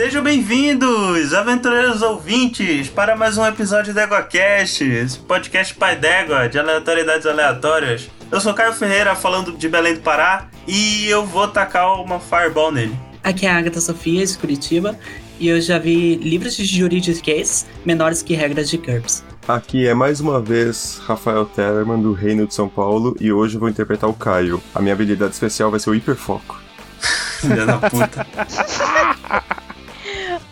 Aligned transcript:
Sejam 0.00 0.22
bem-vindos, 0.22 1.34
aventureiros 1.34 2.00
ouvintes, 2.00 2.88
para 2.88 3.14
mais 3.14 3.36
um 3.36 3.44
episódio 3.44 3.92
do 3.92 4.00
EgoCast, 4.00 4.82
esse 4.82 5.18
podcast 5.18 5.74
pai 5.74 5.94
d'égua, 5.94 6.48
de 6.48 6.58
aleatoriedades 6.58 7.26
aleatórias. 7.26 8.08
Eu 8.32 8.40
sou 8.40 8.54
Caio 8.54 8.72
Ferreira, 8.72 9.14
falando 9.14 9.52
de 9.52 9.68
Belém 9.68 9.92
do 9.92 10.00
Pará, 10.00 10.48
e 10.66 11.06
eu 11.06 11.26
vou 11.26 11.46
tacar 11.48 12.00
uma 12.00 12.18
fireball 12.18 12.72
nele. 12.72 12.96
Aqui 13.22 13.44
é 13.44 13.50
a 13.50 13.58
Agatha 13.58 13.78
Sofia, 13.78 14.24
de 14.24 14.38
Curitiba, 14.38 14.98
e 15.38 15.48
eu 15.48 15.60
já 15.60 15.78
vi 15.78 16.14
livros 16.14 16.56
de 16.56 16.64
juridiquês 16.64 17.66
menores 17.84 18.22
que 18.22 18.32
regras 18.32 18.70
de 18.70 18.78
GURPS. 18.78 19.22
Aqui 19.46 19.86
é 19.86 19.92
mais 19.92 20.18
uma 20.18 20.40
vez 20.40 20.98
Rafael 21.04 21.44
Tellerman, 21.44 22.00
do 22.00 22.14
Reino 22.14 22.46
de 22.46 22.54
São 22.54 22.70
Paulo, 22.70 23.14
e 23.20 23.30
hoje 23.30 23.56
eu 23.56 23.60
vou 23.60 23.68
interpretar 23.68 24.08
o 24.08 24.14
Caio. 24.14 24.62
A 24.74 24.80
minha 24.80 24.94
habilidade 24.94 25.34
especial 25.34 25.70
vai 25.70 25.78
ser 25.78 25.90
o 25.90 25.94
hiperfoco. 25.94 26.58
Filha 27.42 27.66
da 27.66 27.76
puta. 27.76 28.26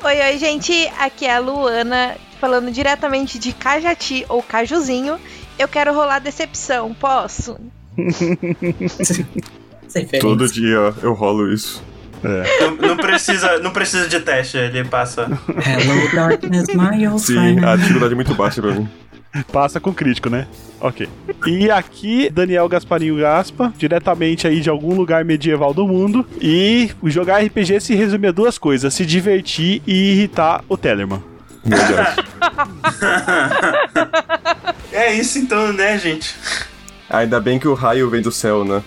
Oi, 0.08 0.18
oi, 0.22 0.38
gente. 0.38 0.72
Aqui 0.98 1.26
é 1.26 1.36
a 1.36 1.38
Luana, 1.38 2.16
falando 2.40 2.70
diretamente 2.70 3.38
de 3.38 3.52
Cajati 3.52 4.24
ou 4.26 4.42
Cajuzinho. 4.42 5.18
Eu 5.58 5.68
quero 5.68 5.92
rolar 5.92 6.18
decepção, 6.18 6.94
posso? 6.94 7.58
Sem 9.86 10.06
Todo 10.18 10.50
dia 10.50 10.94
eu 11.02 11.12
rolo 11.12 11.52
isso. 11.52 11.84
Não, 12.22 12.88
não 12.88 12.96
precisa, 12.96 13.58
não 13.58 13.70
precisa 13.70 14.08
de 14.08 14.18
teste, 14.20 14.56
ele 14.56 14.82
passa. 14.84 15.24
Hello, 15.46 16.14
darkness, 16.14 16.68
my 16.74 17.06
old 17.06 17.20
Sim, 17.20 17.34
friend. 17.34 17.66
a 17.66 17.76
dificuldade 17.76 18.12
é 18.14 18.16
muito 18.16 18.34
baixa 18.34 18.62
pra 18.62 18.72
mim. 18.72 18.88
Passa 19.52 19.78
com 19.78 19.92
crítico, 19.92 20.30
né? 20.30 20.46
Ok. 20.80 21.08
E 21.46 21.70
aqui, 21.70 22.30
Daniel 22.30 22.68
Gasparinho 22.68 23.18
Gaspa, 23.18 23.72
diretamente 23.76 24.46
aí 24.46 24.60
de 24.60 24.70
algum 24.70 24.94
lugar 24.94 25.24
medieval 25.24 25.74
do 25.74 25.86
mundo. 25.86 26.26
E 26.40 26.90
jogar 27.04 27.42
RPG 27.42 27.80
se 27.80 27.94
resume 27.94 28.28
a 28.28 28.32
duas 28.32 28.58
coisas: 28.58 28.94
se 28.94 29.04
divertir 29.04 29.82
e 29.86 30.12
irritar 30.12 30.64
o 30.68 30.76
Tellerman. 30.76 31.22
Verdade. 31.64 32.24
É 34.92 35.12
isso 35.12 35.38
então, 35.38 35.72
né, 35.72 35.98
gente? 35.98 36.34
Ainda 37.10 37.40
bem 37.40 37.58
que 37.58 37.68
o 37.68 37.74
raio 37.74 38.08
vem 38.08 38.22
do 38.22 38.32
céu, 38.32 38.64
né? 38.64 38.82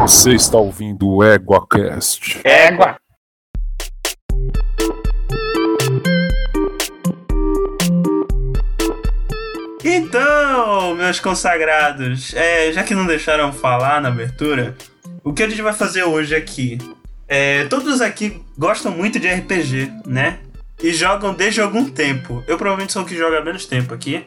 Você 0.00 0.34
está 0.34 0.56
ouvindo 0.56 1.08
o 1.08 1.24
EguaCast. 1.24 2.40
Égua! 2.44 2.96
Então, 9.88 10.96
meus 10.96 11.20
consagrados, 11.20 12.34
é, 12.34 12.72
já 12.72 12.82
que 12.82 12.92
não 12.92 13.06
deixaram 13.06 13.52
falar 13.52 14.00
na 14.02 14.08
abertura, 14.08 14.74
o 15.22 15.32
que 15.32 15.44
a 15.44 15.48
gente 15.48 15.62
vai 15.62 15.72
fazer 15.72 16.02
hoje 16.02 16.34
aqui? 16.34 16.76
É, 17.28 17.66
todos 17.66 18.00
aqui 18.00 18.42
gostam 18.58 18.90
muito 18.90 19.20
de 19.20 19.28
RPG, 19.28 19.92
né? 20.04 20.40
E 20.82 20.92
jogam 20.92 21.32
desde 21.32 21.60
algum 21.60 21.88
tempo. 21.88 22.42
Eu 22.48 22.58
provavelmente 22.58 22.92
sou 22.92 23.02
o 23.02 23.06
que 23.06 23.16
joga 23.16 23.38
há 23.38 23.44
menos 23.44 23.64
tempo 23.64 23.94
aqui. 23.94 24.26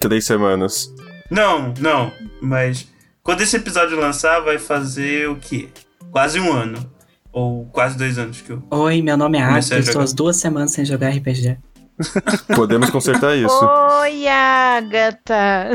Três 0.00 0.26
semanas. 0.26 0.92
Não, 1.30 1.72
não, 1.78 2.12
mas 2.40 2.88
quando 3.22 3.42
esse 3.42 3.56
episódio 3.56 3.96
lançar, 3.96 4.40
vai 4.40 4.58
fazer 4.58 5.28
o 5.28 5.36
quê? 5.36 5.68
Quase 6.10 6.40
um 6.40 6.52
ano. 6.52 6.90
Ou 7.32 7.66
quase 7.66 7.96
dois 7.96 8.18
anos 8.18 8.40
que 8.40 8.50
eu. 8.50 8.60
Oi, 8.68 9.00
meu 9.00 9.16
nome 9.16 9.38
é 9.38 9.46
Comecei 9.46 9.76
Agatha, 9.76 9.76
a 9.76 9.90
estou 9.90 10.02
as 10.02 10.12
duas 10.12 10.36
semanas 10.38 10.72
sem 10.72 10.84
jogar 10.84 11.10
RPG. 11.10 11.56
Podemos 12.54 12.90
consertar 12.90 13.36
isso. 13.36 13.54
Oi, 14.00 14.26
Agatha. 14.28 15.70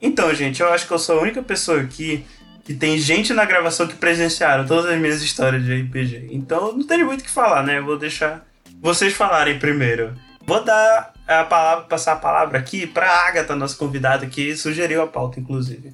Então, 0.00 0.34
gente, 0.34 0.60
eu 0.60 0.68
acho 0.72 0.86
que 0.86 0.92
eu 0.92 0.98
sou 0.98 1.18
a 1.18 1.22
única 1.22 1.42
pessoa 1.42 1.80
aqui 1.80 2.24
que 2.64 2.74
tem 2.74 2.98
gente 2.98 3.32
na 3.32 3.44
gravação 3.44 3.86
que 3.86 3.94
presenciaram 3.94 4.66
todas 4.66 4.86
as 4.86 4.98
minhas 4.98 5.22
histórias 5.22 5.64
de 5.64 5.82
RPG. 5.82 6.28
Então, 6.30 6.72
não 6.72 6.86
tem 6.86 7.04
muito 7.04 7.20
o 7.20 7.24
que 7.24 7.30
falar, 7.30 7.62
né? 7.62 7.78
Eu 7.78 7.84
vou 7.84 7.98
deixar 7.98 8.46
vocês 8.80 9.12
falarem 9.12 9.58
primeiro. 9.58 10.14
Vou 10.44 10.62
dar 10.64 11.12
a 11.26 11.44
palavra, 11.44 11.84
passar 11.84 12.12
a 12.12 12.16
palavra 12.16 12.58
aqui 12.58 12.86
pra 12.86 13.28
Agatha, 13.28 13.54
nossa 13.54 13.76
convidada, 13.76 14.26
que 14.26 14.56
sugeriu 14.56 15.02
a 15.02 15.06
pauta, 15.06 15.38
inclusive. 15.38 15.92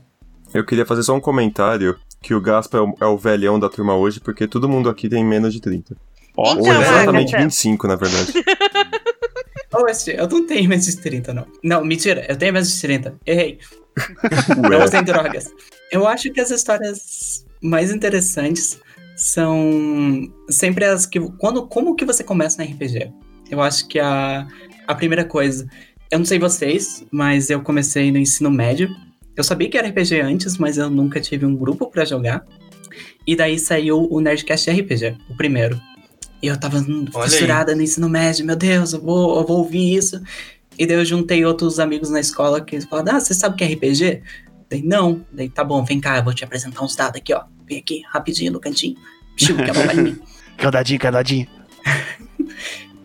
Eu 0.55 0.65
queria 0.65 0.87
fazer 0.87 1.03
só 1.03 1.15
um 1.15 1.21
comentário 1.21 1.99
que 2.23 2.35
o 2.35 2.41
Gaspa 2.41 2.79
é 2.79 2.81
o, 2.81 2.95
é 3.03 3.07
o 3.07 3.19
velhão 3.19 3.59
da 3.59 3.69
turma 3.69 3.95
hoje, 3.95 4.21
porque 4.21 4.49
todo 4.49 4.69
mundo 4.69 4.89
aqui 4.89 5.09
tem 5.09 5.25
menos 5.25 5.53
de 5.53 5.61
30. 5.61 5.97
Ó, 6.41 6.53
Então, 6.53 6.63
Ou 6.77 6.83
exatamente 6.83 7.31
Agatha. 7.35 7.45
25, 7.45 7.89
na 7.89 7.97
verdade. 7.97 8.33
Oxe, 9.75 10.15
eu 10.17 10.29
não 10.29 10.47
tenho 10.47 10.69
menos 10.69 10.87
de 10.87 10.97
30, 10.97 11.35
não. 11.35 11.47
Não, 11.63 11.85
mentira, 11.85 12.25
eu 12.29 12.37
tenho 12.37 12.53
menos 12.53 12.71
de 12.73 12.81
30. 12.81 13.15
Errei. 13.27 13.59
Não 14.57 14.71
Ué. 14.79 14.85
usem 14.85 15.03
drogas. 15.03 15.53
Eu 15.91 16.07
acho 16.07 16.31
que 16.33 16.41
as 16.41 16.51
histórias 16.51 17.45
mais 17.61 17.91
interessantes 17.91 18.79
são 19.17 20.33
sempre 20.49 20.85
as 20.85 21.05
que. 21.07 21.19
Quando, 21.39 21.67
como 21.67 21.97
que 21.97 22.05
você 22.05 22.23
começa 22.23 22.63
no 22.63 22.71
RPG? 22.71 23.13
Eu 23.51 23.61
acho 23.61 23.89
que 23.89 23.99
a, 23.99 24.47
a 24.87 24.95
primeira 24.95 25.25
coisa. 25.25 25.67
Eu 26.11 26.19
não 26.21 26.25
sei 26.27 26.39
vocês, 26.39 27.05
mas 27.11 27.51
eu 27.51 27.61
comecei 27.61 28.11
no 28.13 28.19
ensino 28.19 28.51
médio. 28.51 28.89
Eu 29.37 29.43
sabia 29.45 29.69
que 29.69 29.77
era 29.77 29.89
RPG 29.89 30.21
antes, 30.21 30.57
mas 30.57 30.79
eu 30.79 30.89
nunca 30.89 31.21
tive 31.21 31.45
um 31.45 31.55
grupo 31.57 31.91
pra 31.91 32.05
jogar. 32.05 32.45
E 33.27 33.37
daí 33.37 33.59
saiu 33.59 34.07
o 34.11 34.21
Nerdcast 34.21 34.71
RPG, 34.71 35.17
o 35.29 35.37
primeiro. 35.37 35.79
E 36.43 36.47
eu 36.47 36.59
tava 36.59 36.79
Olha 36.79 37.25
aí. 37.25 37.31
fissurada 37.31 37.75
no 37.75 37.83
ensino 37.83 38.09
médio, 38.09 38.47
meu 38.47 38.57
Deus, 38.57 38.93
eu 38.93 39.01
vou, 39.01 39.39
eu 39.39 39.47
vou 39.47 39.59
ouvir 39.59 39.95
isso. 39.95 40.21
E 40.79 40.87
daí 40.87 40.97
eu 40.97 41.05
juntei 41.05 41.45
outros 41.45 41.81
amigos 41.81 42.11
na 42.11 42.21
escola 42.21 42.61
que 42.61 42.81
falaram: 42.83 43.17
Ah, 43.17 43.21
você 43.21 43.35
sabe 43.35 43.55
o 43.55 43.59
que 43.59 43.65
é 43.65 43.75
RPG? 43.75 44.23
Daí, 44.71 44.83
não. 44.83 45.25
Daí, 45.33 45.49
tá 45.49 45.65
bom, 45.65 45.85
vem 45.85 46.01
cá, 46.01 46.19
eu 46.19 46.25
vou 46.25 46.35
te 46.35 46.45
apresentar 46.45 46.85
uns 46.85 46.95
dados 46.95 47.21
aqui, 47.21 47.33
ó. 47.35 47.43
Vem 47.67 47.79
aqui, 47.79 48.03
rapidinho 48.09 48.53
no 48.53 48.61
cantinho. 48.61 48.97
Piu, 49.37 49.57
que 49.57 49.63
é 49.63 49.73
uma 49.73 49.85
balinha. 49.85 50.19
Cadadinho, 50.57 51.01
cadadinho. 51.01 51.47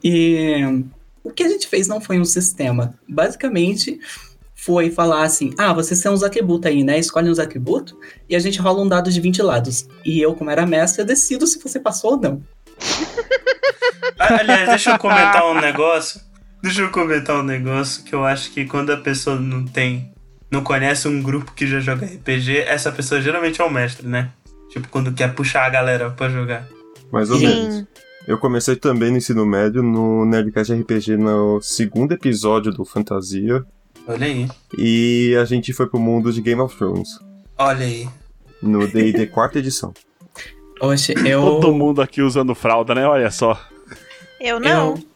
E 0.05 0.83
o 1.23 1.31
que 1.31 1.43
a 1.43 1.47
gente 1.47 1.65
fez 1.65 1.87
não 1.87 2.01
foi 2.01 2.19
um 2.19 2.25
sistema. 2.25 2.93
Basicamente, 3.07 4.01
foi 4.53 4.89
falar 4.89 5.23
assim: 5.23 5.53
ah, 5.57 5.73
vocês 5.73 6.01
têm 6.01 6.11
uns 6.11 6.23
atributos 6.23 6.69
aí, 6.69 6.83
né? 6.83 6.99
Escolhe 6.99 7.29
uns 7.29 7.39
atributos 7.39 7.95
e 8.27 8.35
a 8.35 8.39
gente 8.39 8.59
rola 8.59 8.81
um 8.81 8.87
dado 8.87 9.09
de 9.09 9.21
20 9.21 9.41
lados. 9.41 9.87
E 10.05 10.21
eu, 10.21 10.35
como 10.35 10.49
era 10.49 10.65
mestre, 10.65 11.01
eu 11.01 11.05
decido 11.05 11.47
se 11.47 11.57
você 11.57 11.79
passou 11.79 12.11
ou 12.11 12.17
não. 12.19 12.43
Aliás, 14.19 14.69
deixa 14.69 14.91
eu 14.91 14.99
comentar 14.99 15.45
um 15.45 15.59
negócio. 15.61 16.21
Deixa 16.61 16.81
eu 16.81 16.89
comentar 16.91 17.37
um 17.37 17.43
negócio 17.43 18.03
que 18.03 18.13
eu 18.15 18.25
acho 18.25 18.51
que 18.51 18.65
quando 18.65 18.91
a 18.91 18.97
pessoa 18.97 19.37
não 19.37 19.65
tem. 19.65 20.11
Não 20.49 20.63
conhece 20.63 21.07
um 21.07 21.21
grupo 21.21 21.51
que 21.53 21.65
já 21.65 21.79
joga 21.79 22.05
RPG, 22.05 22.59
essa 22.59 22.91
pessoa 22.91 23.19
geralmente 23.19 23.59
é 23.59 23.63
o 23.63 23.71
mestre, 23.71 24.07
né? 24.07 24.29
Tipo, 24.69 24.87
quando 24.87 25.11
quer 25.11 25.33
puxar 25.33 25.65
a 25.65 25.69
galera 25.69 26.11
pra 26.11 26.29
jogar. 26.29 26.67
Mais 27.11 27.29
ou 27.29 27.37
Sim. 27.37 27.47
menos. 27.47 27.85
Eu 28.27 28.37
comecei 28.37 28.75
também 28.75 29.11
no 29.11 29.17
ensino 29.17 29.45
médio, 29.45 29.83
no 29.83 30.25
Nerdcast 30.25 30.73
RPG, 30.73 31.17
no 31.17 31.59
segundo 31.61 32.13
episódio 32.13 32.71
do 32.71 32.85
Fantasia. 32.85 33.65
Olha 34.07 34.25
aí. 34.25 34.47
E 34.77 35.35
a 35.41 35.45
gente 35.45 35.73
foi 35.73 35.87
pro 35.87 35.99
mundo 35.99 36.31
de 36.31 36.41
Game 36.41 36.61
of 36.61 36.75
Thrones. 36.77 37.09
Olha 37.57 37.85
aí. 37.85 38.07
No 38.61 38.87
D&D 38.87 39.27
quarta 39.33 39.59
edição. 39.59 39.93
Oxe, 40.81 41.13
eu. 41.25 41.41
Todo 41.41 41.73
mundo 41.73 42.01
aqui 42.01 42.21
usando 42.21 42.53
fralda, 42.53 42.93
né? 42.93 43.05
Olha 43.07 43.31
só. 43.31 43.59
Eu 44.39 44.59
não. 44.59 44.95
Eu- 44.95 45.13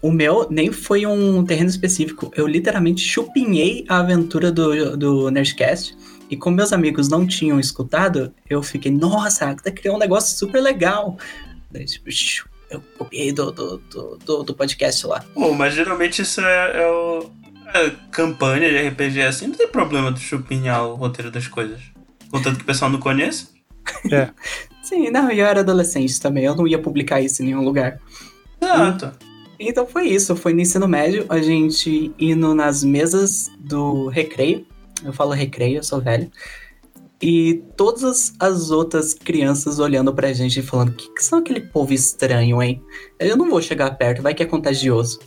o 0.00 0.12
meu 0.12 0.46
nem 0.48 0.70
foi 0.70 1.04
um 1.06 1.44
terreno 1.44 1.68
específico. 1.68 2.30
Eu 2.36 2.46
literalmente 2.46 3.00
chupinhei 3.00 3.84
a 3.88 3.98
aventura 3.98 4.52
do, 4.52 4.96
do 4.96 5.28
Nerdcast. 5.30 5.96
E 6.30 6.36
como 6.36 6.54
meus 6.56 6.72
amigos 6.72 7.08
não 7.08 7.26
tinham 7.26 7.58
escutado, 7.58 8.32
eu 8.48 8.62
fiquei, 8.62 8.92
nossa, 8.92 9.46
Agatha 9.46 9.72
criou 9.72 9.96
um 9.96 9.98
negócio 9.98 10.36
super 10.38 10.60
legal. 10.60 11.16
Daí, 11.70 11.84
tipo, 11.84 12.08
eu 12.70 12.82
copiei 12.96 13.32
do, 13.32 13.50
do, 13.50 13.78
do, 13.78 14.18
do, 14.18 14.42
do 14.44 14.54
podcast 14.54 15.04
lá. 15.06 15.24
Pô, 15.34 15.52
mas 15.52 15.74
geralmente 15.74 16.22
isso 16.22 16.40
é, 16.42 16.82
é 16.82 16.86
o. 16.86 17.30
é 17.74 17.90
campanha 18.12 18.68
de 18.70 18.88
RPG 18.88 19.22
assim, 19.22 19.46
não 19.48 19.54
tem 19.56 19.66
problema 19.66 20.12
de 20.12 20.20
chupinhar 20.20 20.84
o 20.86 20.94
roteiro 20.94 21.30
das 21.30 21.48
coisas. 21.48 21.80
Contanto 22.30 22.56
que 22.58 22.62
o 22.62 22.66
pessoal 22.66 22.90
não 22.90 23.00
conheça. 23.00 23.48
Sim, 24.88 25.10
não, 25.10 25.30
e 25.30 25.38
eu 25.38 25.46
era 25.46 25.60
adolescente 25.60 26.18
também, 26.18 26.44
eu 26.44 26.56
não 26.56 26.66
ia 26.66 26.80
publicar 26.80 27.20
isso 27.20 27.42
em 27.42 27.46
nenhum 27.46 27.62
lugar. 27.62 28.00
Exato. 28.58 29.12
Então 29.60 29.86
foi 29.86 30.08
isso, 30.08 30.34
foi 30.34 30.54
no 30.54 30.60
ensino 30.60 30.88
médio, 30.88 31.26
a 31.28 31.42
gente 31.42 32.10
indo 32.18 32.54
nas 32.54 32.82
mesas 32.82 33.50
do 33.58 34.08
recreio. 34.08 34.66
Eu 35.04 35.12
falo 35.12 35.32
recreio, 35.32 35.76
eu 35.76 35.82
sou 35.82 36.00
velho. 36.00 36.30
E 37.20 37.62
todas 37.76 38.02
as, 38.02 38.32
as 38.38 38.70
outras 38.70 39.12
crianças 39.12 39.78
olhando 39.78 40.14
pra 40.14 40.32
gente 40.32 40.60
e 40.60 40.62
falando: 40.62 40.92
que, 40.92 41.12
que 41.12 41.22
são 41.22 41.40
aquele 41.40 41.60
povo 41.60 41.92
estranho, 41.92 42.62
hein? 42.62 42.82
Eu 43.18 43.36
não 43.36 43.50
vou 43.50 43.60
chegar 43.60 43.90
perto, 43.90 44.22
vai 44.22 44.32
que 44.32 44.42
é 44.42 44.46
contagioso. 44.46 45.18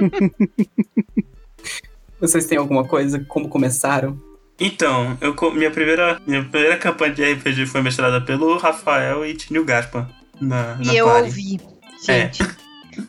Vocês 2.18 2.46
têm 2.46 2.58
alguma 2.58 2.88
coisa? 2.88 3.24
Como 3.28 3.48
começaram? 3.48 4.20
Então, 4.58 5.18
eu, 5.20 5.34
minha, 5.52 5.70
primeira, 5.70 6.20
minha 6.26 6.42
primeira 6.44 6.76
campanha 6.78 7.12
de 7.12 7.32
RPG 7.32 7.66
foi 7.66 7.82
mestrada 7.82 8.20
pelo 8.20 8.56
Rafael 8.56 9.24
e 9.26 9.34
Tinho 9.34 9.64
Gaspa 9.64 10.08
na, 10.40 10.76
na 10.76 10.92
E 10.92 10.96
eu 10.96 11.06
party. 11.06 11.24
ouvi. 11.26 11.60
É. 12.08 12.12
Gente, 12.30 12.42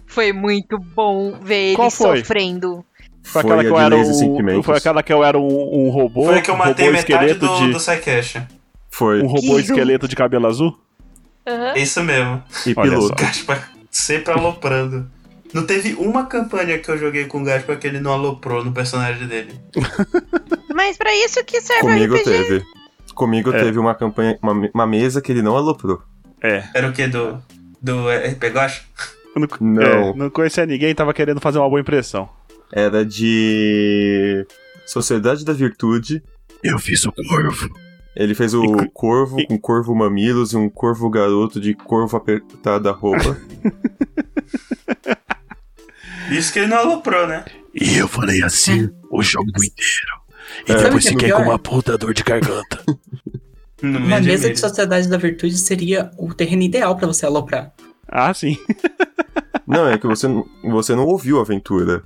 foi 0.06 0.34
muito 0.34 0.78
bom 0.78 1.40
ver 1.42 1.76
Qual 1.76 1.88
ele 1.88 1.96
foi? 1.96 2.20
sofrendo. 2.20 2.86
Foi 3.24 3.42
aquela 3.42 3.64
que 3.64 3.70
eu 3.70 3.80
era 3.80 3.96
um. 3.96 4.64
Foi 4.64 4.78
aquela 4.78 5.04
que 5.04 5.14
eu 5.14 5.24
era 5.24 5.38
um, 5.38 5.86
um 5.88 5.90
robô. 5.90 6.26
Foi 6.26 6.40
a 6.40 6.42
que 6.42 6.50
eu 6.50 6.56
um 6.56 6.58
matei 6.58 6.86
robô 6.86 6.98
metade 6.98 7.26
esqueleto 7.26 7.46
do, 7.48 7.58
de. 7.58 7.72
do 7.74 7.78
Psycash. 7.78 8.42
Foi. 8.90 9.22
Um 9.22 9.28
robô 9.28 9.60
Isso. 9.60 9.72
esqueleto 9.72 10.08
de 10.08 10.16
cabelo 10.16 10.48
azul? 10.48 10.78
É 11.46 11.80
isso 11.80 12.04
mesmo. 12.04 12.44
E 12.66 12.74
piloto. 12.76 13.08
só. 13.08 13.16
Gaspar 13.16 13.72
sempre 13.92 14.34
aloprando. 14.34 15.10
Não 15.54 15.66
teve 15.66 15.94
uma 15.94 16.26
campanha 16.26 16.78
que 16.78 16.90
eu 16.90 16.98
joguei 16.98 17.26
com 17.26 17.42
o 17.42 17.44
Gaspar 17.44 17.78
que 17.80 17.88
ele 17.88 18.00
não 18.00 18.12
aloprou 18.12 18.64
no 18.64 18.72
personagem 18.72 19.28
dele. 19.28 19.54
Mas 20.74 20.98
pra 20.98 21.14
isso 21.16 21.44
que 21.46 21.62
serve 21.62 21.84
o 21.84 21.94
Comigo 21.94 22.16
RPG. 22.16 22.24
teve. 22.30 22.64
Comigo 23.16 23.52
É. 23.52 23.64
teve 23.64 23.80
uma 23.80 23.96
campanha, 23.96 24.38
uma, 24.44 24.70
uma 24.74 24.88
mesa 24.88 25.22
que 25.22 25.32
ele 25.32 25.42
não 25.42 25.56
aloprou. 25.58 26.02
É. 26.44 26.64
Era 26.76 26.90
o 26.90 26.94
que? 26.94 27.08
Do, 27.08 27.42
do 27.82 28.08
RP 28.10 28.50
Gosh? 28.54 28.84
Não, 29.36 29.48
Não. 29.60 29.82
é, 29.82 30.14
não 30.16 30.30
conhecia 30.30 30.66
ninguém, 30.66 30.94
tava 30.94 31.14
querendo 31.14 31.40
fazer 31.40 31.58
uma 31.60 31.70
boa 31.70 31.80
impressão. 31.82 32.30
Era 32.74 33.06
de 33.06 34.46
Sociedade 34.86 35.46
da 35.46 35.54
Virtude. 35.54 36.22
Eu 36.64 36.78
fiz 36.78 37.06
o 37.06 37.12
corvo. 37.12 37.70
Ele 38.16 38.34
fez 38.36 38.54
o 38.54 38.64
E- 38.64 38.90
corvo 38.94 39.38
com 39.48 39.58
corvo 39.60 39.96
mamilos 39.96 40.52
e 40.54 40.58
um 40.58 40.70
corvo 40.70 41.10
garoto 41.10 41.60
de 41.62 41.74
corvo 41.76 42.18
apertada 42.18 42.92
roupa. 42.92 43.38
Isso 46.32 46.52
que 46.54 46.60
ele 46.60 46.68
não 46.68 46.78
aloprou, 46.78 47.28
né? 47.28 47.46
E 47.74 47.98
eu 47.98 48.08
falei 48.08 48.42
assim 48.44 48.90
o 49.12 49.22
jogo 49.22 49.50
inteiro. 49.50 50.18
E 50.68 50.72
É. 50.72 50.76
depois 50.84 51.06
é 51.06 51.10
fiquei 51.10 51.28
pior? 51.30 51.38
com 51.44 51.50
uma 51.50 51.60
puta 51.60 51.98
dor 51.98 52.14
de 52.14 52.24
garganta. 52.24 52.84
No 53.80 54.00
Uma 54.00 54.20
mesa 54.20 54.50
de 54.50 54.60
sociedade 54.60 55.08
da 55.08 55.18
virtude 55.18 55.56
seria 55.56 56.10
o 56.18 56.34
terreno 56.34 56.64
ideal 56.64 56.96
pra 56.96 57.06
você 57.06 57.28
aloprar. 57.28 57.72
Ah, 58.08 58.34
sim. 58.34 58.58
não, 59.68 59.88
é 59.88 60.00
que 60.00 60.08
você, 60.08 60.28
não- 60.28 60.44
você 60.64 60.96
não 60.96 61.06
ouviu 61.06 61.38
a 61.38 61.42
aventura. 61.44 62.02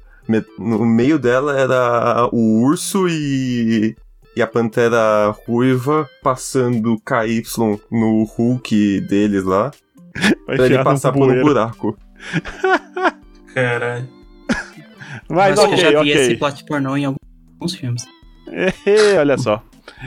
No 0.59 0.85
meio 0.85 1.17
dela 1.17 1.57
era 1.57 2.27
o 2.33 2.61
urso 2.61 3.07
e, 3.07 3.95
e 4.35 4.41
a 4.41 4.47
pantera 4.47 5.33
ruiva 5.47 6.09
passando 6.21 6.99
KY 7.05 7.41
no 7.89 8.25
Hulk 8.25 8.99
deles 9.07 9.45
lá. 9.45 9.71
Vai 10.45 10.57
Pra 10.57 10.65
ele 10.65 10.83
passar 10.83 11.13
por 11.13 11.31
um 11.31 11.41
buraco. 11.41 11.97
Caralho. 13.53 14.07
Mas 15.29 15.57
Eu 15.57 15.65
acho 15.65 15.75
que 15.75 15.81
ok, 15.81 15.87
eu 15.87 15.91
já 15.91 16.03
vi 16.03 16.09
esse 16.11 16.23
ok. 16.25 16.37
plot 16.37 16.63
pornô 16.65 16.97
em 16.97 17.05
alguns 17.05 17.75
filmes. 17.75 18.03
Olha 19.19 19.37
só. 19.37 19.63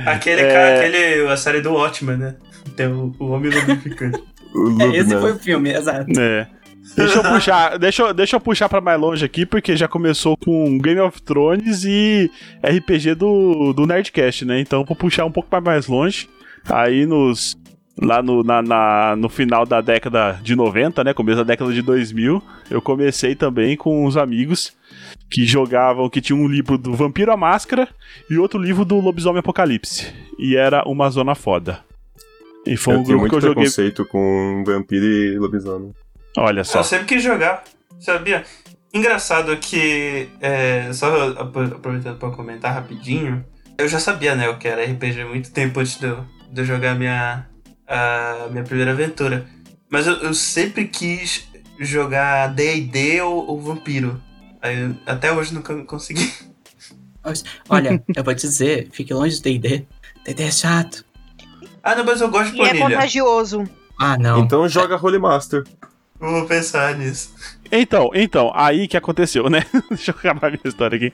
Aquele 0.06 0.42
É. 0.42 0.52
cara, 0.52 0.78
aquele, 0.80 1.28
a 1.28 1.36
série 1.36 1.60
do 1.60 1.72
Watchmen, 1.72 2.16
né? 2.16 2.36
Tem 2.76 2.86
o, 2.88 3.12
o 3.18 3.26
Homem 3.30 3.50
Lubrificante. 3.50 4.22
É, 4.80 4.96
esse 4.98 5.18
foi 5.18 5.32
o 5.32 5.36
filme, 5.40 5.72
exato. 5.72 6.06
É. 6.16 6.46
Deixa 6.96 7.18
eu 7.18 7.24
puxar, 7.24 7.74
deixa, 7.76 8.02
eu- 8.04 8.14
deixa 8.14 8.36
eu 8.36 8.40
puxar 8.40 8.68
pra 8.68 8.80
mais 8.80 9.00
longe 9.00 9.24
aqui, 9.24 9.44
porque 9.44 9.74
já 9.76 9.88
começou 9.88 10.36
com 10.36 10.78
Game 10.78 11.00
of 11.00 11.20
Thrones 11.22 11.82
e 11.84 12.30
RPG 12.62 13.16
do, 13.16 13.72
do 13.72 13.84
Nerdcast, 13.84 14.44
né? 14.44 14.60
Então 14.60 14.84
vou 14.84 14.94
puxar 14.94 15.24
um 15.24 15.30
pouco 15.32 15.50
pra 15.50 15.60
mais 15.60 15.88
longe. 15.88 16.28
Aí 16.70 17.04
nos. 17.04 17.56
Lá 18.00 18.20
no, 18.22 18.42
na, 18.42 18.60
na- 18.60 19.14
no 19.16 19.28
final 19.28 19.64
da 19.64 19.80
década 19.80 20.32
de 20.42 20.56
90, 20.56 21.04
né? 21.04 21.14
Começo 21.14 21.38
da 21.38 21.44
década 21.44 21.72
de 21.72 21.80
2000, 21.80 22.42
eu 22.70 22.82
comecei 22.82 23.34
também 23.36 23.76
com 23.76 24.04
uns 24.04 24.16
amigos 24.16 24.72
que 25.30 25.44
jogavam, 25.46 26.10
que 26.10 26.20
tinha 26.20 26.36
um 26.36 26.48
livro 26.48 26.76
do 26.76 26.92
Vampiro 26.94 27.30
à 27.32 27.36
Máscara 27.36 27.88
e 28.28 28.36
outro 28.36 28.58
livro 28.60 28.84
do 28.84 28.98
Lobisomem 28.98 29.38
Apocalipse. 29.38 30.12
E 30.38 30.56
era 30.56 30.82
uma 30.88 31.08
zona 31.08 31.34
foda. 31.36 31.80
E 32.66 32.76
foi 32.76 32.94
eu 32.94 32.98
um 32.98 33.04
grupo 33.04 33.24
que 33.26 33.30
muito 33.30 33.36
eu 33.36 33.40
joguei. 33.40 33.54
preconceito 33.64 34.04
com 34.06 34.64
vampiro 34.66 35.04
e 35.04 35.38
lobisomem. 35.38 35.92
Olha 36.36 36.64
só. 36.64 36.80
Eu 36.80 36.84
sempre 36.84 37.06
quis 37.06 37.22
jogar, 37.22 37.62
sabia? 38.00 38.42
Engraçado 38.92 39.56
que, 39.58 40.28
é, 40.40 40.92
só 40.92 41.30
ap- 41.30 41.56
aproveitando 41.76 42.18
pra 42.18 42.30
comentar 42.30 42.72
rapidinho, 42.74 43.44
eu 43.78 43.86
já 43.88 43.98
sabia, 44.00 44.34
né, 44.34 44.48
o 44.48 44.56
que 44.58 44.66
era 44.68 44.84
RPG 44.84 45.20
há 45.22 45.26
muito 45.26 45.52
tempo 45.52 45.78
antes 45.80 45.98
de 45.98 46.06
eu, 46.06 46.24
de 46.52 46.60
eu 46.60 46.64
jogar 46.64 46.94
minha, 46.94 47.46
a 47.86 48.48
minha 48.50 48.64
primeira 48.64 48.92
aventura. 48.92 49.46
Mas 49.90 50.06
eu, 50.06 50.14
eu 50.14 50.34
sempre 50.34 50.86
quis 50.86 51.46
jogar 51.78 52.48
D&D 52.54 53.20
ou, 53.22 53.46
ou 53.48 53.60
Vampiro. 53.60 54.20
Eu- 54.62 54.96
até 55.06 55.32
hoje 55.32 55.52
nunca 55.54 55.74
consegui. 55.84 56.32
Olha, 57.68 58.02
eu 58.14 58.22
vou 58.24 58.34
te 58.34 58.42
dizer, 58.46 58.88
fique 58.92 59.12
longe 59.14 59.36
do 59.38 59.42
D&D. 59.42 59.86
D&D 60.24 60.42
é 60.42 60.50
chato. 60.50 61.04
Ah, 61.82 61.94
não, 61.94 62.04
mas 62.04 62.20
eu 62.20 62.30
gosto 62.30 62.52
de 62.52 62.58
E 62.58 62.62
é 62.62 62.64
planilha. 62.74 62.96
contagioso. 62.96 63.64
Ah, 63.98 64.16
não. 64.18 64.40
Então 64.40 64.68
joga 64.68 64.96
Holy 64.96 65.18
Master. 65.18 65.64
Eu 66.20 66.30
Vou 66.30 66.46
pensar 66.46 66.94
nisso. 66.96 67.34
Então, 67.70 68.10
então, 68.14 68.50
aí 68.54 68.86
que 68.88 68.96
aconteceu, 68.96 69.48
né? 69.50 69.64
Deixa 69.90 70.10
eu 70.12 70.16
acabar 70.16 70.50
minha 70.50 70.60
história 70.64 70.96
aqui. 70.96 71.12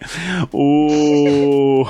O. 0.53 1.85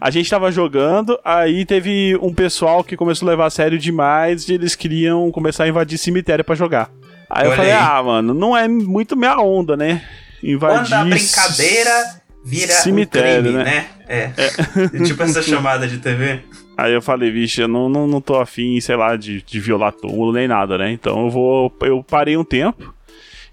A 0.00 0.10
gente 0.10 0.30
tava 0.30 0.52
jogando, 0.52 1.18
aí 1.24 1.64
teve 1.64 2.16
um 2.22 2.32
pessoal 2.32 2.84
que 2.84 2.96
começou 2.96 3.26
a 3.26 3.30
levar 3.30 3.46
a 3.46 3.50
sério 3.50 3.78
demais 3.78 4.48
e 4.48 4.54
eles 4.54 4.74
queriam 4.74 5.30
começar 5.30 5.64
a 5.64 5.68
invadir 5.68 5.98
cemitério 5.98 6.44
pra 6.44 6.54
jogar. 6.54 6.90
Aí 7.28 7.46
eu 7.46 7.54
falei, 7.54 7.72
ah, 7.72 8.02
mano, 8.02 8.32
não 8.32 8.56
é 8.56 8.66
muito 8.66 9.16
minha 9.16 9.38
onda, 9.38 9.76
né? 9.76 10.02
Invadir. 10.42 10.90
Quando 10.90 10.92
a 10.94 11.04
brincadeira 11.04 12.22
vira 12.44 12.72
Cemitério, 12.72 13.50
um 13.50 13.54
crime, 13.54 13.64
né? 13.64 13.64
né? 13.64 13.86
É. 14.08 15.04
tipo 15.04 15.22
essa 15.22 15.42
chamada 15.42 15.86
de 15.86 15.98
TV. 15.98 16.40
Aí 16.76 16.92
eu 16.92 17.02
falei, 17.02 17.30
vixe, 17.30 17.60
eu 17.60 17.68
não, 17.68 17.88
não, 17.88 18.06
não 18.06 18.20
tô 18.20 18.36
afim, 18.36 18.80
sei 18.80 18.96
lá, 18.96 19.16
de, 19.16 19.42
de 19.42 19.60
violar 19.60 19.92
túmulo 19.92 20.32
nem 20.32 20.46
nada, 20.46 20.78
né? 20.78 20.92
Então 20.92 21.24
eu 21.24 21.30
vou. 21.30 21.76
Eu 21.82 22.04
parei 22.04 22.36
um 22.36 22.44
tempo. 22.44 22.94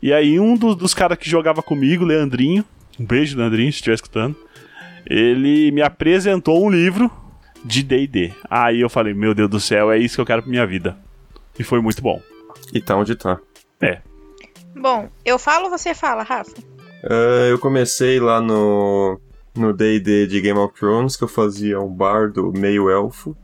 E 0.02 0.14
aí 0.14 0.40
um 0.40 0.56
dos, 0.56 0.76
dos 0.76 0.94
caras 0.94 1.18
que 1.18 1.30
jogava 1.30 1.62
comigo, 1.64 2.06
Leandrinho, 2.06 2.64
um 3.00 3.06
beijo, 3.06 3.38
Leandrinho, 3.38 3.72
se 3.72 3.78
estiver 3.78 3.96
escutando. 3.96 4.38
Ele 5.08 5.72
me 5.72 5.82
apresentou 5.82 6.64
um 6.66 6.70
livro 6.70 7.10
de 7.64 7.84
DD. 7.84 8.34
Aí 8.50 8.82
eu 8.82 8.90
falei, 8.90 9.14
meu 9.14 9.34
Deus 9.34 9.50
do 9.50 9.60
céu, 9.60 9.92
é 9.92 9.98
isso 9.98 10.16
que 10.16 10.22
eu 10.22 10.26
quero 10.26 10.42
pra 10.42 10.52
minha 10.52 10.66
vida. 10.66 10.98
E 11.58 11.64
foi 11.64 11.82
muito 11.82 12.02
bom. 12.02 12.22
E 12.74 12.82
tá 12.82 12.96
onde 12.96 13.16
tá. 13.16 13.40
Bom, 14.76 15.10
eu 15.24 15.40
falo 15.40 15.66
ou 15.66 15.70
você 15.70 15.94
fala, 15.94 16.24
Rafa? 16.24 16.52
Ah, 17.04 17.48
eu 17.50 17.58
comecei 17.60 18.20
lá 18.20 18.42
no 18.42 19.20
no 19.56 19.72
D&D 19.72 20.28
de 20.28 20.42
Game 20.42 20.60
of 20.60 20.74
Thrones, 20.78 21.16
que 21.16 21.24
eu 21.24 21.30
fazia 21.30 21.80
um 21.80 21.88
bardo 21.88 22.52
meio 22.58 22.90
elfo. 22.90 23.38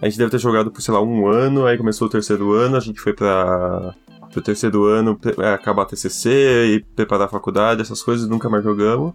A 0.00 0.04
gente 0.06 0.18
deve 0.18 0.30
ter 0.30 0.38
jogado 0.38 0.70
por, 0.70 0.82
sei 0.82 0.92
lá, 0.92 1.00
um 1.00 1.26
ano, 1.26 1.64
aí 1.64 1.78
começou 1.78 2.06
o 2.06 2.10
terceiro 2.10 2.52
ano, 2.52 2.76
a 2.76 2.80
gente 2.80 3.00
foi 3.00 3.14
pra 3.14 3.94
pro 4.30 4.42
terceiro 4.42 4.84
ano 4.84 5.16
pre- 5.18 5.34
é, 5.42 5.52
acabar 5.54 5.82
a 5.82 5.86
TCC 5.86 6.66
e 6.74 6.80
preparar 6.94 7.26
a 7.26 7.30
faculdade, 7.30 7.80
essas 7.82 8.02
coisas, 8.02 8.26
nunca 8.28 8.48
mais 8.48 8.62
jogamos, 8.64 9.12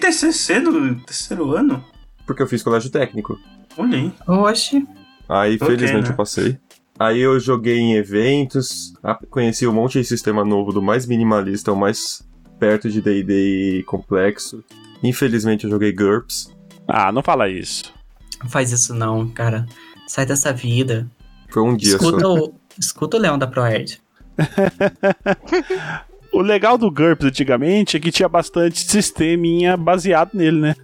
TCC 0.00 0.60
do 0.60 0.94
terceiro 1.00 1.54
ano? 1.54 1.84
porque 2.26 2.42
eu 2.42 2.46
fiz 2.46 2.62
colégio 2.62 2.90
técnico. 2.90 3.36
Olha 3.76 3.98
aí. 3.98 4.12
Oxe. 4.28 4.86
Aí, 5.28 5.56
Ok, 5.56 5.66
felizmente, 5.66 6.04
né? 6.06 6.10
eu 6.12 6.16
passei. 6.16 6.58
Aí 6.96 7.18
eu 7.18 7.40
joguei 7.40 7.76
em 7.78 7.94
eventos, 7.94 8.92
conheci 9.30 9.66
um 9.66 9.72
monte 9.72 9.98
de 10.00 10.04
sistema 10.04 10.44
novo, 10.44 10.72
do 10.72 10.80
mais 10.80 11.06
minimalista 11.06 11.72
ao 11.72 11.76
mais 11.76 12.22
perto 12.60 12.88
de 12.88 13.00
D&D 13.00 13.82
complexo. 13.84 14.62
Infelizmente 15.02 15.64
eu 15.64 15.70
joguei 15.70 15.92
GURPS. 15.92 16.54
Ah, 16.86 17.10
não 17.10 17.22
fala 17.22 17.48
isso. 17.48 17.92
Não 18.40 18.48
faz 18.48 18.70
isso 18.70 18.94
não, 18.94 19.28
cara. 19.28 19.66
Sai 20.06 20.24
dessa 20.24 20.52
vida. 20.52 21.10
Foi 21.48 21.62
um 21.62 21.74
dia 21.76 21.94
Escuta 21.96 22.20
só. 22.20 22.34
o, 22.34 22.54
escuta 22.78 23.16
o 23.16 23.20
Leão 23.20 23.38
da 23.38 23.46
ProErd. 23.48 24.00
O 26.32 26.40
legal 26.42 26.78
do 26.78 26.90
GURPS 26.90 27.26
antigamente 27.26 27.96
é 27.96 28.00
que 28.00 28.12
tinha 28.12 28.28
bastante 28.28 28.80
sisteminha 28.80 29.76
baseado 29.76 30.30
nele, 30.34 30.60
né? 30.60 30.74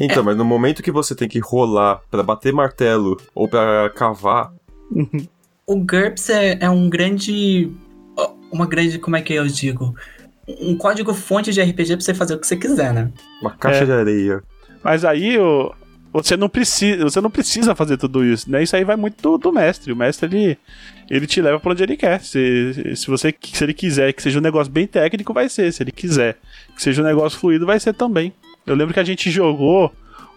Então, 0.00 0.22
mas 0.22 0.36
no 0.36 0.44
momento 0.44 0.82
que 0.82 0.92
você 0.92 1.14
tem 1.14 1.28
que 1.28 1.40
rolar 1.40 2.00
pra 2.10 2.22
bater 2.22 2.52
martelo 2.52 3.16
ou 3.34 3.48
pra 3.48 3.90
cavar, 3.94 4.52
O 5.66 5.76
GURPS 5.76 6.30
é, 6.30 6.58
é 6.60 6.70
um 6.70 6.88
grande. 6.88 7.70
Uma 8.50 8.66
grande. 8.66 8.98
Como 8.98 9.16
é 9.16 9.20
que 9.22 9.34
eu 9.34 9.46
digo? 9.46 9.94
Um 10.60 10.76
código 10.76 11.12
fonte 11.12 11.52
de 11.52 11.60
RPG 11.60 11.96
pra 11.96 12.00
você 12.00 12.14
fazer 12.14 12.34
o 12.34 12.38
que 12.38 12.46
você 12.46 12.56
quiser, 12.56 12.94
né? 12.94 13.10
uma 13.42 13.50
caixa 13.50 13.82
É. 13.82 13.86
de 13.86 13.92
areia. 13.92 14.42
Mas 14.82 15.04
aí 15.04 15.36
o, 15.38 15.74
você 16.12 16.36
não 16.36 16.48
precisa, 16.48 17.04
você 17.04 17.20
não 17.20 17.30
precisa 17.30 17.74
fazer 17.74 17.96
tudo 17.96 18.24
isso, 18.24 18.50
né? 18.50 18.62
Isso 18.62 18.74
aí 18.74 18.84
vai 18.84 18.96
muito 18.96 19.20
do, 19.20 19.36
do 19.36 19.52
mestre. 19.52 19.92
O 19.92 19.96
mestre 19.96 20.26
ele, 20.26 20.58
ele 21.08 21.26
te 21.26 21.40
leva 21.42 21.60
pra 21.60 21.72
onde 21.72 21.82
ele 21.82 21.96
quer. 21.96 22.20
Se, 22.20 22.96
se 22.96 23.06
você 23.06 23.34
se 23.42 23.62
ele 23.62 23.74
quiser 23.74 24.12
que 24.12 24.22
seja 24.22 24.38
um 24.38 24.42
negócio 24.42 24.72
bem 24.72 24.86
técnico, 24.86 25.34
vai 25.34 25.48
ser. 25.48 25.72
Se 25.72 25.82
ele 25.82 25.92
quiser 25.92 26.36
que 26.74 26.82
seja 26.82 27.02
um 27.02 27.04
negócio 27.04 27.38
fluido, 27.38 27.66
vai 27.66 27.78
ser 27.78 27.92
também. 27.92 28.32
Eu 28.66 28.74
lembro 28.74 28.94
que 28.94 29.00
a 29.00 29.04
gente 29.04 29.30
jogou, 29.30 29.92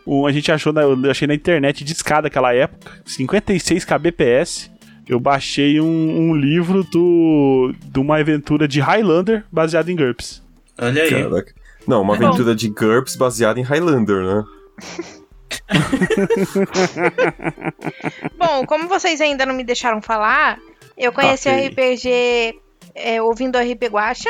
um, 0.06 0.26
a 0.26 0.32
gente 0.32 0.52
achou, 0.52 0.74
na, 0.74 0.82
eu 0.82 1.12
achei 1.12 1.28
na 1.28 1.34
internet 1.34 1.84
de 1.84 1.94
escada 1.94 2.24
naquela 2.24 2.54
época, 2.54 2.92
56 3.06 3.86
kbps. 3.86 4.72
Eu 5.08 5.20
baixei 5.20 5.82
um, 5.82 6.30
um 6.30 6.36
livro 6.36 6.84
do, 6.84 7.74
de 7.84 8.00
uma 8.00 8.20
aventura 8.20 8.68
de 8.68 8.80
Highlander 8.80 9.44
baseado 9.52 9.90
em 9.90 9.96
GURPS. 9.96 10.42
Olha 10.78 11.04
aí. 11.04 11.10
Caraca. 11.10 11.54
Não, 11.88 12.02
uma 12.02 12.16
bom. 12.16 12.28
aventura 12.28 12.56
de 12.56 12.70
GURPS 12.70 13.16
baseada 13.16 13.60
em 13.60 13.64
Highlander, 13.64 14.24
né? 14.24 14.44
Bom, 18.38 18.66
como 18.66 18.88
vocês 18.88 19.20
ainda 19.22 19.46
não 19.46 19.54
me 19.56 19.64
deixaram 19.64 20.02
falar, 20.02 20.58
eu 20.98 21.12
conheci 21.12 21.50
Ok. 21.50 21.64
o 21.64 21.68
RPG 21.72 22.56
é, 22.96 23.22
ouvindo 23.22 23.58
o 23.58 23.62
RP 23.62 23.84
Guacha. 23.90 24.30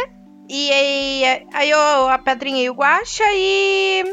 E 0.50 0.72
aí, 0.72 1.24
aí 1.54 1.70
eu 1.70 2.10
apadrinhei 2.10 2.70
o 2.70 2.74
Guacha 2.74 3.24
e 3.34 4.04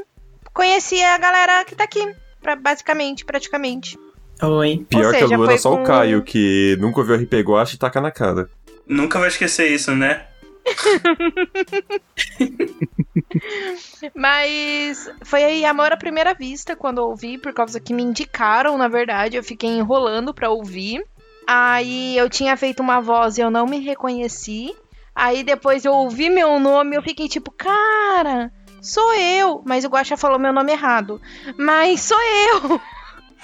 conheci 0.52 1.02
a 1.02 1.18
galera 1.18 1.64
que 1.64 1.74
tá 1.74 1.84
aqui, 1.84 2.14
pra, 2.40 2.54
basicamente, 2.54 3.24
praticamente. 3.24 3.98
Oi. 4.42 4.86
Pior 4.88 5.06
Ou 5.06 5.10
que 5.10 5.16
a 5.16 5.20
seja, 5.20 5.36
Luana, 5.36 5.50
foi 5.52 5.58
só 5.58 5.70
com- 5.74 5.82
o 5.82 5.84
Caio, 5.84 6.22
que 6.22 6.76
nunca 6.80 7.00
ouviu 7.00 7.16
RP 7.16 7.42
Guacha 7.42 7.74
e 7.74 7.78
taca 7.78 8.00
na 8.00 8.10
cara. 8.12 8.48
Nunca 8.86 9.18
vai 9.18 9.28
esquecer 9.28 9.68
isso, 9.72 9.92
né? 9.96 10.26
Mas 14.30 15.11
foi 15.23 15.42
aí 15.42 15.64
amor 15.64 15.90
à 15.90 15.97
primeira 15.97 16.35
vista 16.35 16.76
quando 16.76 16.99
eu 16.99 17.04
ouvi, 17.04 17.38
por 17.38 17.54
causa 17.54 17.80
que 17.80 17.94
me 17.94 18.02
indicaram, 18.02 18.76
na 18.76 18.87
verdade. 18.87 19.38
Eu 19.38 19.42
fiquei 19.42 19.70
enrolando 19.70 20.35
pra 20.35 20.50
ouvir. 20.50 21.02
Aí 21.47 22.14
eu 22.14 22.28
tinha 22.28 22.54
feito 22.54 22.80
uma 22.80 23.00
voz 23.00 23.38
e 23.38 23.40
eu 23.40 23.50
não 23.50 23.64
me 23.64 23.78
reconheci. 23.80 24.76
Aí 25.14 25.42
depois 25.42 25.87
eu 25.87 25.94
ouvi 25.94 26.28
meu 26.28 26.61
nome 26.61 26.94
eu 26.94 27.02
fiquei 27.02 27.26
tipo, 27.26 27.50
cara, 27.50 28.52
sou 28.82 29.14
eu. 29.14 29.62
Mas 29.64 29.87
o 29.87 29.88
Guaxa 29.88 30.14
falou 30.14 30.38
meu 30.38 30.52
nome 30.52 30.73
errado. 30.73 31.18
Mas 31.56 32.02
sou 32.02 32.18
eu. 32.20 32.78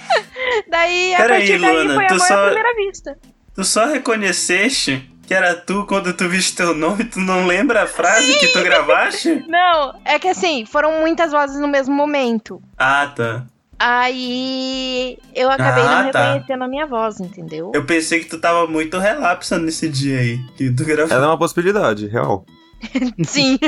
daí, 0.68 1.14
a 1.14 1.16
Pera 1.16 1.34
partir 1.36 1.52
aí, 1.54 1.60
daí 1.62 1.76
Luana, 1.86 1.94
foi 1.94 2.06
amor 2.06 2.26
só- 2.26 2.34
à 2.34 2.44
primeira 2.46 2.74
vista. 2.76 3.18
Tu 3.54 3.64
só 3.64 3.86
reconheceste 3.86 5.10
que 5.26 5.34
era 5.34 5.54
tu 5.54 5.84
quando 5.86 6.12
tu 6.12 6.28
viste 6.28 6.56
teu 6.56 6.74
nome, 6.74 7.04
tu 7.04 7.18
não 7.20 7.46
lembra 7.46 7.82
a 7.82 7.86
frase 7.86 8.38
que 8.38 8.48
tu 8.48 8.62
gravaste? 8.62 9.44
Não, 9.48 9.94
é 10.04 10.18
que 10.18 10.28
assim, 10.28 10.64
foram 10.66 11.00
muitas 11.00 11.32
vozes 11.32 11.58
no 11.60 11.68
mesmo 11.68 11.94
momento. 11.94 12.60
Ah, 12.78 13.10
tá. 13.14 13.44
Aí 13.78 15.18
eu 15.34 15.50
acabei 15.50 15.82
Ah, 15.82 16.04
não 16.04 16.10
tá. 16.10 16.32
reconhecendo 16.32 16.62
a 16.62 16.68
minha 16.68 16.86
voz, 16.86 17.18
entendeu? 17.20 17.72
Eu 17.74 17.84
pensei 17.84 18.20
que 18.20 18.26
tu 18.26 18.38
tava 18.38 18.66
muito 18.66 18.98
relapsa 18.98 19.58
nesse 19.58 19.88
dia 19.88 20.20
aí, 20.20 20.38
que 20.56 20.70
tu 20.70 20.84
gravou. 20.84 21.14
Era 21.16 21.26
uma 21.26 21.36
possibilidade, 21.38 22.06
real. 22.06 22.44
Sim. 23.26 23.58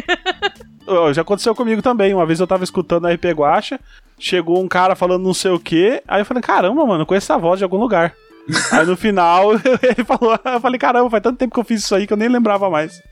Já 1.12 1.22
aconteceu 1.22 1.54
comigo 1.54 1.82
também. 1.82 2.14
Uma 2.14 2.25
vez 2.26 2.38
eu 2.38 2.46
tava 2.46 2.62
escutando 2.62 3.06
a 3.06 3.12
RP 3.12 3.25
Guacha, 3.34 3.80
chegou 4.18 4.62
um 4.62 4.68
cara 4.68 4.94
falando 4.94 5.25
não 5.25 5.34
sei 5.34 5.50
o 5.50 5.58
que, 5.58 6.00
aí 6.06 6.20
eu 6.20 6.25
falei, 6.25 6.42
caramba, 6.42 6.86
mano, 6.86 7.02
eu 7.02 7.06
conheço 7.06 7.32
essa 7.32 7.40
voz 7.40 7.58
de 7.58 7.64
algum 7.64 7.78
lugar. 7.78 8.14
Aí 8.72 8.86
no 8.86 8.96
final 8.96 9.52
ele 9.82 10.04
falou, 10.04 10.38
eu 10.44 10.60
falei, 10.60 10.78
caramba, 10.78 11.10
faz 11.10 11.22
tanto 11.22 11.38
tempo 11.38 11.54
que 11.54 11.60
eu 11.60 11.64
fiz 11.64 11.82
isso 11.82 11.94
aí 11.94 12.06
que 12.06 12.12
eu 12.12 12.16
nem 12.16 12.28
lembrava 12.28 12.68
mais. 12.70 13.02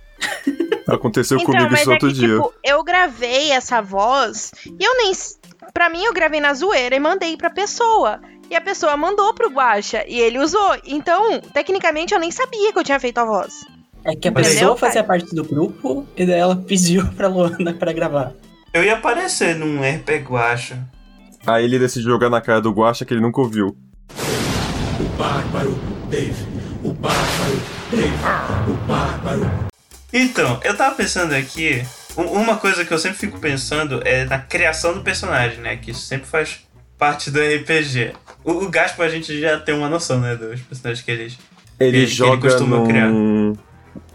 Aconteceu 0.88 1.38
então, 1.38 1.52
comigo 1.52 1.74
isso 1.74 1.90
é 1.90 1.92
outro 1.94 2.08
que, 2.08 2.14
dia. 2.14 2.28
tipo, 2.36 2.52
eu 2.62 2.82
gravei 2.84 3.50
essa 3.52 3.80
voz 3.80 4.52
e 4.66 4.84
eu 4.84 4.96
nem. 4.96 5.12
Pra 5.72 5.88
mim, 5.88 6.02
eu 6.04 6.12
gravei 6.12 6.40
na 6.40 6.52
zoeira 6.54 6.94
e 6.94 7.00
mandei 7.00 7.36
pra 7.36 7.48
pessoa. 7.50 8.20
E 8.50 8.54
a 8.54 8.60
pessoa 8.60 8.94
mandou 8.96 9.32
pro 9.32 9.48
Guaxa 9.50 10.04
e 10.06 10.20
ele 10.20 10.38
usou. 10.38 10.76
Então, 10.84 11.40
tecnicamente, 11.54 12.12
eu 12.12 12.20
nem 12.20 12.30
sabia 12.30 12.70
que 12.72 12.78
eu 12.78 12.84
tinha 12.84 13.00
feito 13.00 13.16
a 13.18 13.24
voz. 13.24 13.64
É 14.04 14.14
que 14.14 14.28
a 14.28 14.30
Mas- 14.30 14.48
pessoa 14.48 14.76
fazia 14.76 15.02
parte 15.02 15.34
do 15.34 15.42
grupo 15.42 16.06
e 16.14 16.26
daí 16.26 16.38
ela 16.38 16.54
pediu 16.54 17.06
pra 17.16 17.26
Luana 17.28 17.72
pra 17.72 17.92
gravar. 17.92 18.32
Eu 18.72 18.84
ia 18.84 18.92
aparecer 18.94 19.54
num 19.56 19.80
RP 19.80 20.10
Guacha. 20.28 20.86
Aí 21.46 21.64
ele 21.64 21.78
decidiu 21.78 22.10
jogar 22.10 22.28
na 22.28 22.40
cara 22.42 22.60
do 22.60 22.70
Guacha 22.70 23.04
que 23.06 23.14
ele 23.14 23.22
nunca 23.22 23.40
ouviu. 23.40 23.74
Então, 30.12 30.60
eu 30.62 30.76
tava 30.76 30.94
pensando 30.94 31.32
aqui, 31.34 31.82
uma 32.16 32.56
coisa 32.56 32.84
que 32.84 32.92
eu 32.92 32.98
sempre 32.98 33.18
fico 33.18 33.38
pensando 33.38 34.00
é 34.04 34.24
na 34.24 34.38
criação 34.38 34.94
do 34.94 35.00
personagem, 35.00 35.58
né? 35.60 35.76
Que 35.76 35.90
isso 35.90 36.02
sempre 36.02 36.26
faz 36.26 36.60
parte 36.98 37.30
do 37.30 37.40
RPG. 37.40 38.12
O, 38.44 38.52
o 38.64 38.70
Gaspar 38.70 39.06
a 39.06 39.10
gente 39.10 39.38
já 39.40 39.58
tem 39.58 39.74
uma 39.74 39.88
noção, 39.88 40.20
né? 40.20 40.36
Dos 40.36 40.60
personagens 40.60 41.04
que 41.04 41.10
eles. 41.10 41.38
Ele 41.80 41.90
Que- 41.90 41.90
que 41.90 41.96
ele 41.96 42.06
joga 42.06 42.48
costuma 42.48 42.84
criar. 42.86 43.08
num 43.08 43.54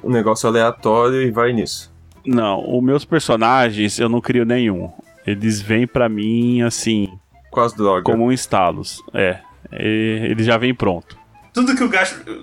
um 0.02 0.10
negócio 0.10 0.48
aleatório 0.48 1.22
e 1.22 1.30
vai 1.32 1.52
nisso. 1.52 1.92
Não, 2.26 2.78
os 2.78 2.82
meus 2.84 3.04
personagens 3.04 4.00
eu 4.00 4.08
não 4.08 4.22
crio 4.22 4.46
nenhum. 4.46 4.90
Eles 5.28 5.60
vêm 5.62 5.86
pra 5.86 6.08
mim 6.08 6.62
assim, 6.62 7.10
Com 7.52 7.60
as 7.60 7.74
drogas. 7.74 8.04
como 8.06 8.26
um 8.26 8.32
estalos. 8.32 9.02
É, 9.14 9.40
e- 9.74 10.28
ele 10.32 10.44
já 10.44 10.58
vem 10.58 10.74
pronto. 10.74 11.18
Tudo 11.54 11.76
que 11.76 11.84
o 11.84 11.90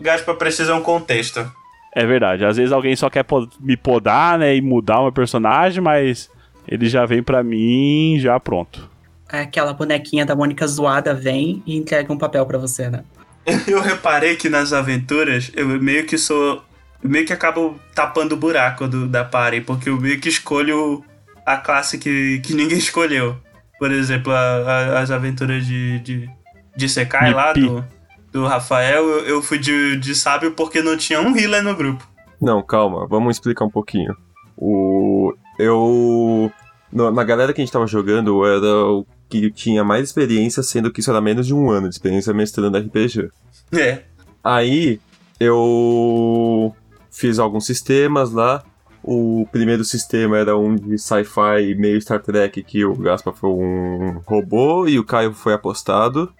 Gaspar 0.01 0.35
precisa 0.37 0.73
é 0.73 0.75
um 0.75 0.83
contexto. 0.83 1.51
É 1.95 2.05
verdade. 2.05 2.45
Às 2.45 2.57
vezes 2.57 2.73
alguém 2.73 2.95
só 2.97 3.09
quer 3.09 3.25
me 3.61 3.77
podar, 3.77 4.39
né, 4.39 4.55
e 4.55 4.61
mudar 4.61 4.99
o 5.01 5.05
meu 5.05 5.13
personagem, 5.13 5.83
mas 5.83 6.29
ele 6.69 6.89
já 6.89 7.07
vem 7.07 7.23
pra 7.23 7.43
mim 7.43 8.17
já 8.21 8.39
pronto. 8.39 8.91
Aquela 9.29 9.73
bonequinha 9.73 10.27
da 10.27 10.37
Mônica 10.37 10.67
zoada 10.67 11.15
vem 11.15 11.63
e 11.67 11.77
entrega 11.77 12.13
um 12.13 12.19
papel 12.19 12.45
pra 12.47 12.59
você, 12.59 12.89
né? 12.91 13.03
Eu 13.67 13.81
reparei 13.81 14.37
que 14.37 14.49
nas 14.49 14.73
aventuras 14.73 15.51
eu 15.55 15.67
meio 15.81 16.05
que 16.05 16.19
sou. 16.19 16.63
Eu 17.03 17.09
meio 17.11 17.25
que 17.25 17.33
acabo 17.33 17.79
tapando 17.95 18.35
o 18.35 18.39
buraco 18.39 18.89
do, 18.89 19.07
da 19.07 19.25
party, 19.25 19.61
porque 19.61 19.89
eu 19.89 20.01
meio 20.01 20.19
que 20.21 20.29
escolho 20.29 21.05
a 21.45 21.57
classe 21.57 21.97
que, 21.99 22.41
que 22.41 22.55
ninguém 22.55 22.77
escolheu. 22.79 23.37
Por 23.79 23.93
exemplo, 23.93 24.33
a- 24.33 24.37
a- 24.37 24.99
as 25.01 25.11
aventuras 25.13 25.65
de, 25.67 26.01
de, 26.01 26.29
de 26.77 26.89
Sekai 26.89 27.33
lá 27.33 27.53
do, 27.53 27.85
do 28.33 28.47
Rafael, 28.47 29.05
eu, 29.05 29.25
eu 29.27 29.43
fui 29.43 29.59
de, 29.59 29.97
de 29.97 30.15
sábio 30.15 30.53
porque 30.53 30.83
não 30.83 30.97
tinha 30.97 31.21
um 31.21 31.37
healer 31.37 31.63
no 31.63 31.75
grupo. 31.75 32.07
Não, 32.41 32.63
calma, 32.63 33.07
vamos 33.07 33.37
explicar 33.37 33.65
um 33.65 33.71
pouquinho. 33.71 34.15
O. 34.57 35.35
Eu. 35.59 36.51
na 36.93 37.25
galera 37.25 37.53
que 37.53 37.61
a 37.61 37.65
gente 37.65 37.73
tava 37.73 37.87
jogando, 37.87 38.45
eu 38.45 38.47
era 38.47 38.87
o 38.87 39.07
que 39.29 39.51
tinha 39.51 39.83
mais 39.83 40.05
experiência, 40.05 40.63
sendo 40.63 40.93
que 40.93 41.01
isso 41.01 41.11
era 41.11 41.21
menos 41.21 41.47
de 41.47 41.55
um 41.55 41.71
ano 41.71 41.89
de 41.89 41.95
experiência 41.95 42.33
mestrando 42.33 42.79
RPG. 42.79 43.31
É. 43.73 44.03
Aí 44.45 45.01
eu 45.41 46.75
fiz 47.11 47.39
alguns 47.39 47.67
sistemas 47.67 48.31
lá. 48.31 48.63
O 49.03 49.47
primeiro 49.53 49.85
sistema 49.85 50.37
era 50.37 50.57
um 50.57 50.75
de 50.75 50.99
sci-fi 50.99 51.75
meio 51.77 52.01
Star 52.01 52.21
Trek, 52.21 52.63
que 52.65 52.85
o 52.85 52.95
Gaspar 52.97 53.35
foi 53.35 53.51
um 53.51 54.21
robô 54.27 54.87
e 54.87 54.99
o 54.99 55.05
Caio 55.05 55.33
foi 55.33 55.53
apostado. 55.53 56.33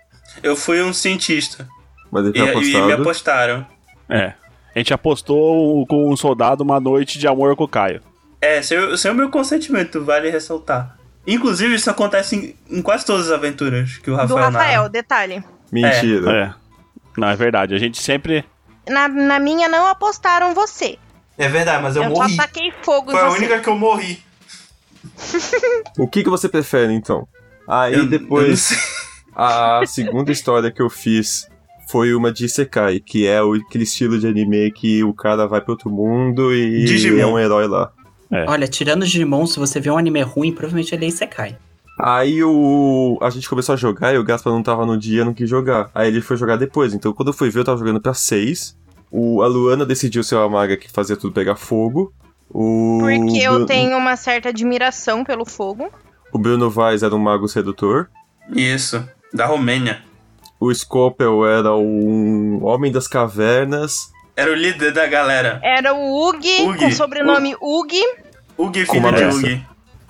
Eu 0.43 0.57
fui 0.57 0.83
um 0.83 0.93
cientista. 0.93 1.69
Mas 2.11 2.27
ele 2.27 2.39
E, 2.39 2.73
e 2.75 2.83
me 2.83 2.93
apostaram. 2.93 3.67
É. 4.09 4.33
A 4.75 4.79
gente 4.79 4.93
apostou 4.95 5.87
com 5.87 6.11
um 6.13 6.17
soldado 6.17 6.63
uma 6.63 6.79
noite 6.79 7.19
de 7.19 7.27
amor 7.27 7.57
com 7.57 7.65
o 7.65 7.69
Caio. 7.69 8.01
É, 8.41 8.61
sem, 8.63 8.97
sem 8.97 9.11
o 9.11 9.15
meu 9.15 9.31
consentimento, 9.31 10.05
vale 10.05 10.29
ressaltar. 10.31 10.97
Inclusive, 11.27 11.75
isso 11.75 11.91
acontece 11.91 12.37
em, 12.37 12.77
em 12.79 12.83
quase 12.83 13.05
todas 13.05 13.27
as 13.27 13.33
aventuras 13.33 13.97
que 13.99 14.11
o 14.11 14.15
Do 14.15 14.19
Rafael 14.21 14.39
Rafael, 14.53 14.77
narra. 14.83 14.89
detalhe. 14.91 15.45
Mentira. 15.73 16.31
É. 16.31 16.55
Não, 17.19 17.29
é 17.29 17.35
verdade. 17.35 17.75
A 17.75 17.79
gente 17.79 18.01
sempre. 18.01 18.45
Na, 18.89 19.09
na 19.09 19.39
minha 19.41 19.69
não 19.69 19.87
apostaram 19.89 20.55
você. 20.55 20.99
É 21.37 21.49
verdade, 21.49 21.83
mas 21.83 21.97
eu, 21.97 22.05
Eu, 22.05 22.11
morri. 22.11 22.37
só 22.37 22.43
taquei 22.43 22.73
fogo 22.83 23.11
Foi 23.11 23.21
a 23.21 23.29
você. 23.31 23.39
única 23.39 23.59
que 23.61 23.69
eu 23.69 23.77
morri. 23.77 24.23
O 25.99 26.07
que, 26.07 26.23
que 26.23 26.31
você 26.31 26.49
prefere 26.49 26.93
então? 26.93 27.27
Aí 27.67 27.95
Eu- 27.95 28.01
eu 28.01 28.07
depois. 28.07 28.61
sei. 28.61 28.79
A 29.37 29.83
segunda 29.87 30.33
história 30.33 30.71
que 30.71 30.81
eu 30.81 30.89
fiz 30.89 31.49
foi 31.89 32.15
uma 32.15 32.33
de 32.33 32.45
Isekai, 32.47 32.99
que 33.01 33.27
é 33.27 33.43
o- 33.43 33.53
aquele 33.55 33.85
estilo 33.85 34.19
de 34.19 34.27
anime 34.27 34.71
que 34.73 35.05
o 35.05 35.13
cara 35.13 35.47
vai 35.47 35.61
pra 35.61 35.73
outro 35.73 35.91
mundo 35.91 36.53
e 36.55 36.85
Digimon. 36.85 37.21
é 37.21 37.27
um 37.27 37.39
herói 37.39 37.67
lá. 37.69 37.93
Olha, 38.49 38.67
tirando 38.67 39.03
o 39.03 39.05
Digimon, 39.07 39.47
se 39.47 39.59
você 39.59 39.79
vê 39.79 39.89
um 39.91 39.97
anime 39.99 40.21
ruim, 40.23 40.51
provavelmente 40.53 40.95
ele 40.95 41.05
é 41.05 41.09
Isekai. 41.09 41.57
Aí 42.01 42.43
o 42.45 43.17
a 43.23 43.31
gente 43.31 43.49
começou 43.49 43.73
a 43.73 43.77
jogar 43.77 44.13
e 44.15 44.19
o 44.19 44.25
Gaspar 44.25 44.53
não 44.53 44.63
tava 44.63 44.85
no 44.85 44.99
dia, 44.99 45.25
não 45.25 45.33
quis 45.33 45.49
jogar. 45.49 45.91
Aí 45.95 46.09
ele 46.09 46.21
foi 46.21 46.37
jogar 46.37 46.57
depois. 46.57 46.93
Então 46.93 47.13
quando 47.13 47.29
eu 47.29 47.33
fui 47.35 47.49
ver, 47.51 47.61
eu 47.61 47.65
tava 47.65 47.79
jogando 47.79 48.01
pra 48.01 48.13
6. 48.15 48.77
O, 49.11 49.41
a 49.43 49.47
Luana 49.47 49.87
decidiu 49.87 50.23
ser 50.25 50.35
uma 50.35 50.49
maga 50.49 50.77
que 50.77 50.91
fazia 50.91 51.17
tudo 51.17 51.33
pegar 51.33 51.55
fogo. 51.57 52.13
O 52.51 52.99
Porque 53.01 53.39
eu 53.39 53.53
Bruno- 53.53 53.67
tenho 53.67 53.97
uma 53.97 54.17
certa 54.17 54.49
admiração 54.51 55.25
pelo 55.25 55.45
fogo. 55.47 55.89
O 56.33 56.39
Bruno 56.39 56.69
Vaz 56.69 57.03
era 57.03 57.15
um 57.15 57.19
mago 57.19 57.49
sedutor. 57.49 58.09
Isso, 58.55 59.03
da 59.37 59.47
Romênia. 59.47 60.03
O 60.59 60.73
Scopel 60.75 61.47
era 61.47 61.75
um 61.77 62.65
homem 62.65 62.91
das 62.91 63.07
cavernas. 63.07 64.11
Era 64.35 64.51
o 64.51 64.55
líder 64.55 64.93
da 64.93 65.07
galera. 65.07 65.61
Era 65.63 65.95
o 65.95 66.29
Ugi, 66.31 66.63
Ugi. 66.63 66.79
com 66.79 66.91
sobrenome 66.91 67.55
Ugi. 67.61 68.03
Ugi, 68.59 68.87
Com 68.87 68.95
filho 68.95 69.13
de. 69.13 69.25
Ugi. 69.25 69.67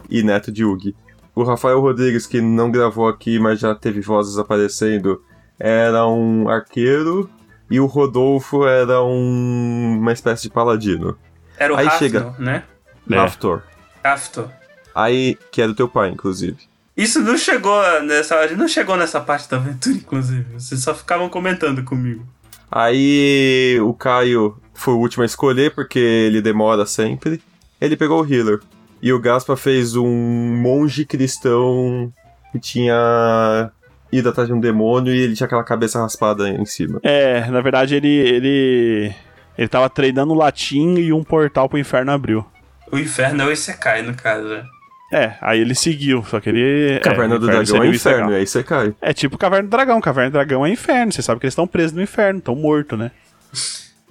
e 0.08 0.22
neto 0.22 0.50
de 0.52 0.64
Ugi. 0.64 0.94
O 1.34 1.42
Rafael 1.42 1.80
Rodrigues, 1.80 2.26
que 2.26 2.40
não 2.40 2.70
gravou 2.70 3.08
aqui, 3.08 3.38
mas 3.38 3.60
já 3.60 3.74
teve 3.74 4.00
vozes 4.00 4.38
aparecendo, 4.38 5.22
era 5.58 6.06
um 6.06 6.48
arqueiro. 6.48 7.28
E 7.70 7.80
o 7.80 7.86
Rodolfo 7.86 8.64
era 8.66 9.02
um... 9.02 9.98
uma 10.00 10.12
espécie 10.12 10.44
de 10.44 10.50
paladino. 10.50 11.18
Era 11.58 11.74
o 11.74 11.76
Aí 11.76 11.86
Raftor, 11.86 11.98
chega. 12.08 12.34
né? 12.38 12.62
É. 13.10 13.16
Raftor. 13.16 13.62
Raftor. 14.04 14.48
Aí, 14.94 15.36
que 15.50 15.60
era 15.60 15.72
o 15.72 15.74
teu 15.74 15.88
pai, 15.88 16.10
inclusive. 16.10 16.56
Isso 16.96 17.20
não 17.20 17.36
chegou 17.36 17.80
nessa. 18.02 18.36
A 18.36 18.46
gente 18.46 18.58
não 18.58 18.68
chegou 18.68 18.96
nessa 18.96 19.20
parte 19.20 19.48
da 19.50 19.58
aventura, 19.58 19.96
inclusive. 19.96 20.46
Vocês 20.54 20.82
só 20.82 20.94
ficavam 20.94 21.28
comentando 21.28 21.84
comigo. 21.84 22.26
Aí 22.70 23.78
o 23.82 23.92
Caio 23.92 24.56
foi 24.74 24.94
o 24.94 24.98
último 24.98 25.22
a 25.22 25.26
escolher, 25.26 25.74
porque 25.74 25.98
ele 25.98 26.40
demora 26.40 26.86
sempre. 26.86 27.40
Ele 27.80 27.96
pegou 27.96 28.22
o 28.22 28.26
healer. 28.32 28.60
E 29.02 29.12
o 29.12 29.20
Gaspa 29.20 29.56
fez 29.56 29.94
um 29.94 30.08
monge 30.08 31.04
cristão 31.04 32.12
que 32.50 32.58
tinha 32.58 33.70
ido 34.10 34.28
atrás 34.28 34.48
de 34.48 34.54
um 34.54 34.60
demônio 34.60 35.14
e 35.14 35.20
ele 35.20 35.34
tinha 35.34 35.46
aquela 35.46 35.62
cabeça 35.62 36.00
raspada 36.00 36.48
em 36.48 36.64
cima. 36.64 36.98
É, 37.02 37.46
na 37.50 37.60
verdade 37.60 37.94
ele. 37.94 38.08
ele. 38.08 39.14
Ele 39.58 39.68
tava 39.68 39.88
treinando 39.88 40.34
latim 40.34 40.96
e 40.96 41.14
um 41.14 41.24
portal 41.24 41.66
pro 41.66 41.78
inferno 41.78 42.12
abriu. 42.12 42.44
O 42.92 42.98
inferno 42.98 43.42
é 43.42 43.46
o 43.46 43.52
Isekai, 43.52 44.02
no 44.02 44.14
caso. 44.14 44.46
né? 44.46 44.64
É, 45.12 45.34
aí 45.40 45.60
ele 45.60 45.74
seguiu, 45.74 46.24
só 46.24 46.40
que 46.40 46.48
ele. 46.48 46.98
Caverna 47.00 47.36
é, 47.36 47.38
do 47.38 47.46
Dragão 47.46 47.82
é 47.82 47.88
inferno, 47.88 48.32
e 48.32 48.36
aí 48.36 48.46
você 48.46 48.62
cai. 48.64 48.92
É 49.00 49.12
tipo 49.12 49.38
Caverna 49.38 49.68
do 49.68 49.70
Dragão. 49.70 50.00
Caverna 50.00 50.30
do 50.30 50.32
Dragão 50.32 50.66
é 50.66 50.70
inferno. 50.70 51.12
Você 51.12 51.22
sabe 51.22 51.38
que 51.40 51.46
eles 51.46 51.52
estão 51.52 51.66
presos 51.66 51.92
no 51.92 52.02
inferno, 52.02 52.38
estão 52.40 52.56
mortos, 52.56 52.98
né? 52.98 53.12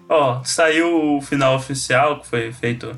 Ó, 0.07 0.41
saiu 0.43 1.17
o 1.17 1.21
final 1.21 1.55
oficial 1.55 2.19
que 2.19 2.27
foi 2.27 2.51
feito. 2.53 2.91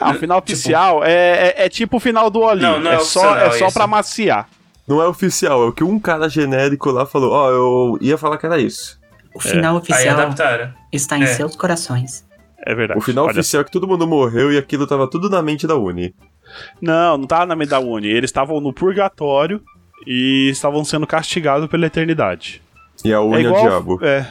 Ah, 0.00 0.12
o 0.12 0.14
final 0.14 0.40
Tipo- 0.40 0.52
oficial 0.52 1.04
é, 1.04 1.10
é, 1.48 1.54
é 1.66 1.68
tipo 1.68 1.96
o 1.96 2.00
final 2.00 2.30
do 2.30 2.40
Oli. 2.40 2.62
Não, 2.62 2.78
não 2.80 2.92
é, 2.92 2.94
é 2.94 2.98
só, 3.00 3.32
oficial, 3.32 3.46
é 3.46 3.58
só 3.58 3.70
pra 3.72 3.86
maciar. 3.86 4.48
Não 4.86 5.02
é 5.02 5.06
oficial, 5.08 5.62
é 5.64 5.66
o 5.66 5.72
que 5.72 5.84
um 5.84 5.98
cara 5.98 6.28
genérico 6.30 6.90
lá 6.90 7.04
falou. 7.04 7.32
Ó, 7.32 7.50
eu 7.50 7.98
ia 8.00 8.16
falar 8.16 8.38
que 8.38 8.46
era 8.46 8.58
isso. 8.58 8.98
O 9.34 9.40
final 9.40 9.76
oficial 9.76 10.30
está 10.92 11.18
em 11.18 11.24
É. 11.24 11.26
seus 11.26 11.54
corações. 11.56 12.24
É 12.64 12.74
verdade. 12.74 12.98
O 12.98 13.02
final 13.02 13.24
Olha 13.24 13.32
oficial 13.32 13.60
é 13.60 13.64
que 13.64 13.70
todo 13.70 13.86
mundo 13.86 14.06
morreu 14.06 14.52
e 14.52 14.56
aquilo 14.58 14.86
tava 14.86 15.08
tudo 15.10 15.28
na 15.28 15.42
mente 15.42 15.66
da 15.66 15.76
Uni. 15.76 16.14
Não, 16.80 17.18
não 17.18 17.26
tava 17.26 17.46
na 17.46 17.56
meio 17.56 17.68
da 17.70 17.80
Uni. 17.80 18.08
Eles 18.08 18.28
estavam 18.28 18.60
no 18.60 18.72
purgatório 18.72 19.60
e 20.06 20.48
estavam 20.50 20.84
sendo 20.84 21.06
castigados 21.06 21.68
pela 21.68 21.86
eternidade. 21.86 22.62
E 23.04 23.12
a 23.12 23.20
Uni 23.20 23.36
é 23.36 23.38
é, 23.38 23.42
igual. 23.42 23.60
o 23.64 23.68
diabo. 23.68 23.98
É. 24.04 24.26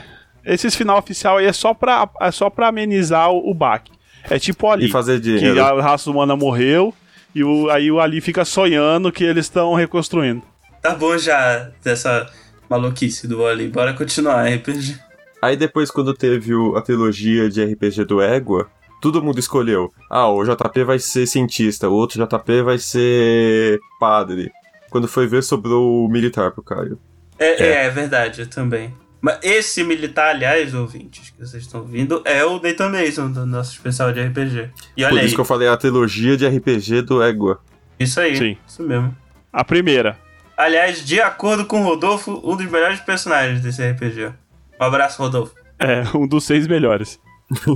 Esses 0.45 0.75
final 0.75 0.97
oficial 0.97 1.37
aí 1.37 1.45
é 1.45 1.53
só 1.53 1.73
pra, 1.73 2.09
é 2.21 2.31
só 2.31 2.49
pra 2.49 2.67
amenizar 2.69 3.29
o, 3.31 3.49
o 3.51 3.53
baque. 3.53 3.91
É 4.29 4.39
tipo 4.39 4.69
ali. 4.69 4.85
E 4.85 4.91
fazer 4.91 5.15
Que 5.21 5.37
dinheiro. 5.37 5.61
a 5.63 5.81
raça 5.81 6.09
humana 6.09 6.35
morreu 6.35 6.93
e 7.35 7.43
o, 7.43 7.69
aí 7.69 7.91
o 7.91 7.99
Ali 7.99 8.21
fica 8.21 8.43
sonhando 8.45 9.11
que 9.11 9.23
eles 9.23 9.45
estão 9.45 9.73
reconstruindo. 9.73 10.41
Tá 10.81 10.95
bom 10.95 11.17
já 11.17 11.69
dessa 11.83 12.29
maluquice 12.69 13.27
do 13.27 13.41
Oli. 13.41 13.67
Bora 13.67 13.93
continuar, 13.93 14.45
RPG. 14.49 14.97
Aí 15.41 15.55
depois, 15.55 15.91
quando 15.91 16.13
teve 16.13 16.53
o- 16.55 16.75
a 16.75 16.81
trilogia 16.81 17.49
de 17.49 17.63
RPG 17.63 18.05
do 18.05 18.21
Égua, 18.21 18.67
todo 19.01 19.23
mundo 19.23 19.39
escolheu. 19.39 19.91
Ah, 20.09 20.27
o 20.29 20.43
JP 20.43 20.83
vai 20.83 20.99
ser 20.99 21.25
cientista, 21.27 21.89
o 21.89 21.93
outro 21.93 22.25
JP 22.25 22.61
vai 22.63 22.77
ser 22.77 23.79
padre. 23.99 24.51
Quando 24.89 25.07
foi 25.07 25.27
ver, 25.27 25.43
sobrou 25.43 26.05
o 26.05 26.09
militar 26.09 26.51
pro 26.51 26.63
Caio. 26.63 26.99
É, 27.37 27.63
é. 27.63 27.85
é 27.85 27.89
verdade, 27.89 28.41
eu 28.41 28.49
também. 28.49 28.93
Mas 29.19 29.39
esse 29.41 29.83
militar, 29.83 30.35
aliás, 30.35 30.73
ouvintes 30.73 31.31
que 31.31 31.39
vocês 31.39 31.63
estão 31.63 31.81
ouvindo, 31.81 32.21
é 32.23 32.45
o 32.45 32.61
Nathan 32.61 32.89
Mason 32.89 33.31
do 33.31 33.45
nosso 33.45 33.71
especial 33.71 34.13
de 34.13 34.21
RPG. 34.21 34.69
E 34.95 35.03
olha 35.03 35.09
Por 35.09 35.19
aí, 35.19 35.25
isso 35.25 35.35
que 35.35 35.41
eu 35.41 35.45
falei 35.45 35.67
a 35.67 35.75
trilogia 35.75 36.37
de 36.37 36.47
RPG 36.47 37.01
do 37.01 37.21
Égua. 37.21 37.59
isso 37.99 38.19
aí, 38.19 38.35
Sim. 38.37 38.57
isso 38.65 38.83
mesmo. 38.83 39.15
A 39.51 39.63
primeira. 39.63 40.17
Aliás, 40.55 41.05
de 41.05 41.19
acordo 41.19 41.65
com 41.65 41.81
o 41.81 41.83
Rodolfo, 41.83 42.41
um 42.43 42.55
dos 42.55 42.65
melhores 42.65 42.99
personagens 42.99 43.61
desse 43.61 43.87
RPG. 43.87 44.33
Um 44.79 44.83
abraço, 44.83 45.21
Rodolfo. 45.21 45.53
É 45.79 46.03
um 46.15 46.27
dos 46.27 46.43
seis 46.43 46.67
melhores. 46.67 47.19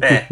É, 0.04 0.28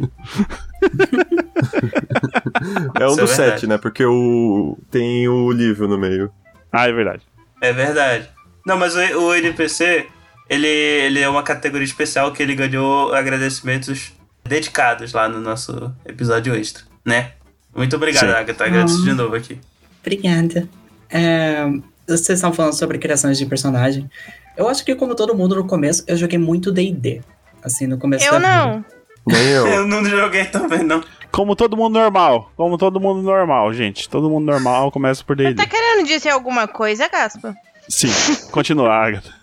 É 2.99 3.07
um 3.07 3.11
Isso 3.11 3.19
é 3.19 3.23
dos 3.23 3.29
verdade. 3.29 3.35
sete, 3.35 3.67
né? 3.67 3.77
Porque 3.77 4.03
o 4.05 4.77
tem 4.91 5.27
o 5.27 5.51
livro 5.51 5.87
no 5.87 5.97
meio. 5.97 6.31
Ah, 6.71 6.87
é 6.87 6.91
verdade. 6.91 7.23
é 7.61 7.73
verdade. 7.73 8.29
Não, 8.65 8.77
mas 8.77 8.95
o, 8.95 8.99
o 8.99 9.35
NPC, 9.35 10.07
ele, 10.49 10.67
ele 10.67 11.19
é 11.19 11.29
uma 11.29 11.41
categoria 11.43 11.85
especial 11.85 12.31
que 12.31 12.43
ele 12.43 12.53
ganhou 12.55 13.13
agradecimentos 13.13 14.13
dedicados 14.43 15.13
lá 15.13 15.27
no 15.29 15.39
nosso 15.39 15.93
episódio 16.05 16.53
extra, 16.55 16.83
né? 17.05 17.31
Muito 17.75 17.95
obrigado, 17.95 18.27
Sim. 18.27 18.33
Agatha. 18.35 18.65
Agradeço 18.65 19.01
Ah. 19.01 19.05
de 19.05 19.13
novo 19.13 19.35
aqui. 19.35 19.59
Obrigada. 20.01 20.67
É, 21.09 21.65
vocês 22.07 22.29
estão 22.37 22.51
falando 22.53 22.73
sobre 22.77 22.97
criações 22.97 23.37
de 23.37 23.45
personagem. 23.45 24.09
Eu 24.57 24.67
acho 24.67 24.83
que, 24.83 24.93
como 24.95 25.15
todo 25.15 25.35
mundo 25.35 25.55
no 25.55 25.65
começo, 25.67 26.03
eu 26.07 26.17
joguei 26.17 26.37
muito 26.37 26.71
DD. 26.71 27.21
Assim, 27.63 27.87
no 27.87 27.97
começo 27.97 28.25
da 28.29 28.35
Eu 28.35 28.73
vida. 28.73 28.85
Nem 29.27 29.47
eu. 29.47 29.67
Eu 29.79 29.87
não 29.87 30.03
joguei 30.03 30.45
também, 30.45 30.83
não. 30.83 31.03
Como 31.31 31.55
todo 31.55 31.77
mundo 31.77 31.93
normal. 31.93 32.51
Como 32.55 32.77
todo 32.77 32.99
mundo 32.99 33.21
normal, 33.21 33.73
gente. 33.73 34.09
Todo 34.09 34.29
mundo 34.29 34.45
normal 34.45 34.91
começa 34.91 35.23
por 35.23 35.35
D&D. 35.35 35.55
Tá 35.55 35.67
querendo 35.67 36.05
dizer 36.05 36.29
alguma 36.29 36.67
coisa, 36.67 37.07
Gaspa? 37.07 37.55
Sim. 37.87 38.09
Continua, 38.51 38.93
Agatha. 38.93 39.33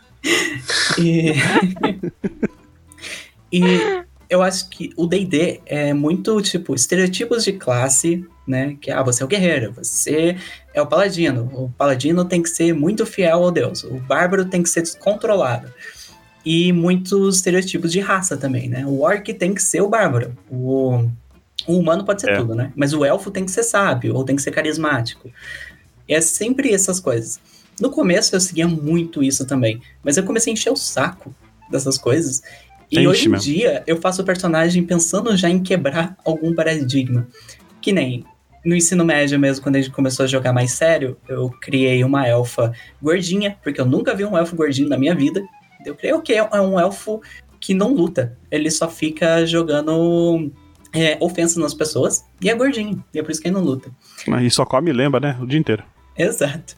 E... 0.99 1.33
e 3.53 4.05
eu 4.29 4.43
acho 4.43 4.69
que 4.69 4.93
o 4.97 5.07
D&D 5.07 5.61
é 5.67 5.95
muito, 5.95 6.41
tipo, 6.43 6.75
estereotipos 6.75 7.45
de 7.45 7.53
classe, 7.53 8.25
né? 8.47 8.77
Que, 8.81 8.91
ah, 8.91 9.03
você 9.03 9.23
é 9.23 9.27
o 9.27 9.29
guerreiro, 9.29 9.73
você 9.73 10.37
é 10.75 10.83
o 10.83 10.87
paladino. 10.87 11.49
O 11.53 11.71
paladino 11.71 12.25
tem 12.25 12.43
que 12.43 12.49
ser 12.49 12.73
muito 12.75 13.07
fiel 13.07 13.45
ao 13.45 13.51
deus. 13.51 13.85
O 13.85 13.95
bárbaro 13.95 14.45
tem 14.45 14.63
que 14.63 14.69
ser 14.69 14.83
descontrolado. 14.83 15.73
E 16.49 16.73
muitos 16.73 17.37
estereotipos 17.37 17.91
de 17.91 17.99
raça 17.99 18.37
também, 18.37 18.69
né? 18.69 18.87
O 18.87 19.01
orc 19.01 19.35
tem 19.35 19.53
que 19.53 19.61
ser 19.61 19.81
o 19.81 19.89
bárbaro. 19.89 20.33
O, 20.49 21.05
o 21.67 21.77
humano 21.77 22.05
pode 22.05 22.21
ser 22.21 22.31
É. 22.31 22.37
tudo, 22.37 22.55
né? 22.55 22.73
Mas 22.77 22.93
o 22.93 23.05
elfo 23.05 23.33
tem 23.33 23.45
que 23.45 23.51
ser 23.51 23.65
sábio, 23.65 24.15
ou 24.15 24.23
tem 24.25 24.37
que 24.37 24.43
ser 24.43 24.53
carismático. 24.53 25.29
E 26.09 26.15
é 26.15 26.21
sempre 26.21 26.73
essas 26.73 27.01
coisas. 27.01 27.41
No 27.81 27.91
começo 27.91 28.37
eu 28.37 28.41
seguia 28.41 28.69
muito 28.69 29.25
isso 29.25 29.45
também, 29.45 29.83
mas 30.05 30.17
eu 30.17 30.23
comecei 30.23 30.53
a 30.53 30.55
encher 30.55 30.71
o 30.71 30.77
saco 30.77 31.35
dessas 31.69 31.99
coisas. 31.99 32.41
E 32.93 33.01
Enche 33.01 33.09
hoje 33.09 33.29
em 33.29 33.33
dia 33.33 33.83
eu 33.85 34.01
faço 34.01 34.23
o 34.23 34.25
personagem 34.25 34.85
pensando 34.85 35.37
já 35.37 35.51
em 35.51 35.61
quebrar 35.61 36.17
algum 36.25 36.55
paradigma. 36.55 37.27
Que 37.81 37.91
nem 37.93 38.25
no 38.65 38.75
ensino 38.75 39.05
médio 39.05 39.39
mesmo, 39.39 39.63
quando 39.65 39.77
a 39.77 39.81
gente 39.81 39.93
começou 39.93 40.25
a 40.25 40.27
jogar 40.29 40.53
mais 40.53 40.73
sério, 40.73 41.17
eu 41.29 41.51
criei 41.61 42.03
uma 42.05 42.27
elfa 42.27 42.73
gordinha, 43.03 43.57
porque 43.63 43.81
eu 43.81 43.85
nunca 43.85 44.15
vi 44.15 44.25
um 44.25 44.37
elfo 44.39 44.55
gordinho 44.57 44.89
na 44.89 44.97
minha 44.97 45.15
vida. 45.15 45.45
Eu 45.87 45.95
criei 45.95 46.13
o 46.13 46.21
quê? 46.21 46.35
É 46.35 46.61
um 46.61 46.79
elfo 46.79 47.21
que 47.61 47.73
não 47.73 47.95
luta. 47.95 48.37
Ele 48.51 48.71
só 48.71 48.89
fica 48.89 49.47
jogando 49.47 50.51
é, 50.93 51.17
ofensas 51.21 51.57
nas 51.57 51.75
pessoas 51.75 52.25
e 52.41 52.51
é 52.51 52.55
gordinho. 52.55 53.03
E 53.15 53.19
é 53.19 53.23
por 53.23 53.31
isso 53.31 53.41
que 53.41 53.49
ele 53.49 53.55
não 53.55 53.63
luta. 53.63 53.91
E 54.43 54.51
só 54.51 54.65
come 54.65 54.91
e 54.91 54.93
lembra, 54.93 55.21
né? 55.21 55.39
O 55.41 55.47
dia 55.47 55.59
inteiro. 55.59 55.85
Exato. 56.19 56.77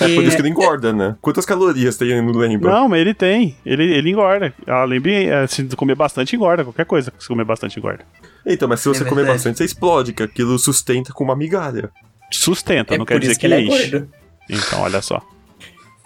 É 0.00 0.14
por 0.14 0.24
isso 0.24 0.36
que 0.36 0.42
ele 0.42 0.50
engorda, 0.50 0.92
né? 0.92 1.16
Quantas 1.22 1.46
calorias 1.46 1.96
tem 1.96 2.20
no 2.20 2.38
Lembra? 2.38 2.70
Não, 2.70 2.88
mas 2.88 3.00
ele 3.00 3.14
tem. 3.14 3.56
Ele, 3.64 3.84
ele 3.94 4.10
engorda. 4.10 4.52
De 5.00 5.24
é, 5.24 5.46
se 5.46 5.64
comer 5.74 5.94
bastante, 5.94 6.36
engorda. 6.36 6.64
Qualquer 6.64 6.84
coisa 6.84 7.10
que 7.10 7.22
se 7.22 7.28
comer 7.28 7.44
bastante, 7.44 7.78
engorda. 7.78 8.04
Então, 8.44 8.68
mas 8.68 8.80
se 8.80 8.88
você 8.88 9.02
É 9.02 9.06
comer 9.06 9.26
bastante, 9.26 9.58
você 9.58 9.64
explode, 9.64 10.12
que 10.12 10.22
aquilo 10.22 10.58
sustenta 10.58 11.12
com 11.12 11.24
uma 11.24 11.34
migalha. 11.34 11.90
Sustenta, 12.30 12.94
é 12.94 12.98
não 12.98 13.06
quer 13.06 13.18
dizer 13.18 13.34
que, 13.34 13.40
que 13.40 13.46
ele 13.46 13.54
é 13.54 13.60
enche. 13.62 13.90
gordo. 13.90 14.08
Então, 14.50 14.82
olha 14.82 15.00
só. 15.00 15.22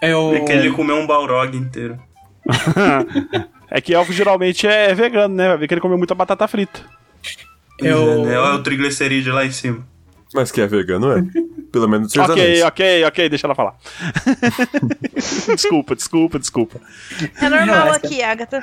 Eu... 0.01 0.35
É 0.35 0.41
que 0.41 0.53
ele 0.53 0.71
comeu 0.71 0.97
um 0.97 1.07
Balrog 1.07 1.57
inteiro. 1.57 1.99
é 3.71 3.81
que 3.81 3.95
elfo 3.95 4.13
geralmente 4.13 4.67
é 4.67 4.95
vegano, 4.95 5.35
né? 5.35 5.49
Vai 5.49 5.59
ver 5.59 5.69
que 5.69 5.75
ele 5.75 5.81
comeu 5.81 5.99
muita 5.99 6.15
batata 6.15 6.47
frita. 6.49 6.81
Eu- 7.79 8.29
É, 8.29 8.39
Olha 8.39 8.55
o 8.59 8.63
triglicerídeo 8.63 9.33
lá 9.35 9.45
em 9.45 9.51
cima. 9.53 9.87
Mas 10.35 10.53
que 10.53 10.61
é 10.61 10.67
vegano, 10.67 11.11
é. 11.13 11.23
Pelo 11.73 11.89
menos 11.89 12.15
Ok, 12.17 12.33
anéis. 12.35 12.63
ok, 12.63 13.05
ok, 13.05 13.29
deixa 13.29 13.47
ela 13.47 13.55
falar. 13.55 13.77
desculpa, 15.55 15.95
desculpa, 15.97 16.39
desculpa. 16.39 16.81
É 17.41 17.49
normal 17.49 17.67
Relaxa. 17.85 17.97
aqui, 18.07 18.23
Agatha. 18.23 18.63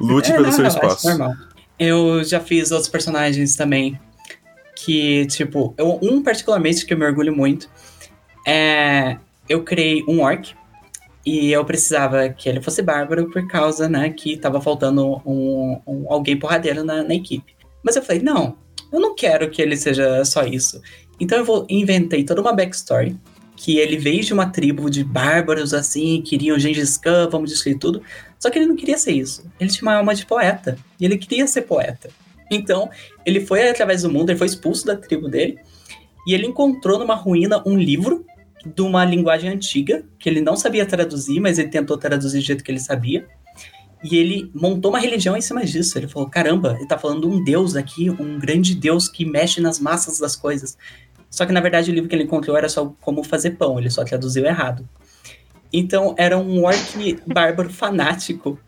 Lute 0.00 0.30
É, 0.30 0.34
pelo 0.34 0.46
não, 0.46 0.52
seu 0.52 0.64
relaxa, 0.64 0.78
espaço. 0.86 1.08
normal. 1.08 1.34
Eu 1.78 2.22
já 2.24 2.40
fiz 2.40 2.70
outros 2.70 2.88
personagens 2.88 3.56
também. 3.56 3.98
Que, 4.76 5.26
tipo, 5.26 5.74
eu- 5.76 5.98
um 6.00 6.22
particularmente 6.22 6.86
que 6.86 6.94
eu 6.94 6.98
me 6.98 7.04
orgulho 7.04 7.34
muito 7.34 7.68
é. 8.46 9.16
Eu 9.48 9.62
criei 9.64 10.04
um 10.06 10.20
orc. 10.20 10.54
E 11.30 11.52
eu 11.52 11.62
precisava 11.62 12.30
que 12.30 12.48
ele 12.48 12.62
fosse 12.62 12.80
bárbaro 12.80 13.28
por 13.30 13.46
causa, 13.46 13.86
né, 13.86 14.08
que 14.08 14.34
tava 14.38 14.62
faltando 14.62 15.20
um, 15.26 15.78
um- 15.86 16.06
alguém 16.08 16.38
porradeiro 16.38 16.82
na, 16.82 17.02
na 17.02 17.14
equipe. 17.14 17.54
Mas 17.84 17.96
eu 17.96 18.02
falei, 18.02 18.22
não, 18.22 18.56
eu 18.90 18.98
não 18.98 19.14
quero 19.14 19.50
que 19.50 19.60
ele 19.60 19.76
seja 19.76 20.24
só 20.24 20.44
isso. 20.44 20.80
Então 21.20 21.36
eu 21.36 21.44
vou, 21.44 21.66
inventei 21.68 22.24
toda 22.24 22.40
uma 22.40 22.54
backstory. 22.54 23.14
Que 23.54 23.78
ele 23.78 23.98
veio 23.98 24.22
de 24.24 24.32
uma 24.32 24.46
tribo 24.48 24.88
de 24.88 25.04
bárbaros 25.04 25.74
assim, 25.74 26.22
queriam 26.22 26.58
Gengis 26.58 26.96
Khan, 26.96 27.28
vamos 27.28 27.50
destruir 27.50 27.76
tudo. 27.76 28.00
Só 28.38 28.48
que 28.48 28.58
ele 28.58 28.66
não 28.66 28.76
queria 28.76 28.96
ser 28.96 29.12
isso. 29.12 29.44
Ele 29.60 29.68
tinha 29.68 29.82
uma 29.82 29.96
alma 29.98 30.14
de 30.14 30.24
poeta. 30.24 30.78
E 30.98 31.04
ele 31.04 31.18
queria 31.18 31.46
ser 31.46 31.62
poeta. 31.62 32.08
Então, 32.50 32.88
ele 33.26 33.40
foi 33.44 33.68
através 33.68 34.02
do 34.02 34.10
mundo, 34.10 34.30
ele 34.30 34.38
foi 34.38 34.46
expulso 34.46 34.86
da 34.86 34.96
tribo 34.96 35.28
dele. 35.28 35.58
E 36.26 36.32
ele 36.32 36.46
encontrou 36.46 36.98
numa 37.00 37.16
ruína 37.16 37.60
um 37.66 37.76
livro 37.76 38.24
de 38.64 38.82
uma 38.82 39.04
linguagem 39.04 39.50
antiga, 39.50 40.04
que 40.18 40.28
ele 40.28 40.40
não 40.40 40.56
sabia 40.56 40.84
traduzir, 40.86 41.40
mas 41.40 41.58
ele 41.58 41.68
tentou 41.68 41.96
traduzir 41.96 42.38
do 42.38 42.44
jeito 42.44 42.64
que 42.64 42.70
ele 42.70 42.80
sabia. 42.80 43.26
E 44.02 44.16
ele 44.16 44.50
montou 44.54 44.92
uma 44.92 44.98
religião 45.00 45.36
em 45.36 45.40
cima 45.40 45.64
disso. 45.64 45.98
Ele 45.98 46.06
falou: 46.08 46.28
caramba, 46.28 46.76
ele 46.78 46.86
tá 46.86 46.96
falando 46.98 47.22
de 47.22 47.26
um 47.26 47.42
deus 47.42 47.74
aqui, 47.76 48.08
um 48.10 48.38
grande 48.38 48.74
deus 48.74 49.08
que 49.08 49.24
mexe 49.24 49.60
nas 49.60 49.80
massas 49.80 50.18
das 50.18 50.36
coisas. 50.36 50.76
Só 51.30 51.44
que 51.44 51.52
na 51.52 51.60
verdade 51.60 51.90
o 51.90 51.94
livro 51.94 52.08
que 52.08 52.14
ele 52.14 52.24
encontrou 52.24 52.56
era 52.56 52.68
só 52.68 52.94
como 53.00 53.22
fazer 53.24 53.52
pão, 53.52 53.78
ele 53.78 53.90
só 53.90 54.04
traduziu 54.04 54.44
errado. 54.46 54.88
Então 55.72 56.14
era 56.16 56.38
um 56.38 56.64
orc 56.64 57.18
bárbaro 57.26 57.70
fanático 57.70 58.58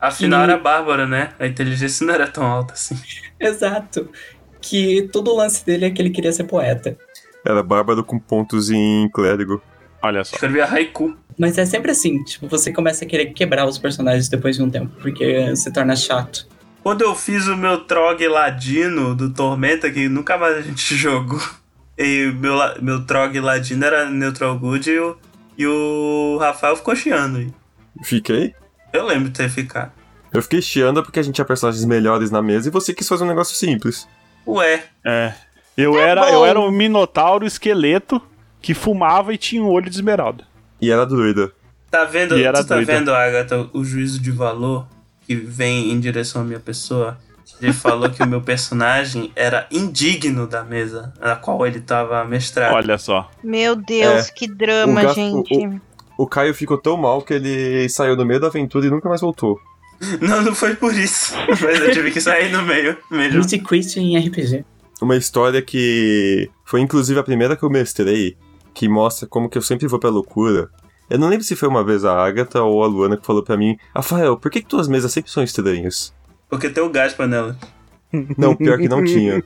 Afinal 0.00 0.40
E- 0.40 0.42
era 0.44 0.58
bárbara, 0.58 1.06
né? 1.06 1.30
A 1.38 1.46
inteligência 1.46 2.06
não 2.06 2.14
era 2.14 2.28
tão 2.28 2.44
alta 2.44 2.74
assim. 2.74 2.96
Exato. 3.40 4.10
Que 4.60 5.08
todo 5.12 5.30
o 5.32 5.36
lance 5.36 5.64
dele 5.64 5.86
é 5.86 5.90
que 5.90 6.00
ele 6.00 6.10
queria 6.10 6.32
ser 6.32 6.44
poeta. 6.44 6.96
Era 7.46 7.62
bárbaro 7.62 8.02
com 8.04 8.18
pontos 8.18 8.70
em 8.70 9.08
clérigo. 9.10 9.62
Olha 10.02 10.24
só. 10.24 10.34
Escrevia 10.34 10.64
haiku. 10.66 11.16
Mas 11.38 11.56
é 11.58 11.64
sempre 11.66 11.90
assim, 11.90 12.22
tipo, 12.24 12.48
você 12.48 12.72
começa 12.72 13.04
a 13.04 13.08
querer 13.08 13.26
quebrar 13.26 13.66
os 13.66 13.78
personagens 13.78 14.28
depois 14.28 14.56
de 14.56 14.62
um 14.62 14.70
tempo, 14.70 14.90
porque 15.00 15.54
se 15.54 15.70
torna 15.70 15.94
chato. 15.94 16.46
Quando 16.82 17.02
eu 17.02 17.14
fiz 17.14 17.46
o 17.46 17.56
meu 17.56 17.84
Trog 17.84 18.26
Ladino 18.26 19.14
do 19.14 19.30
Tormenta, 19.32 19.90
que 19.90 20.08
nunca 20.08 20.38
mais 20.38 20.56
a 20.56 20.60
gente 20.62 20.94
jogou, 20.96 21.40
E 21.98 22.32
meu, 22.38 22.56
meu 22.80 23.04
Trog 23.04 23.38
Ladino 23.40 23.84
era 23.84 24.08
Neutral 24.08 24.58
Good 24.58 24.90
e 24.90 24.98
o, 24.98 25.16
e 25.58 25.66
o 25.66 26.38
Rafael 26.40 26.76
ficou 26.76 26.94
chiando. 26.96 27.38
aí. 27.38 27.52
Fiquei. 28.02 28.54
Eu 28.92 29.04
lembro 29.06 29.28
de 29.28 29.36
ter 29.36 29.48
ficado. 29.50 29.92
Eu 30.32 30.42
fiquei 30.42 30.60
chiando 30.62 31.02
porque 31.02 31.18
a 31.18 31.22
gente 31.22 31.34
tinha 31.34 31.44
personagens 31.44 31.84
melhores 31.84 32.30
na 32.30 32.40
mesa 32.42 32.68
e 32.68 32.70
você 32.72 32.92
quis 32.94 33.08
fazer 33.08 33.24
um 33.24 33.28
negócio 33.28 33.54
simples. 33.56 34.06
Ué, 34.46 34.84
É. 35.04 35.34
Eu, 35.76 35.92
Tá 35.92 36.00
era, 36.00 36.20
bom. 36.22 36.28
eu 36.28 36.44
era 36.44 36.60
um 36.60 36.70
minotauro 36.70 37.44
esqueleto 37.46 38.20
que 38.60 38.74
fumava 38.74 39.32
e 39.32 39.38
tinha 39.38 39.62
um 39.62 39.68
olho 39.68 39.88
de 39.90 39.96
esmeralda. 39.96 40.44
E 40.80 40.90
era 40.90 41.04
druida. 41.06 41.52
tá 41.90 42.04
vendo, 42.04 42.36
E 42.38 42.42
era 42.42 42.62
tu 42.62 42.66
tá 42.68 42.74
doida. 42.76 42.92
vendo, 42.92 43.12
Agatha, 43.14 43.68
o 43.72 43.84
juízo 43.84 44.20
de 44.20 44.30
valor 44.30 44.86
que 45.26 45.34
vem 45.34 45.90
em 45.92 46.00
direção 46.00 46.42
à 46.42 46.44
minha 46.44 46.60
pessoa? 46.60 47.18
Ele 47.62 47.72
falou 47.72 48.10
que 48.10 48.22
o 48.22 48.26
meu 48.26 48.40
personagem 48.42 49.30
era 49.36 49.66
indigno 49.70 50.46
da 50.46 50.62
mesa 50.64 51.12
na 51.20 51.36
qual 51.36 51.66
ele 51.66 51.80
tava 51.80 52.22
mestrado. 52.24 52.74
Olha 52.74 52.98
só. 52.98 53.30
Meu 53.42 53.74
Deus, 53.76 54.28
É. 54.28 54.32
que 54.32 54.46
drama, 54.48 55.00
O 55.00 55.04
gato- 55.04 55.14
gente. 55.14 55.80
O 56.18 56.26
Caio 56.26 56.52
ficou 56.54 56.76
tão 56.76 56.96
mal 56.96 57.22
que 57.22 57.34
ele 57.34 57.88
saiu 57.88 58.16
no 58.16 58.24
meio 58.26 58.40
da 58.40 58.48
aventura 58.48 58.86
e 58.86 58.90
nunca 58.90 59.08
mais 59.08 59.20
voltou. 59.20 59.58
Não, 60.20 60.42
não 60.42 60.54
foi 60.54 60.74
por 60.74 60.92
isso. 60.94 61.34
Mas 61.48 61.80
eu 61.80 61.90
tive 61.92 62.10
que 62.10 62.20
sair 62.20 62.50
no 62.52 62.62
meio 62.62 62.96
mesmo. 63.10 63.42
Quit 63.66 63.98
em 63.98 64.18
RPG. 64.18 64.62
Uma 65.00 65.16
história 65.16 65.60
que 65.60 66.50
foi 66.64 66.80
inclusive 66.80 67.18
a 67.18 67.22
primeira 67.22 67.56
que 67.56 67.62
eu 67.62 67.70
mestrei, 67.70 68.36
que 68.72 68.88
mostra 68.88 69.26
como 69.28 69.48
que 69.48 69.58
eu 69.58 69.62
sempre 69.62 69.86
vou 69.86 69.98
pra 69.98 70.10
loucura. 70.10 70.70
Eu 71.08 71.18
não 71.18 71.28
lembro 71.28 71.44
se 71.44 71.54
foi 71.54 71.68
uma 71.68 71.84
vez 71.84 72.04
a 72.04 72.24
Agatha 72.24 72.62
ou 72.62 72.82
a 72.82 72.86
Luana 72.86 73.16
que 73.16 73.26
falou 73.26 73.42
pra 73.42 73.56
mim, 73.56 73.76
Rafael, 73.94 74.36
por 74.36 74.50
que, 74.50 74.60
que 74.60 74.68
tuas 74.68 74.88
mesas 74.88 75.12
sempre 75.12 75.30
são 75.30 75.42
estranhas? 75.42 76.12
Porque 76.48 76.68
tem 76.68 76.82
o 76.82 76.90
Gaspa 76.90 77.26
nela. 77.26 77.56
Não, 78.36 78.56
pior 78.56 78.78
que 78.78 78.88
não 78.88 79.04
tinha. 79.04 79.42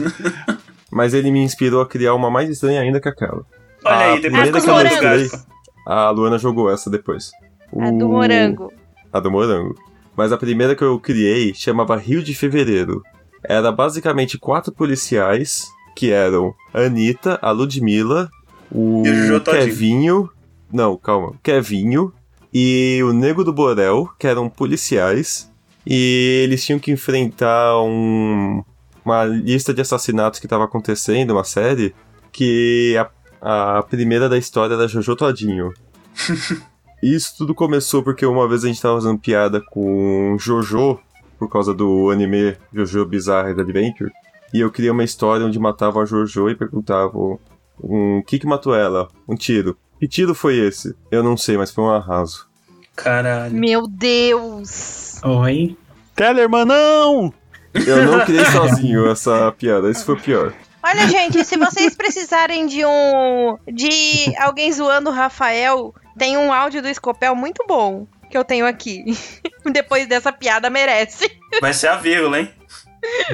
Mas 0.90 1.14
ele 1.14 1.30
me 1.30 1.42
inspirou 1.42 1.80
a 1.80 1.86
criar 1.86 2.14
uma 2.14 2.30
mais 2.30 2.48
estranha 2.48 2.80
ainda 2.80 3.00
que 3.00 3.08
aquela. 3.08 3.44
Olha 3.84 3.96
A 3.96 3.98
aí, 3.98 4.20
depois 4.20 4.50
primeira 4.50 4.60
que 4.60 4.70
eu 4.70 4.76
mestrei-. 4.76 5.40
A 5.86 6.10
Luana 6.10 6.38
jogou 6.38 6.70
essa 6.70 6.90
depois. 6.90 7.30
A 7.78 7.90
do 7.90 8.08
morango. 8.08 8.72
A 9.12 9.20
do 9.20 9.30
morango. 9.30 9.74
Mas 10.16 10.32
a 10.32 10.36
primeira 10.36 10.74
que 10.74 10.82
eu 10.82 10.98
criei 10.98 11.54
chamava 11.54 11.96
Rio 11.96 12.22
de 12.22 12.34
Fevereiro. 12.34 13.02
Era 13.48 13.70
basicamente 13.70 14.38
quatro 14.38 14.72
policiais, 14.72 15.66
que 15.94 16.10
eram 16.10 16.54
a 16.74 16.80
Anitta, 16.80 17.38
a 17.40 17.50
Ludmilla, 17.50 18.30
o. 18.70 19.02
Kevinho. 19.44 20.30
Não, 20.72 20.96
calma. 20.96 21.34
Kevinho 21.42 22.12
e 22.52 23.00
o 23.04 23.12
Nego 23.12 23.44
do 23.44 23.52
Borel, 23.52 24.08
que 24.18 24.26
eram 24.26 24.48
policiais. 24.48 25.50
E 25.86 26.42
eles 26.44 26.64
tinham 26.64 26.78
que 26.78 26.90
enfrentar 26.90 27.80
um, 27.80 28.64
uma 29.04 29.24
lista 29.24 29.72
de 29.72 29.80
assassinatos 29.80 30.40
que 30.40 30.46
estava 30.46 30.64
acontecendo, 30.64 31.30
uma 31.30 31.44
série, 31.44 31.94
que 32.32 32.96
a, 33.40 33.78
a 33.78 33.82
primeira 33.82 34.28
da 34.28 34.36
história 34.36 34.74
era 34.74 34.88
Jojo 34.88 35.14
Todinho. 35.14 35.72
Isso 37.02 37.34
tudo 37.36 37.54
começou 37.54 38.02
porque 38.02 38.26
uma 38.26 38.48
vez 38.48 38.64
a 38.64 38.68
gente 38.68 38.80
tava 38.80 39.00
fazendo 39.00 39.18
piada 39.18 39.60
com 39.60 40.36
Jojo, 40.40 40.98
por 41.38 41.50
causa 41.50 41.74
do 41.74 42.10
anime 42.10 42.56
Jojo 42.72 43.04
Bizarre 43.04 43.50
Adventure, 43.50 44.10
e 44.52 44.60
eu 44.60 44.70
criei 44.70 44.90
uma 44.90 45.04
história 45.04 45.44
onde 45.44 45.58
matavam 45.58 46.02
a 46.02 46.06
Jojo 46.06 46.48
e 46.48 46.54
perguntavam 46.54 47.38
um 47.82 48.22
que 48.22 48.38
que 48.38 48.46
matou 48.46 48.74
ela? 48.74 49.08
Um 49.28 49.34
tiro. 49.34 49.76
Que 49.98 50.08
tiro 50.08 50.34
foi 50.34 50.56
esse? 50.56 50.94
Eu 51.10 51.22
não 51.22 51.36
sei, 51.36 51.56
mas 51.56 51.70
foi 51.70 51.84
um 51.84 51.90
arraso. 51.90 52.48
Caralho. 52.94 53.54
Meu 53.54 53.86
Deus. 53.86 55.20
Oi. 55.22 55.76
Tellerman, 56.14 56.64
não! 56.64 57.32
Eu 57.74 58.04
não 58.10 58.24
criei 58.24 58.44
sozinho 58.46 59.06
essa 59.10 59.52
piada, 59.52 59.90
isso 59.90 60.04
foi 60.04 60.14
o 60.14 60.20
pior. 60.20 60.54
Olha, 60.82 61.08
gente, 61.08 61.44
se 61.44 61.56
vocês 61.56 61.94
precisarem 61.94 62.66
de 62.66 62.84
um. 62.86 63.58
de 63.66 64.34
alguém 64.38 64.72
zoando 64.72 65.10
o 65.10 65.12
Rafael, 65.12 65.92
tem 66.16 66.36
um 66.36 66.52
áudio 66.52 66.80
do 66.80 66.88
Escopel 66.88 67.34
muito 67.34 67.64
bom 67.66 68.06
que 68.30 68.36
eu 68.36 68.44
tenho 68.44 68.66
aqui. 68.66 69.04
Depois 69.72 70.06
dessa 70.08 70.32
piada, 70.32 70.70
merece. 70.70 71.30
Vai 71.60 71.72
ser 71.74 71.88
a 71.88 71.96
vírgula, 71.96 72.40
hein? 72.40 72.50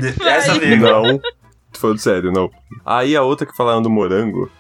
De- 0.01 0.13
Vai. 0.13 0.37
Essa 0.39 0.55
vírgula. 0.59 1.03
Não, 1.03 1.19
tô 1.19 1.79
falando 1.79 1.99
sério, 1.99 2.33
não. 2.33 2.51
Aí 2.85 3.15
a 3.17 3.23
outra 3.23 3.47
que 3.47 3.57
falaram 3.57 3.83
do 3.83 3.91
morango, 3.91 4.51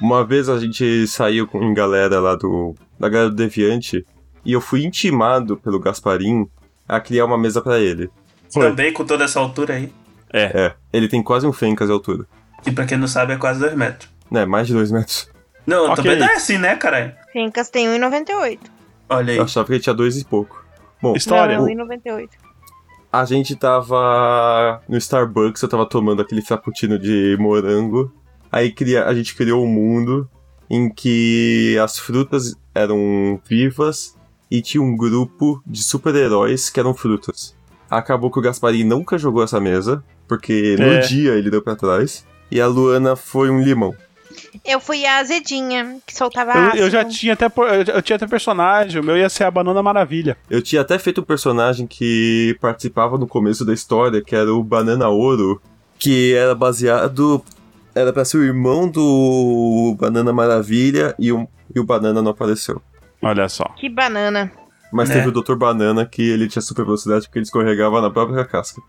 uma 0.00 0.24
vez 0.24 0.48
a 0.48 0.58
gente 0.58 1.06
saiu 1.06 1.46
com 1.46 1.72
galera 1.74 2.20
lá 2.20 2.34
do. 2.34 2.74
da 2.98 3.08
galera 3.08 3.30
do 3.30 3.36
Deviante, 3.36 4.04
e 4.44 4.52
eu 4.52 4.60
fui 4.60 4.84
intimado 4.84 5.56
pelo 5.56 5.78
Gasparim 5.80 6.46
a 6.88 7.00
criar 7.00 7.24
uma 7.24 7.38
mesa 7.38 7.60
pra 7.62 7.78
ele. 7.78 8.10
Também 8.52 8.92
com 8.92 9.04
toda 9.04 9.24
essa 9.24 9.40
altura 9.40 9.74
aí. 9.74 9.92
É, 10.32 10.72
ele 10.92 11.08
tem 11.08 11.22
quase 11.22 11.46
um 11.46 11.52
Fencas 11.52 11.86
de 11.88 11.92
altura. 11.92 12.24
Que 12.62 12.70
pra 12.72 12.84
quem 12.86 12.98
não 12.98 13.06
sabe 13.08 13.32
é 13.32 13.36
quase 13.36 13.60
2 13.60 13.74
metros. 13.74 14.10
Né, 14.30 14.44
mais 14.44 14.66
de 14.66 14.72
dois 14.74 14.90
metros. 14.90 15.28
Não, 15.66 15.84
Ok. 15.90 15.96
também 15.96 16.18
não 16.18 16.26
é 16.26 16.34
assim, 16.34 16.58
né, 16.58 16.74
caralho? 16.76 17.12
Fincas 17.32 17.68
tem 17.70 17.86
1,98. 17.88 18.58
Olha 19.16 19.32
aí. 19.32 19.38
Eu 19.38 19.44
achava 19.44 19.66
que 19.66 19.72
ele 19.74 19.80
tinha 19.80 19.94
dois 19.94 20.16
e 20.18 20.24
pouco. 20.24 20.64
Bom, 21.02 21.14
História. 21.14 21.58
Não, 21.58 21.66
1,98. 21.66 22.28
a 23.12 23.24
gente 23.24 23.54
tava 23.56 24.80
no 24.88 24.96
Starbucks, 24.96 25.62
eu 25.62 25.68
tava 25.68 25.86
tomando 25.86 26.22
aquele 26.22 26.42
frappuccino 26.42 26.98
de 26.98 27.36
morango. 27.38 28.12
Aí 28.50 28.72
cria, 28.72 29.04
a 29.06 29.14
gente 29.14 29.34
criou 29.34 29.64
um 29.64 29.68
mundo 29.68 30.28
em 30.70 30.88
que 30.92 31.76
as 31.82 31.98
frutas 31.98 32.54
eram 32.74 33.40
vivas 33.48 34.16
e 34.50 34.62
tinha 34.62 34.82
um 34.82 34.96
grupo 34.96 35.62
de 35.66 35.82
super-heróis 35.82 36.70
que 36.70 36.80
eram 36.80 36.94
frutas. 36.94 37.54
Acabou 37.90 38.30
que 38.30 38.38
o 38.38 38.42
Gasparim 38.42 38.84
nunca 38.84 39.18
jogou 39.18 39.42
essa 39.42 39.60
mesa, 39.60 40.02
porque 40.26 40.74
no 40.78 40.84
É. 40.86 41.00
dia 41.00 41.32
ele 41.34 41.50
deu 41.50 41.60
pra 41.62 41.76
trás. 41.76 42.26
E 42.50 42.60
a 42.60 42.66
Luana 42.66 43.14
foi 43.16 43.50
um 43.50 43.60
limão. 43.60 43.94
Eu 44.64 44.78
fui 44.80 45.04
a 45.06 45.18
azedinha, 45.18 45.98
que 46.06 46.14
soltava 46.14 46.52
Eu, 46.52 46.62
ácido. 46.62 46.78
eu 46.84 46.90
já 46.90 47.04
tinha 47.04 47.32
até, 47.32 47.46
eu 47.94 48.02
tinha 48.02 48.16
até 48.16 48.26
personagem, 48.26 49.00
o 49.00 49.04
meu 49.04 49.16
ia 49.16 49.28
ser 49.28 49.44
a 49.44 49.50
Banana 49.50 49.82
Maravilha. 49.82 50.36
Eu 50.50 50.60
tinha 50.62 50.82
até 50.82 50.98
feito 50.98 51.20
um 51.20 51.24
personagem 51.24 51.86
que 51.86 52.56
participava 52.60 53.16
no 53.18 53.26
começo 53.26 53.64
da 53.64 53.72
história, 53.72 54.22
que 54.22 54.34
era 54.36 54.52
o 54.52 54.62
Banana 54.62 55.08
Ouro, 55.08 55.60
que 55.98 56.34
era 56.34 56.54
baseado. 56.54 57.42
Era 57.94 58.12
pra 58.12 58.24
ser 58.24 58.38
o 58.38 58.44
irmão 58.44 58.88
do 58.88 59.96
Banana 59.98 60.32
Maravilha 60.32 61.14
e 61.18 61.30
o, 61.32 61.48
e 61.74 61.78
o 61.80 61.84
Banana 61.84 62.20
não 62.20 62.32
apareceu. 62.32 62.82
Olha 63.22 63.48
só. 63.48 63.64
Que 63.76 63.88
banana. 63.88 64.50
Mas 64.92 65.08
Né? 65.08 65.14
teve 65.16 65.28
o 65.28 65.32
Dr. 65.32 65.54
Banana 65.54 66.04
que 66.04 66.22
ele 66.22 66.46
tinha 66.48 66.60
super 66.62 66.84
velocidade 66.84 67.26
porque 67.26 67.38
ele 67.38 67.44
escorregava 67.44 68.00
na 68.00 68.10
própria 68.10 68.44
casca. 68.44 68.80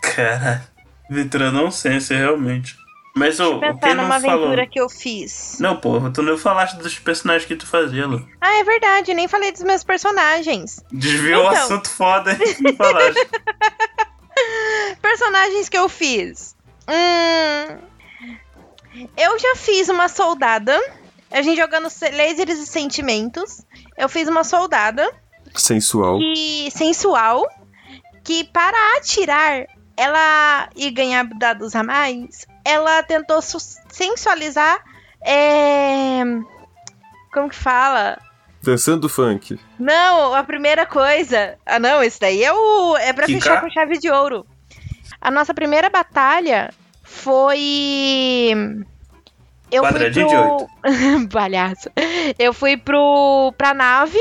Caralho. 0.00 0.60
Aventura 1.10 1.50
nonsense, 1.50 2.14
realmente. 2.14 2.76
Mas 3.14 3.38
o, 3.40 3.60
quem 3.80 3.94
não 3.94 4.04
numa 4.04 4.18
falou... 4.20 4.36
aventura 4.44 4.66
que 4.66 4.80
eu 4.80 4.88
fiz. 4.88 5.58
Não, 5.60 5.76
porra, 5.76 6.10
tu 6.10 6.22
não 6.22 6.38
falaste 6.38 6.76
dos 6.78 6.98
personagens 6.98 7.46
que 7.46 7.54
tu 7.54 7.66
fazia, 7.66 8.06
Lu. 8.06 8.26
Ah, 8.40 8.54
é 8.58 8.64
verdade, 8.64 9.12
nem 9.12 9.28
falei 9.28 9.52
dos 9.52 9.62
meus 9.62 9.84
personagens. 9.84 10.82
Desviou 10.90 11.44
o 11.44 11.52
Então. 11.52 11.62
assunto 11.64 11.90
foda 11.90 12.32
e 12.40 12.62
não 12.62 12.74
falaste. 12.74 13.28
Personagens 15.00 15.68
que 15.68 15.76
eu 15.78 15.88
fiz. 15.88 16.56
Hum. 16.88 17.78
Eu 19.16 19.38
já 19.38 19.56
fiz 19.56 19.88
uma 19.88 20.08
soldada. 20.08 20.78
A 21.30 21.40
gente 21.42 21.56
jogando 21.58 21.88
se- 21.90 22.10
lasers 22.10 22.58
e 22.58 22.66
sentimentos. 22.66 23.62
Eu 23.96 24.08
fiz 24.08 24.28
uma 24.28 24.44
soldada 24.44 25.10
Sensual. 25.54 26.18
que 26.18 26.70
sensual. 26.70 27.46
Que 28.24 28.44
para 28.44 28.96
atirar, 28.98 29.66
ela 29.96 30.68
e 30.76 30.90
ganhar 30.90 31.24
dados 31.24 31.74
a 31.74 31.82
mais, 31.82 32.46
ela 32.64 33.02
tentou 33.02 33.40
su- 33.42 33.58
sensualizar. 33.90 34.78
É... 35.24 36.22
Como 37.32 37.48
que 37.48 37.56
fala? 37.56 38.18
Dançando 38.62 39.08
funk. 39.08 39.58
Não, 39.78 40.34
a 40.34 40.44
primeira 40.44 40.84
coisa. 40.86 41.56
Ah, 41.66 41.78
não, 41.78 42.02
esse 42.02 42.20
daí 42.20 42.44
é 42.44 42.52
o. 42.52 42.96
É 42.98 43.12
pra 43.12 43.26
fechar 43.26 43.60
com 43.60 43.70
chave 43.70 43.98
de 43.98 44.10
ouro. 44.10 44.46
A 45.20 45.30
nossa 45.30 45.52
primeira 45.54 45.88
batalha 45.90 46.72
foi. 47.02 48.52
Eu 49.70 49.82
Quadradinho 49.82 50.28
fui 50.28 50.36
de 50.36 51.22
pro. 51.22 51.28
Palhaço. 51.32 51.90
Eu 52.38 52.52
fui 52.52 52.76
pro. 52.76 53.52
pra 53.56 53.72
nave 53.72 54.18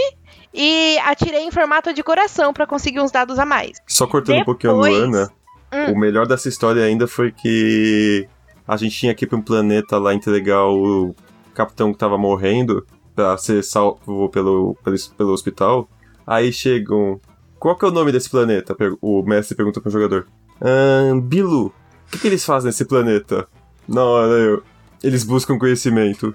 e 0.54 0.98
atirei 1.06 1.42
em 1.44 1.52
formato 1.52 1.94
de 1.94 2.02
coração 2.04 2.54
pra 2.54 2.66
conseguir 2.66 3.00
uns 3.00 3.12
dados 3.12 3.38
a 3.38 3.46
mais. 3.46 3.78
Só 3.88 4.08
cortando 4.08 4.40
um 4.42 4.46
pouquinho 4.46 4.74
a 4.74 4.76
Depois- 4.76 4.98
Luana, 4.98 5.32
Hum. 5.74 5.94
o 5.94 5.98
melhor 5.98 6.28
dessa 6.28 6.50
história 6.50 6.84
ainda 6.84 7.08
foi 7.08 7.32
que 7.32 8.28
a 8.68 8.76
gente 8.76 8.98
tinha 8.98 9.16
que 9.16 9.26
ir 9.26 9.28
pra 9.28 9.38
um 9.38 9.42
planeta 9.42 9.98
lá 9.98 10.14
entregar 10.14 10.66
o 10.66 11.16
capitão 11.54 11.92
que 11.92 11.98
tava 12.00 12.18
morrendo 12.18 12.86
pra 13.16 13.38
ser 13.38 13.64
salvo 13.64 14.30
pelo, 14.30 14.76
pelo, 14.84 14.96
pelo 15.18 15.32
hospital. 15.32 15.90
Aí 16.26 16.52
chegam. 16.52 17.20
Qual 17.60 17.76
que 17.76 17.86
é 17.86 17.88
o 17.88 17.92
nome 17.92 18.12
desse 18.12 18.30
planeta? 18.30 18.76
O 19.02 19.24
mestre 19.24 19.56
pergunta 19.56 19.80
pro 19.80 19.92
jogador. 19.92 20.28
Ahn, 20.62 21.20
Bilu, 21.20 21.68
o 21.68 21.74
que, 22.12 22.20
que 22.20 22.28
eles 22.28 22.44
fazem 22.44 22.68
nesse 22.68 22.86
planeta? 22.86 23.48
Na 23.88 24.04
hora 24.04 24.34
eu. 24.34 24.64
Eles 25.04 25.24
buscam 25.24 25.58
conhecimento. 25.58 26.34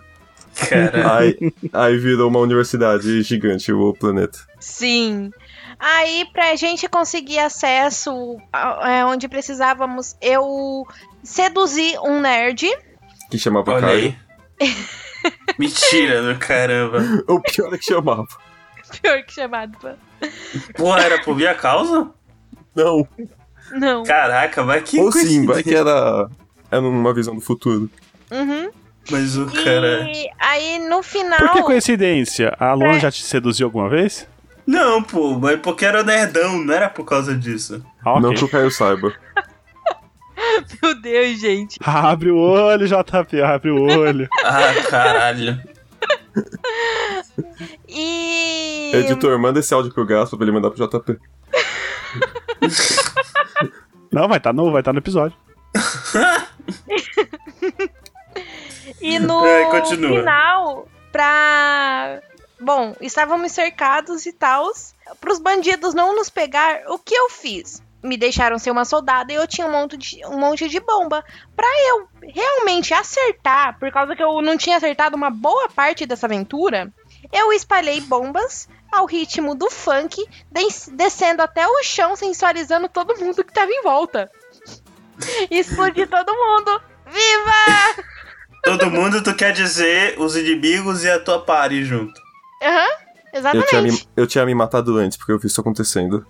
Caralho. 0.68 1.36
Aí, 1.40 1.52
aí 1.72 1.98
virou 1.98 2.28
uma 2.28 2.40
universidade 2.40 3.22
gigante 3.22 3.72
o 3.72 3.92
planeta. 3.92 4.38
Sim. 4.58 5.30
Aí, 5.78 6.26
pra 6.32 6.56
gente 6.56 6.88
conseguir 6.88 7.38
acesso 7.38 8.36
é, 8.82 9.04
onde 9.04 9.28
precisávamos, 9.28 10.16
eu 10.20 10.86
seduzi 11.22 11.96
um 12.02 12.20
nerd. 12.20 12.66
Que 13.30 13.38
chamava 13.38 13.72
Olha 13.72 13.86
Caio. 13.88 14.16
aí. 14.60 14.76
Mentira 15.58 16.22
do 16.22 16.38
caramba. 16.38 16.98
O 17.28 17.40
pior 17.40 17.74
é 17.74 17.78
que 17.78 17.84
chamava. 17.84 18.26
Pior 19.02 19.22
que 19.24 19.32
chamado. 19.34 19.76
pô. 19.78 19.88
Porra, 20.76 21.02
era 21.02 21.22
por 21.22 21.36
minha 21.36 21.54
causa? 21.54 22.10
Não. 22.74 23.06
Não. 23.72 24.02
Caraca, 24.04 24.62
vai 24.62 24.80
que 24.80 24.98
Ou 25.00 25.10
sim, 25.12 25.44
vai 25.44 25.62
que 25.62 25.74
era. 25.74 26.28
Era 26.70 26.80
uma 26.80 27.12
visão 27.12 27.34
do 27.34 27.40
futuro. 27.40 27.90
Uhum. 28.30 28.70
Mas 29.10 29.36
o 29.36 29.46
cara... 29.46 30.02
E 30.10 30.28
aí, 30.38 30.78
no 30.88 31.00
final. 31.02 31.38
Por 31.38 31.52
que 31.52 31.62
coincidência? 31.62 32.56
A 32.58 32.72
Luana 32.72 32.98
já 32.98 33.10
te 33.10 33.22
seduziu 33.22 33.66
alguma 33.66 33.88
vez? 33.88 34.26
Não, 34.66 35.02
pô, 35.02 35.38
mas 35.38 35.60
porque 35.60 35.84
era 35.84 36.02
nerdão, 36.02 36.58
não 36.58 36.74
era 36.74 36.88
por 36.88 37.04
causa 37.04 37.34
disso. 37.36 37.84
Ah, 38.04 38.12
ok. 38.14 38.22
Não 38.22 38.34
que 38.34 38.44
o 38.44 38.48
Caio 38.48 38.70
saiba. 38.70 39.12
Meu 40.82 41.00
Deus, 41.00 41.40
gente. 41.40 41.78
Abre 41.82 42.30
o 42.30 42.36
olho, 42.36 42.86
JP, 42.86 43.40
abre 43.42 43.70
o 43.70 43.82
olho. 43.82 44.28
Ah, 44.44 44.74
caralho. 44.90 45.60
E. 47.88 48.90
Editor, 48.94 49.38
manda 49.38 49.60
esse 49.60 49.72
áudio 49.72 49.92
pro 49.92 50.04
Gaspa 50.04 50.36
pra 50.36 50.44
ele 50.44 50.52
mandar 50.52 50.70
pro 50.70 50.86
JP. 50.86 51.18
Não, 54.12 54.28
vai 54.28 54.38
estar 54.38 54.52
no, 54.52 54.70
vai 54.70 54.82
tá 54.82 54.92
no 54.92 54.98
episódio. 54.98 55.36
E 59.00 59.18
no 59.18 59.44
É, 59.44 59.84
final, 59.84 60.88
pra. 61.12 62.20
Bom, 62.60 62.94
estávamos 63.00 63.52
cercados 63.52 64.24
e 64.26 64.32
tal. 64.32 64.70
Para 65.20 65.32
os 65.32 65.38
bandidos 65.38 65.94
não 65.94 66.14
nos 66.16 66.30
pegar, 66.30 66.82
o 66.88 66.98
que 66.98 67.14
eu 67.14 67.28
fiz? 67.30 67.82
Me 68.02 68.16
deixaram 68.16 68.58
ser 68.58 68.70
uma 68.70 68.84
soldada 68.84 69.32
e 69.32 69.36
eu 69.36 69.46
tinha 69.46 69.66
um 69.66 69.72
monte 69.72 69.96
de, 69.96 70.24
um 70.26 70.38
monte 70.38 70.68
de 70.68 70.80
bomba. 70.80 71.24
Pra 71.56 71.66
eu 71.88 72.08
realmente 72.22 72.94
acertar, 72.94 73.78
por 73.78 73.90
causa 73.92 74.14
que 74.14 74.22
eu 74.22 74.40
não 74.42 74.56
tinha 74.56 74.76
acertado 74.76 75.16
uma 75.16 75.30
boa 75.30 75.68
parte 75.68 76.06
dessa 76.06 76.26
aventura, 76.26 76.92
eu 77.32 77.52
espalhei 77.52 78.00
bombas 78.00 78.68
ao 78.92 79.06
ritmo 79.06 79.54
do 79.54 79.68
funk, 79.70 80.24
des- 80.50 80.88
descendo 80.92 81.42
até 81.42 81.66
o 81.66 81.82
chão, 81.82 82.14
sensualizando 82.16 82.88
todo 82.88 83.16
mundo 83.18 83.42
que 83.44 83.52
tava 83.52 83.70
em 83.70 83.82
volta. 83.82 84.30
Explodi 85.50 86.06
todo 86.06 86.32
mundo. 86.32 86.80
Viva! 87.06 88.02
Todo 88.62 88.90
mundo, 88.90 89.22
tu 89.22 89.34
quer 89.34 89.52
dizer 89.52 90.18
os 90.18 90.36
inimigos 90.36 91.04
e 91.04 91.10
a 91.10 91.18
tua 91.20 91.40
party 91.44 91.84
junto. 91.84 92.20
Aham, 92.66 92.88
Eu 93.32 93.38
exatamente. 93.38 93.68
tinha, 93.68 93.82
me, 93.82 94.02
eu 94.16 94.26
tinha 94.26 94.44
me 94.46 94.54
matado 94.54 94.96
antes, 94.96 95.16
porque 95.16 95.32
eu 95.32 95.38
vi 95.38 95.46
isso 95.46 95.60
acontecendo. 95.60 96.26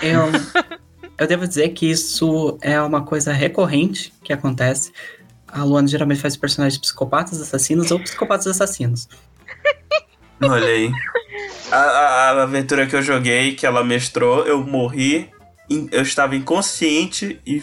Eu, 0.00 0.30
eu 1.18 1.26
devo 1.26 1.46
dizer 1.48 1.70
que 1.70 1.90
isso 1.90 2.56
é 2.62 2.80
uma 2.80 3.04
coisa 3.04 3.32
recorrente 3.32 4.12
que 4.22 4.32
acontece. 4.32 4.92
A 5.48 5.64
Luana 5.64 5.88
geralmente 5.88 6.20
faz 6.20 6.36
personagens 6.36 6.80
psicopatas 6.80 7.40
assassinos 7.40 7.90
ou 7.90 7.98
psicopatas 8.00 8.46
assassinos. 8.46 9.08
Olha 10.42 10.66
aí. 10.66 10.90
A, 11.70 11.76
a- 11.76 12.30
a 12.30 12.42
aventura 12.42 12.86
que 12.86 12.96
eu 12.96 13.02
joguei, 13.02 13.54
que 13.54 13.66
ela 13.66 13.84
mestrou, 13.84 14.46
eu 14.46 14.62
morri. 14.64 15.30
in- 15.70 15.88
Eu 15.92 16.02
estava 16.02 16.34
inconsciente 16.36 17.40
e 17.46 17.60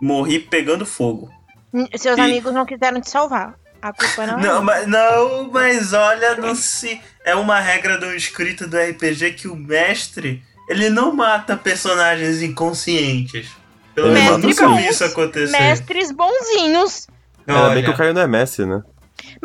morri 0.00 0.38
pegando 0.40 0.84
fogo. 0.86 1.30
N- 1.72 1.88
Seus 1.96 2.18
E- 2.18 2.20
amigos 2.20 2.52
não 2.52 2.64
quiseram 2.66 3.00
te 3.00 3.08
salvar. 3.10 3.54
A 3.82 3.92
culpa 3.92 4.26
não 4.26 4.38
é. 4.38 4.42
Não, 4.42 4.62
mas, 4.62 4.86
não, 4.86 5.50
mas 5.50 5.92
olha, 5.92 6.36
não 6.36 6.54
se. 6.54 7.00
É 7.24 7.34
uma 7.34 7.58
regra 7.60 7.98
do 7.98 8.14
escrito 8.14 8.66
do 8.68 8.76
RPG 8.78 9.32
que 9.32 9.48
o 9.48 9.56
mestre 9.56 10.42
ele 10.68 10.88
não 10.88 11.12
mata 11.14 11.56
personagens 11.56 12.40
inconscientes. 12.42 13.50
Pelo 13.94 14.10
menos 14.12 14.38
nunca 14.38 14.68
vi 14.76 14.88
isso 14.88 15.04
acontecer. 15.04 15.52
Mestres 15.60 16.10
bonzinhos. 16.12 17.06
Ainda 17.46 17.70
bem 17.70 17.82
que 17.84 17.90
o 17.90 17.96
Caio 17.96 18.14
não 18.14 18.22
é 18.22 18.26
mestre, 18.26 18.64
né? 18.64 18.82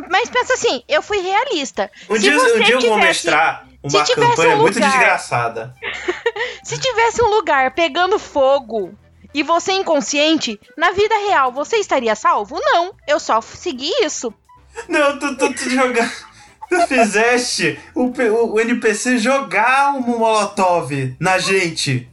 Mas 0.09 0.29
pensa 0.29 0.53
assim, 0.53 0.83
eu 0.87 1.01
fui 1.01 1.17
realista. 1.19 1.89
um 2.09 2.15
se 2.15 2.21
dia, 2.21 2.35
um 2.35 2.39
você 2.39 2.63
dia 2.63 2.75
eu 2.75 2.79
vou 2.81 2.89
tivesse- 2.91 3.07
mestrar 3.07 3.67
uma 3.83 4.05
se 4.05 4.13
tivesse 4.13 4.35
campanha 4.35 4.55
um 4.55 4.61
muito 4.61 4.75
lugar- 4.75 4.91
desgraçada. 4.91 5.73
Se 6.63 6.77
tivesse 6.77 7.21
um 7.23 7.27
lugar 7.27 7.71
pegando 7.71 8.19
fogo 8.19 8.93
e 9.39 9.43
você 9.43 9.71
inconsciente, 9.73 10.59
na 10.77 10.91
vida 10.91 11.15
real 11.27 11.51
você 11.51 11.77
estaria 11.77 12.15
salvo? 12.15 12.59
Não, 12.59 12.91
eu 13.07 13.19
só 13.19 13.39
segui 13.41 13.91
isso. 14.03 14.33
Não, 14.89 15.17
tu, 15.19 15.37
tu, 15.37 15.53
tu 15.53 15.69
jogar. 15.69 16.11
Tu 16.69 16.75
fizeste 16.85 17.79
o, 17.95 18.11
P- 18.11 18.29
o, 18.29 18.55
o 18.55 18.59
NPC 18.59 19.17
jogar 19.19 19.93
um 19.95 20.01
molotov 20.01 21.15
na 21.17 21.37
gente. 21.37 22.09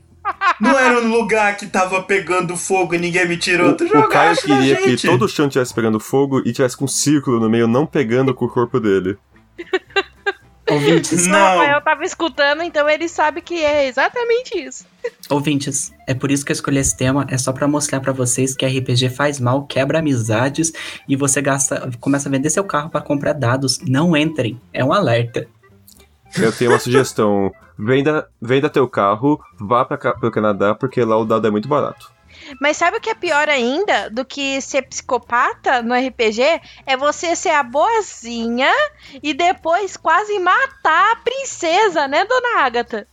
Não 0.60 0.78
era 0.78 1.00
um 1.00 1.08
lugar 1.10 1.56
que 1.56 1.66
tava 1.66 2.00
pegando 2.04 2.56
fogo 2.56 2.94
e 2.94 2.98
ninguém 2.98 3.26
me 3.26 3.36
tirou. 3.36 3.72
Tu 3.76 3.84
O, 3.92 3.98
o 3.98 4.08
Caio 4.08 4.36
queria 4.36 4.76
que 4.80 4.96
todo 4.96 5.24
o 5.24 5.28
chão 5.28 5.48
tivesse 5.48 5.74
pegando 5.74 5.98
fogo 5.98 6.40
e 6.46 6.52
tivesse 6.52 6.76
com 6.76 6.84
um 6.84 6.88
círculo 6.88 7.40
no 7.40 7.50
meio, 7.50 7.66
não 7.66 7.84
pegando 7.84 8.32
com 8.32 8.44
o 8.44 8.48
corpo 8.48 8.78
dele. 8.78 9.18
Ouvintes, 10.70 11.26
O 11.26 11.30
Não. 11.30 11.38
Rafael 11.38 11.80
tava 11.82 12.04
escutando, 12.04 12.62
então 12.62 12.88
ele 12.88 13.06
sabe 13.08 13.42
que 13.42 13.62
é 13.62 13.86
exatamente 13.86 14.58
isso. 14.58 14.86
ouvintes, 15.28 15.92
é 16.06 16.14
por 16.14 16.30
isso 16.30 16.44
que 16.44 16.52
eu 16.52 16.54
escolhi 16.54 16.78
esse 16.78 16.96
tema, 16.96 17.26
é 17.28 17.36
só 17.36 17.52
pra 17.52 17.68
mostrar 17.68 18.00
pra 18.00 18.12
vocês 18.12 18.54
que 18.56 18.64
RPG 18.66 19.10
faz 19.10 19.38
mal, 19.38 19.66
quebra 19.66 19.98
amizades 19.98 20.72
e 21.08 21.16
você 21.16 21.42
gasta, 21.42 21.90
começa 22.00 22.28
a 22.28 22.32
vender 22.32 22.48
seu 22.50 22.64
carro 22.64 22.88
pra 22.88 23.00
comprar 23.02 23.34
dados. 23.34 23.78
Não 23.80 24.16
entrem, 24.16 24.58
é 24.72 24.82
um 24.84 24.92
alerta. 24.92 25.46
Eu 26.38 26.50
tenho 26.52 26.70
uma 26.70 26.78
sugestão. 26.78 27.52
Venda, 27.78 28.28
venda 28.40 28.70
teu 28.70 28.88
carro, 28.88 29.40
vá 29.60 29.84
pra, 29.84 29.98
ca- 29.98 30.14
pro 30.14 30.30
Canadá, 30.30 30.74
porque 30.74 31.04
lá 31.04 31.16
o 31.18 31.24
dado 31.24 31.46
é 31.46 31.50
muito 31.50 31.68
barato. 31.68 32.10
Mas 32.60 32.76
sabe 32.76 32.98
o 32.98 33.00
que 33.00 33.10
é 33.10 33.14
pior 33.14 33.48
ainda 33.48 34.10
do 34.10 34.24
que 34.24 34.60
ser 34.60 34.82
psicopata 34.82 35.82
no 35.82 35.94
RPG? 35.94 36.42
É 36.86 36.96
você 36.96 37.34
ser 37.34 37.50
a 37.50 37.62
boazinha 37.62 38.70
e 39.22 39.32
depois 39.34 39.96
quase 39.96 40.38
matar 40.38 41.12
a 41.12 41.16
princesa, 41.16 42.08
né, 42.08 42.24
dona 42.24 42.62
Agatha? 42.62 43.06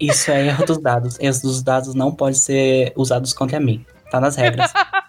Isso 0.00 0.30
é 0.30 0.46
erro 0.46 0.64
dos 0.64 0.78
dados. 0.78 1.18
Erros 1.18 1.40
dos 1.40 1.62
dados 1.62 1.94
não 1.94 2.14
podem 2.14 2.34
ser 2.34 2.92
usados 2.94 3.32
contra 3.32 3.58
mim. 3.58 3.84
Tá 4.10 4.20
nas 4.20 4.36
regras. 4.36 4.72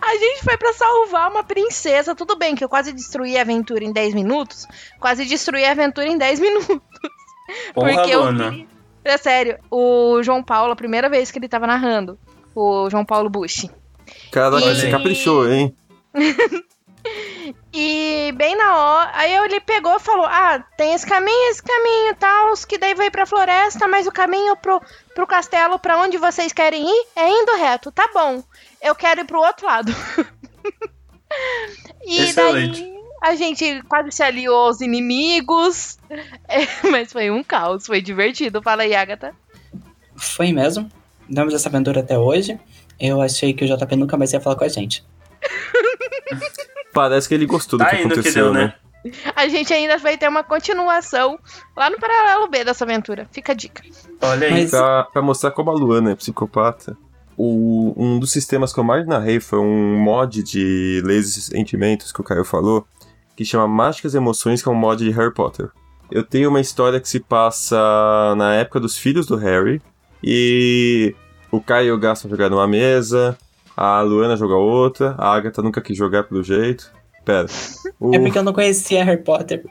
A 0.00 0.16
gente 0.16 0.44
foi 0.44 0.56
pra 0.56 0.72
salvar 0.72 1.30
uma 1.30 1.44
princesa. 1.44 2.14
Tudo 2.14 2.36
bem 2.36 2.54
que 2.54 2.64
eu 2.64 2.68
quase 2.68 2.92
destruí 2.92 3.38
a 3.38 3.42
aventura 3.42 3.84
em 3.84 3.92
10 3.92 4.14
minutos. 4.14 4.66
Quase 4.98 5.24
destruí 5.24 5.64
a 5.64 5.70
aventura 5.70 6.06
em 6.06 6.18
10 6.18 6.40
minutos. 6.40 6.80
Porra, 7.74 7.94
porque 7.94 8.10
eu. 8.10 8.22
É 9.04 9.16
sério, 9.16 9.58
o 9.70 10.22
João 10.22 10.42
Paulo, 10.42 10.72
a 10.72 10.76
primeira 10.76 11.08
vez 11.08 11.30
que 11.30 11.38
ele 11.38 11.48
tava 11.48 11.66
narrando, 11.66 12.18
o 12.54 12.88
João 12.90 13.04
Paulo 13.04 13.28
Bush. 13.28 13.66
Caraca, 14.30 14.64
E- 14.64 14.74
você 14.76 14.90
caprichou, 14.90 15.50
hein? 15.50 15.74
E 17.74 18.32
bem 18.36 18.54
na 18.54 18.76
hora, 18.76 19.10
aí 19.14 19.34
ele 19.34 19.58
pegou 19.60 19.96
e 19.96 20.00
falou: 20.00 20.26
Ah, 20.26 20.62
tem 20.76 20.92
esse 20.94 21.06
caminho, 21.06 21.50
esse 21.50 21.62
caminho 21.62 22.10
e 22.10 22.14
tal, 22.14 22.52
que 22.68 22.78
daí 22.78 22.94
vai 22.94 23.10
pra 23.10 23.26
floresta, 23.26 23.88
mas 23.88 24.06
o 24.06 24.12
caminho 24.12 24.54
pro, 24.56 24.80
pro 25.14 25.26
castelo, 25.26 25.78
pra 25.78 25.98
onde 25.98 26.18
vocês 26.18 26.52
querem 26.52 26.86
ir, 26.86 27.06
é 27.16 27.28
indo 27.28 27.56
reto. 27.56 27.90
Tá 27.90 28.08
bom, 28.14 28.42
eu 28.80 28.94
quero 28.94 29.22
ir 29.22 29.24
pro 29.24 29.40
outro 29.40 29.66
lado. 29.66 29.92
e 32.04 32.20
Excelente. 32.20 32.82
daí 32.82 33.01
a 33.22 33.34
gente 33.36 33.82
quase 33.88 34.10
se 34.12 34.22
aliou 34.22 34.56
aos 34.66 34.80
inimigos, 34.80 35.96
É, 36.48 36.66
mas 36.90 37.12
foi 37.12 37.30
um 37.30 37.42
caos, 37.42 37.86
foi 37.86 38.00
divertido. 38.02 38.60
Fala 38.62 38.82
aí, 38.82 38.94
Agatha. 38.94 39.32
Foi 40.16 40.52
mesmo. 40.52 40.90
Damos 41.28 41.54
essa 41.54 41.68
aventura 41.68 42.00
até 42.00 42.18
hoje. 42.18 42.58
Eu 43.00 43.22
achei 43.22 43.54
que 43.54 43.64
o 43.64 43.68
JP 43.68 43.96
nunca 43.96 44.16
mais 44.16 44.32
ia 44.32 44.40
falar 44.40 44.56
com 44.56 44.64
a 44.64 44.68
gente. 44.68 45.02
Parece 46.92 47.28
que 47.28 47.34
ele 47.34 47.46
gostou 47.46 47.78
do 47.78 47.84
Tá 47.84 47.90
que 47.90 47.96
no 47.96 48.08
que 48.08 48.12
aconteceu, 48.14 48.44
deu, 48.46 48.52
né? 48.52 48.74
né? 49.04 49.12
A 49.34 49.48
gente 49.48 49.72
ainda 49.72 49.98
vai 49.98 50.16
ter 50.16 50.28
uma 50.28 50.44
continuação 50.44 51.38
lá 51.76 51.90
no 51.90 51.98
paralelo 51.98 52.48
B 52.48 52.62
dessa 52.64 52.84
aventura. 52.84 53.26
Fica 53.32 53.52
a 53.52 53.54
dica. 53.54 53.82
Olha 54.20 54.46
aí. 54.46 54.52
Mas- 54.52 54.70
Pra, 54.70 55.04
pra 55.04 55.22
mostrar 55.22 55.50
como 55.50 55.70
a 55.70 55.74
Luana 55.74 56.12
é 56.12 56.14
psicopata, 56.14 56.96
o- 57.36 57.94
um 57.96 58.18
dos 58.20 58.30
sistemas 58.30 58.72
que 58.72 58.78
eu 58.78 58.84
mais 58.84 59.06
narrei 59.06 59.40
foi 59.40 59.58
um 59.58 59.96
mod 59.98 60.42
de 60.42 61.02
leis 61.04 61.36
e 61.36 61.42
sentimentos 61.42 62.12
que 62.12 62.20
o 62.20 62.24
Caio 62.24 62.44
falou, 62.44 62.86
que 63.36 63.44
chama 63.44 63.66
Mágicas 63.68 64.14
Emoções, 64.14 64.62
que 64.62 64.68
é 64.68 64.72
um 64.72 64.74
mod 64.74 65.02
de 65.04 65.10
Harry 65.10 65.32
Potter. 65.32 65.70
Eu 66.10 66.22
tenho 66.22 66.50
uma 66.50 66.60
história 66.60 67.00
que 67.00 67.08
se 67.08 67.20
passa 67.20 68.34
na 68.36 68.54
época 68.54 68.78
dos 68.80 68.96
filhos 68.98 69.26
do 69.26 69.36
Harry, 69.36 69.80
e 70.22 71.14
o 71.50 71.60
Caio 71.60 71.88
e 71.88 71.92
o 71.92 71.98
Gaston 71.98 72.28
jogaram 72.28 72.56
uma 72.58 72.66
mesa, 72.68 73.36
a 73.76 74.00
Luana 74.02 74.36
joga 74.36 74.54
outra, 74.54 75.14
a 75.18 75.32
Agatha 75.34 75.62
nunca 75.62 75.80
quis 75.80 75.96
jogar 75.96 76.24
pelo 76.24 76.42
jeito. 76.42 76.90
Pera. 77.24 77.46
O- 77.98 78.14
É 78.14 78.18
porque 78.18 78.36
eu 78.38 78.42
não 78.42 78.52
conhecia 78.52 79.04
Harry 79.04 79.22
Potter. 79.22 79.64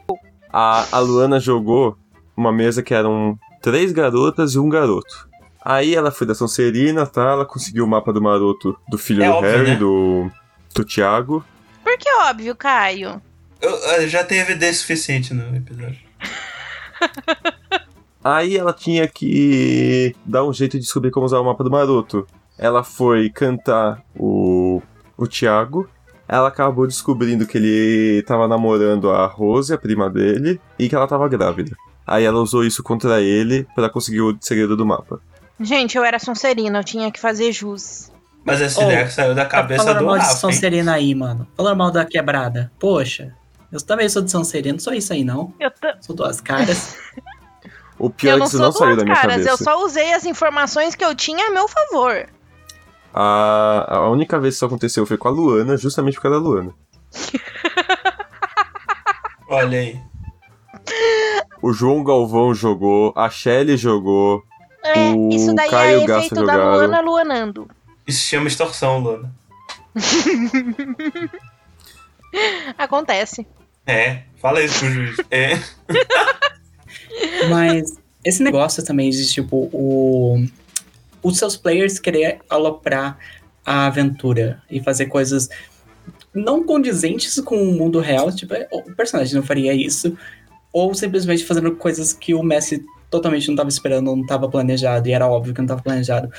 a, 0.51 0.85
a 0.91 0.99
Luana 0.99 1.39
jogou 1.39 1.97
uma 2.35 2.51
mesa 2.51 2.81
que 2.81 2.93
eram 2.93 3.37
três 3.61 3.91
garotas 3.91 4.53
e 4.55 4.59
um 4.59 4.69
garoto. 4.69 5.29
Aí 5.63 5.93
ela 5.93 6.11
foi 6.11 6.25
da 6.25 6.33
Sonserina, 6.33 7.05
tá? 7.05 7.31
Ela 7.31 7.45
conseguiu 7.45 7.83
o 7.83 7.87
mapa 7.87 8.11
do 8.13 8.21
maroto 8.21 8.75
do 8.89 8.97
filho 8.97 9.21
É 9.23 9.27
do 9.27 9.33
óbvio, 9.33 9.51
Harry, 9.51 9.69
né? 9.71 9.75
do, 9.75 10.31
do 10.73 10.83
Thiago. 10.85 11.43
Por 11.83 11.97
que 11.97 12.09
óbvio, 12.23 12.55
Caio? 12.55 13.21
Eu- 13.61 13.75
eu 14.01 14.07
já 14.07 14.23
tem 14.23 14.39
evidência 14.39 14.81
suficiente 14.81 15.33
no 15.33 15.55
episódio. 15.55 15.99
Aí 18.23 18.55
ela 18.55 18.73
tinha 18.73 19.07
que 19.07 20.15
dar 20.25 20.43
um 20.45 20.53
jeito 20.53 20.73
de 20.77 20.83
descobrir 20.83 21.09
como 21.11 21.25
usar 21.25 21.39
o 21.39 21.43
mapa 21.45 21.63
do 21.63 21.71
Maroto. 21.71 22.27
Ela 22.57 22.83
foi 22.83 23.29
cantar 23.29 24.03
o, 24.15 24.81
o 25.17 25.27
Thiago. 25.27 25.89
Ela 26.27 26.47
acabou 26.47 26.85
descobrindo 26.87 27.47
que 27.47 27.57
ele 27.57 28.23
tava 28.23 28.47
namorando 28.47 29.09
a 29.09 29.25
Rose, 29.25 29.73
a 29.73 29.77
prima 29.77 30.09
dele, 30.09 30.61
e 30.77 30.87
que 30.87 30.95
ela 30.95 31.07
tava 31.07 31.27
grávida. 31.27 31.75
Aí 32.05 32.23
ela 32.23 32.39
usou 32.39 32.63
isso 32.63 32.83
contra 32.83 33.19
ele 33.21 33.67
pra 33.75 33.89
conseguir 33.89 34.21
o 34.21 34.37
segredo 34.39 34.77
do 34.77 34.85
mapa. 34.85 35.19
Gente, 35.59 35.97
eu 35.97 36.03
era 36.03 36.19
Sonserina, 36.19 36.79
eu 36.79 36.83
tinha 36.83 37.11
que 37.11 37.19
fazer 37.19 37.51
jus. 37.51 38.11
Mas 38.45 38.61
essa 38.61 38.79
Oh, 38.81 38.83
ideia 38.83 39.09
saiu 39.09 39.35
da 39.35 39.45
cabeça 39.45 39.83
Falando 39.83 39.99
do 39.99 40.05
mal 40.05 40.17
de 40.17 40.25
Rafa, 40.25 40.47
hein? 40.47 40.53
Serena 40.53 40.93
aí, 40.93 41.13
mano. 41.13 41.47
Falando 41.55 41.77
mal 41.77 41.91
da 41.91 42.05
quebrada. 42.05 42.71
Poxa, 42.79 43.33
eu 43.71 43.81
também 43.81 44.09
sou 44.09 44.21
de 44.21 44.29
São 44.31 44.43
Serena, 44.43 44.73
não 44.73 44.79
sou 44.79 44.93
isso 44.93 45.13
aí, 45.13 45.23
não. 45.23 45.53
Eu, 45.59 45.71
t- 45.71 45.95
Sou 46.01 46.15
duas 46.15 46.41
caras. 46.41 46.97
O 47.99 48.09
pior 48.09 48.31
eu 48.31 48.35
é 48.37 48.39
não 48.39 48.45
que 48.47 48.49
isso 48.49 48.57
sou 48.57 48.65
não 48.65 48.71
saiu 48.71 48.89
da 48.89 48.95
duas 48.95 49.03
minha 49.05 49.15
caras, 49.15 49.31
cabeça. 49.45 49.49
eu 49.51 49.57
só 49.57 49.85
usei 49.85 50.11
as 50.13 50.25
informações 50.25 50.95
que 50.95 51.05
eu 51.05 51.13
tinha 51.13 51.49
a 51.49 51.51
meu 51.51 51.67
favor. 51.67 52.25
A, 53.13 53.95
a 53.97 54.09
única 54.09 54.39
vez 54.39 54.53
que 54.53 54.57
isso 54.57 54.65
aconteceu 54.65 55.05
foi 55.05 55.17
com 55.17 55.27
a 55.27 55.31
Luana, 55.31 55.77
justamente 55.77 56.15
por 56.15 56.23
causa 56.23 56.39
da 56.39 56.43
Luana. 56.43 56.73
Olha 59.47 59.77
aí. 59.79 59.99
O 61.61 61.71
João 61.73 62.03
Galvão 62.03 62.55
jogou, 62.55 63.13
a 63.15 63.29
Shelly 63.29 63.77
jogou. 63.77 64.43
É, 64.83 65.11
O 65.13 65.29
isso 65.31 65.53
daí 65.53 65.69
Caio 65.69 66.01
é 66.01 66.05
Gasta 66.07 66.25
efeito 66.33 66.45
da. 66.47 66.55
Luana 66.55 67.01
Luanando. 67.01 67.67
Isso 68.07 68.27
chama 68.27 68.47
extorsão, 68.47 68.97
Luna. 68.97 69.31
Acontece. 72.77 73.45
É, 73.85 74.23
fala 74.37 74.61
isso 74.61 74.85
juiz. 74.85 75.17
É. 75.29 75.59
Mas 77.49 77.97
esse 78.23 78.43
negócio 78.43 78.83
também 78.83 79.09
de, 79.09 79.25
tipo, 79.31 79.69
o, 79.73 80.45
os 81.23 81.37
seus 81.37 81.57
players 81.57 81.99
querer 81.99 82.39
aloprar 82.49 83.17
a 83.65 83.87
aventura 83.87 84.61
e 84.69 84.81
fazer 84.81 85.07
coisas 85.07 85.49
não 86.33 86.63
condizentes 86.63 87.39
com 87.41 87.61
o 87.61 87.73
mundo 87.73 87.99
real, 87.99 88.33
tipo, 88.33 88.53
o 88.71 88.95
personagem 88.95 89.35
não 89.35 89.43
faria 89.43 89.73
isso, 89.73 90.17
ou 90.71 90.93
simplesmente 90.93 91.43
fazendo 91.43 91.75
coisas 91.75 92.13
que 92.13 92.33
o 92.33 92.41
Messi 92.41 92.83
totalmente 93.09 93.47
não 93.47 93.55
estava 93.55 93.69
esperando, 93.69 94.15
não 94.15 94.21
estava 94.21 94.49
planejado, 94.49 95.07
e 95.07 95.11
era 95.11 95.27
óbvio 95.27 95.53
que 95.53 95.59
não 95.59 95.65
estava 95.65 95.81
planejado. 95.81 96.31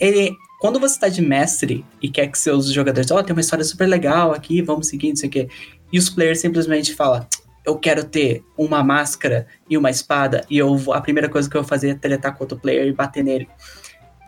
Ele, 0.00 0.34
quando 0.60 0.80
você 0.80 0.94
está 0.94 1.08
de 1.08 1.22
mestre 1.22 1.84
e 2.02 2.08
quer 2.08 2.26
que 2.26 2.38
seus 2.38 2.72
jogadores, 2.72 3.10
ó, 3.10 3.22
tem 3.22 3.34
uma 3.34 3.40
história 3.40 3.64
super 3.64 3.86
legal 3.86 4.32
aqui, 4.32 4.60
vamos 4.60 4.88
seguir, 4.88 5.10
não 5.10 5.16
sei 5.16 5.28
o 5.28 5.32
quê, 5.32 5.48
e 5.92 5.98
os 5.98 6.10
players 6.10 6.40
simplesmente 6.40 6.94
falam, 6.94 7.26
eu 7.64 7.76
quero 7.76 8.04
ter 8.04 8.42
uma 8.56 8.82
máscara 8.82 9.46
e 9.68 9.76
uma 9.76 9.90
espada 9.90 10.44
e 10.48 10.56
eu 10.56 10.74
vou, 10.76 10.94
a 10.94 11.00
primeira 11.00 11.28
coisa 11.28 11.48
que 11.48 11.56
eu 11.56 11.62
vou 11.62 11.68
fazer 11.68 11.90
é 11.90 11.94
teletar 11.94 12.34
com 12.34 12.44
outro 12.44 12.58
player 12.58 12.86
e 12.86 12.92
bater 12.92 13.22
nele. 13.22 13.48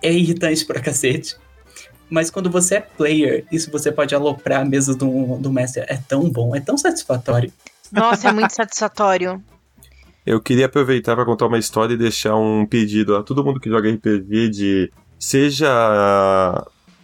É 0.03 0.13
irritante 0.13 0.65
pra 0.65 0.81
cacete. 0.81 1.37
Mas 2.11 2.31
quando 2.31 2.51
você 2.51 2.77
é 2.77 2.81
player, 2.81 3.47
isso 3.53 3.71
você 3.71 3.93
pode 3.93 4.15
aloprar 4.15 4.63
a 4.63 4.65
mesa 4.65 4.95
do, 4.95 5.39
do 5.39 5.53
mestre. 5.53 5.85
É 5.87 5.97
tão 5.97 6.29
bom, 6.29 6.55
é 6.55 6.61
tão 6.61 6.77
satisfatório. 6.77 7.53
Nossa, 7.93 8.29
é 8.29 8.33
muito 8.33 8.51
satisfatório. 8.51 9.43
Eu 10.27 10.41
queria 10.41 10.67
aproveitar 10.67 11.15
para 11.15 11.25
contar 11.25 11.47
uma 11.47 11.59
história 11.59 11.95
e 11.95 11.97
deixar 11.97 12.37
um 12.37 12.67
pedido 12.67 13.17
a 13.17 13.23
todo 13.23 13.45
mundo 13.45 13.61
que 13.61 13.71
joga 13.71 13.91
RPG 13.91 14.49
de 14.51 14.93
seja, 15.19 15.69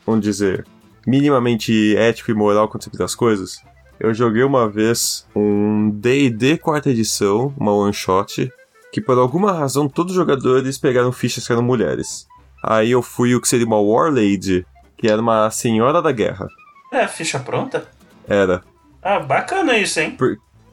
vamos 0.04 0.22
dizer, 0.22 0.66
minimamente 1.06 1.96
ético 1.96 2.30
e 2.30 2.34
moral 2.34 2.68
quando 2.68 2.84
você 2.84 2.90
fizer 2.90 3.04
as 3.04 3.14
coisas. 3.14 3.62
Eu 3.98 4.12
joguei 4.12 4.42
uma 4.42 4.68
vez 4.68 5.26
um 5.34 5.90
D&D 5.90 6.58
quarta 6.58 6.90
edição, 6.90 7.52
uma 7.56 7.72
one 7.72 7.92
shot, 7.92 8.50
que 8.92 9.00
por 9.00 9.18
alguma 9.18 9.52
razão 9.52 9.88
todos 9.88 10.12
os 10.12 10.16
jogadores 10.16 10.78
pegaram 10.78 11.10
fichas 11.12 11.46
que 11.46 11.52
eram 11.52 11.62
mulheres. 11.62 12.26
Aí 12.62 12.90
eu 12.90 13.02
fui 13.02 13.34
o 13.34 13.40
que 13.40 13.48
seria 13.48 13.66
uma 13.66 13.80
Warlady, 13.80 14.66
que 14.98 15.08
era 15.08 15.20
uma 15.20 15.50
senhora 15.50 16.02
da 16.02 16.12
guerra. 16.12 16.46
É, 16.92 17.06
ficha 17.08 17.38
pronta? 17.38 17.86
Era. 18.28 18.62
Ah, 19.02 19.18
bacana 19.20 19.78
isso, 19.78 20.00
hein? 20.00 20.16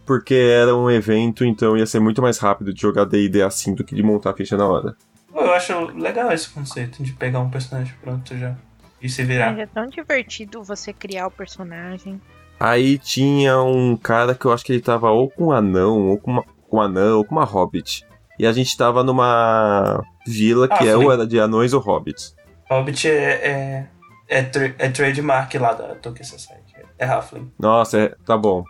Porque 0.06 0.34
era 0.34 0.76
um 0.76 0.92
evento, 0.92 1.46
então 1.46 1.78
ia 1.78 1.86
ser 1.86 2.00
muito 2.00 2.22
mais 2.22 2.38
rápido 2.38 2.74
de 2.74 2.82
jogar 2.82 3.06
D&D 3.06 3.42
assim 3.42 3.74
do 3.74 3.84
que 3.84 3.96
de 3.96 4.04
montar 4.04 4.32
a 4.32 4.34
ficha 4.34 4.58
na 4.58 4.68
hora. 4.68 4.96
Pô, 5.32 5.40
Eu 5.40 5.54
acho 5.54 5.86
legal 5.98 6.32
esse 6.32 6.50
conceito 6.50 7.02
de 7.02 7.14
pegar 7.14 7.40
um 7.40 7.50
personagem 7.50 7.94
pronto 8.02 8.38
já 8.38 8.56
e 9.02 9.08
se 9.08 9.24
virar. 9.24 9.52
Mas 9.52 9.60
é 9.60 9.66
tão 9.66 9.88
divertido 9.88 10.64
você 10.64 10.92
criar 10.92 11.28
o 11.28 11.32
personagem. 11.32 12.20
Aí 12.66 12.98
tinha 12.98 13.62
um 13.62 13.98
cara 13.98 14.34
que 14.34 14.46
eu 14.46 14.54
acho 14.54 14.64
que 14.64 14.72
ele 14.72 14.82
tava 14.82 15.12
ou 15.12 15.30
com 15.30 15.48
um 15.48 15.52
anão, 15.52 16.08
ou 16.08 16.18
com 16.18 16.32
uma, 16.32 16.44
com 16.70 16.78
um 16.78 16.82
anão, 16.82 17.18
ou 17.18 17.26
com 17.26 17.36
uma 17.36 17.44
hobbit. 17.44 18.06
E 18.40 18.48
a 18.48 18.54
gente 18.54 18.78
tava 18.78 19.04
numa 19.04 20.02
vila 20.26 20.70
que 20.70 20.76
Ah, 20.88 20.92
é 20.92 20.96
ou 20.96 21.12
era 21.12 21.28
de 21.28 21.38
anões 21.42 21.74
ou 21.74 21.82
hobbits. 21.82 22.34
Hobbit 22.70 23.10
é, 23.10 23.34
é, 23.34 23.88
é, 24.30 24.44
tra- 24.44 24.74
é 24.80 24.90
trademark 24.90 25.54
lá 25.58 25.74
da 25.74 25.94
Tolkien 25.96 26.24
Society. 26.24 26.74
É 26.98 27.06
Halfling. 27.06 27.52
Nossa, 27.60 28.00
é, 28.00 28.16
tá 28.26 28.38
bom. 28.38 28.64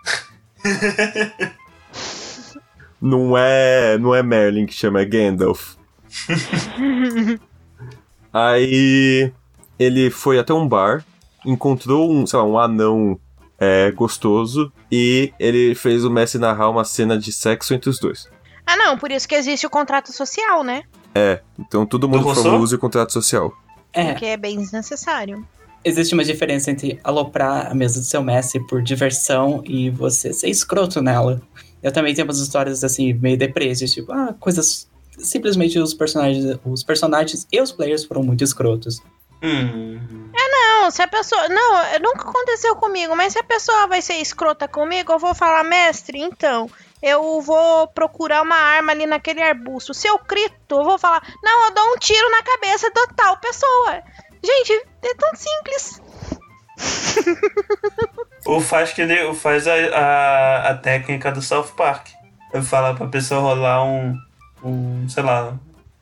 não 3.00 3.38
é, 3.38 3.96
não 4.00 4.16
é 4.16 4.24
Merlin 4.24 4.66
que 4.66 4.74
chama, 4.74 5.02
é 5.02 5.06
Gandalf. 5.06 5.76
Aí 8.34 9.32
ele 9.78 10.10
foi 10.10 10.40
até 10.40 10.52
um 10.52 10.68
bar, 10.68 11.06
encontrou 11.46 12.12
um, 12.12 12.26
sei 12.26 12.40
lá, 12.40 12.46
um 12.46 12.58
anão 12.58 13.20
é, 13.64 13.92
gostoso 13.92 14.72
e 14.92 15.32
ele 15.40 15.74
fez 15.74 16.04
o 16.04 16.10
Messi 16.12 16.38
narrar 16.38 16.70
uma 16.70 16.84
cena 16.84 17.18
de 17.18 17.32
sexo 17.32 17.74
entre 17.74 17.90
os 17.90 17.98
dois. 17.98 18.28
Ah, 18.66 18.76
não, 18.76 18.98
por 18.98 19.12
isso 19.12 19.28
que 19.28 19.36
existe 19.36 19.66
o 19.66 19.70
contrato 19.70 20.12
social, 20.12 20.64
né? 20.64 20.84
É, 21.16 21.40
então 21.58 21.86
todo 21.86 22.10
mundo, 22.10 22.34
favor, 22.34 22.60
use 22.60 22.76
o 22.76 22.80
contrato 22.80 23.14
social. 23.14 23.54
É, 23.94 24.12
Porque 24.12 24.26
é 24.26 24.38
bem 24.38 24.58
desnecessário. 24.58 25.46
existe 25.84 26.14
uma 26.14 26.24
diferença 26.24 26.72
entre 26.72 27.00
aloprar 27.04 27.72
a 27.72 27.74
mesa 27.74 28.00
do 28.00 28.06
seu 28.06 28.22
mestre 28.24 28.60
por 28.68 28.82
diversão 28.82 29.62
e 29.66 29.90
você 29.90 30.34
ser 30.34 30.50
escroto 30.50 31.02
nela. 31.02 31.42
Eu 31.82 31.92
também 31.92 32.14
tenho 32.14 32.28
umas 32.28 32.40
histórias 32.40 32.84
assim, 32.84 33.14
meio 33.14 33.38
depressas, 33.38 33.92
tipo, 33.94 34.12
ah, 34.12 34.36
coisas. 34.40 34.90
Simplesmente 35.20 35.78
os 35.78 35.94
personagens, 35.94 36.58
os 36.66 36.84
personagens 36.84 37.48
e 37.52 37.62
os 37.62 37.72
players 37.72 38.04
foram 38.04 38.24
muito 38.24 38.44
escrotos. 38.44 39.00
Hum. 39.44 40.00
Não, 40.84 40.92
se 40.92 41.02
a 41.02 41.08
pessoa. 41.08 41.48
Não, 41.48 42.00
nunca 42.02 42.30
aconteceu 42.30 42.76
comigo, 42.76 43.16
mas 43.16 43.32
se 43.32 43.40
a 43.40 43.44
pessoa 43.44 43.88
vai 43.88 44.02
ser 44.02 44.16
escrota 44.16 44.68
comigo, 44.68 45.14
eu 45.14 45.20
vou 45.20 45.34
falar, 45.34 45.64
mestre, 45.64 46.20
então. 46.20 46.70
Eu 47.02 47.40
vou 47.40 47.88
procurar 47.88 48.42
uma 48.42 48.58
arma 48.58 48.92
ali 48.92 49.06
naquele 49.06 49.42
arbusto. 49.42 49.94
Se 49.94 50.10
eu 50.10 50.20
crito, 50.20 50.76
eu 50.76 50.84
vou 50.84 51.00
falar, 51.00 51.24
não, 51.42 51.66
eu 51.66 51.74
dou 51.74 51.86
um 51.94 51.98
tiro 51.98 52.30
na 52.30 52.44
cabeça 52.44 52.92
da 52.92 53.08
tal 53.16 53.38
pessoa. 53.38 54.04
Gente, 54.44 54.86
é 55.04 55.16
tão 55.16 55.32
simples. 55.36 56.02
Ou 58.46 58.60
faz 58.60 58.92
que 58.92 59.04
ele 59.04 59.34
faz 59.36 59.66
a, 59.70 59.74
a, 59.74 60.70
a 60.72 60.76
técnica 60.76 61.32
do 61.32 61.42
South 61.42 61.72
Park. 61.78 62.10
Eu 62.54 62.62
falar 62.62 62.94
pra 62.94 63.08
pessoa 63.08 63.40
rolar 63.40 63.86
um, 63.86 64.18
um, 64.62 65.08
sei 65.08 65.24
lá, 65.24 65.58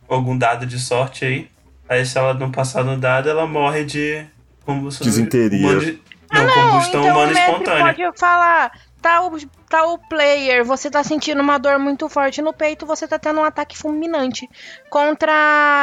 algum 0.09 0.35
dado 0.35 0.65
de 0.65 0.79
sorte 0.79 1.23
aí. 1.23 1.51
Aí 1.87 2.03
se 2.03 2.17
ela 2.17 2.33
não 2.33 2.51
passar 2.51 2.83
no 2.83 2.97
dado, 2.97 3.29
ela 3.29 3.45
morre 3.45 3.85
de 3.85 4.25
combustão. 4.65 5.05
Desinteria. 5.05 5.59
humano 5.67 5.79
de- 5.81 6.01
não, 6.33 6.45
Não, 6.45 6.53
combustão 6.71 7.01
então 7.01 7.01
o 7.01 7.15
humana 7.17 7.33
mestre 7.33 7.51
espontânea. 7.51 7.85
pode 8.07 8.19
falar, 8.19 8.71
tal, 9.01 9.33
tal 9.69 9.97
player, 9.97 10.63
você 10.63 10.89
tá 10.89 11.03
sentindo 11.03 11.41
uma 11.41 11.57
dor 11.57 11.77
muito 11.77 12.07
forte 12.07 12.41
no 12.41 12.53
peito, 12.53 12.85
você 12.85 13.05
tá 13.07 13.19
tendo 13.19 13.39
um 13.41 13.43
ataque 13.43 13.77
fulminante. 13.77 14.47
Contra 14.89 15.31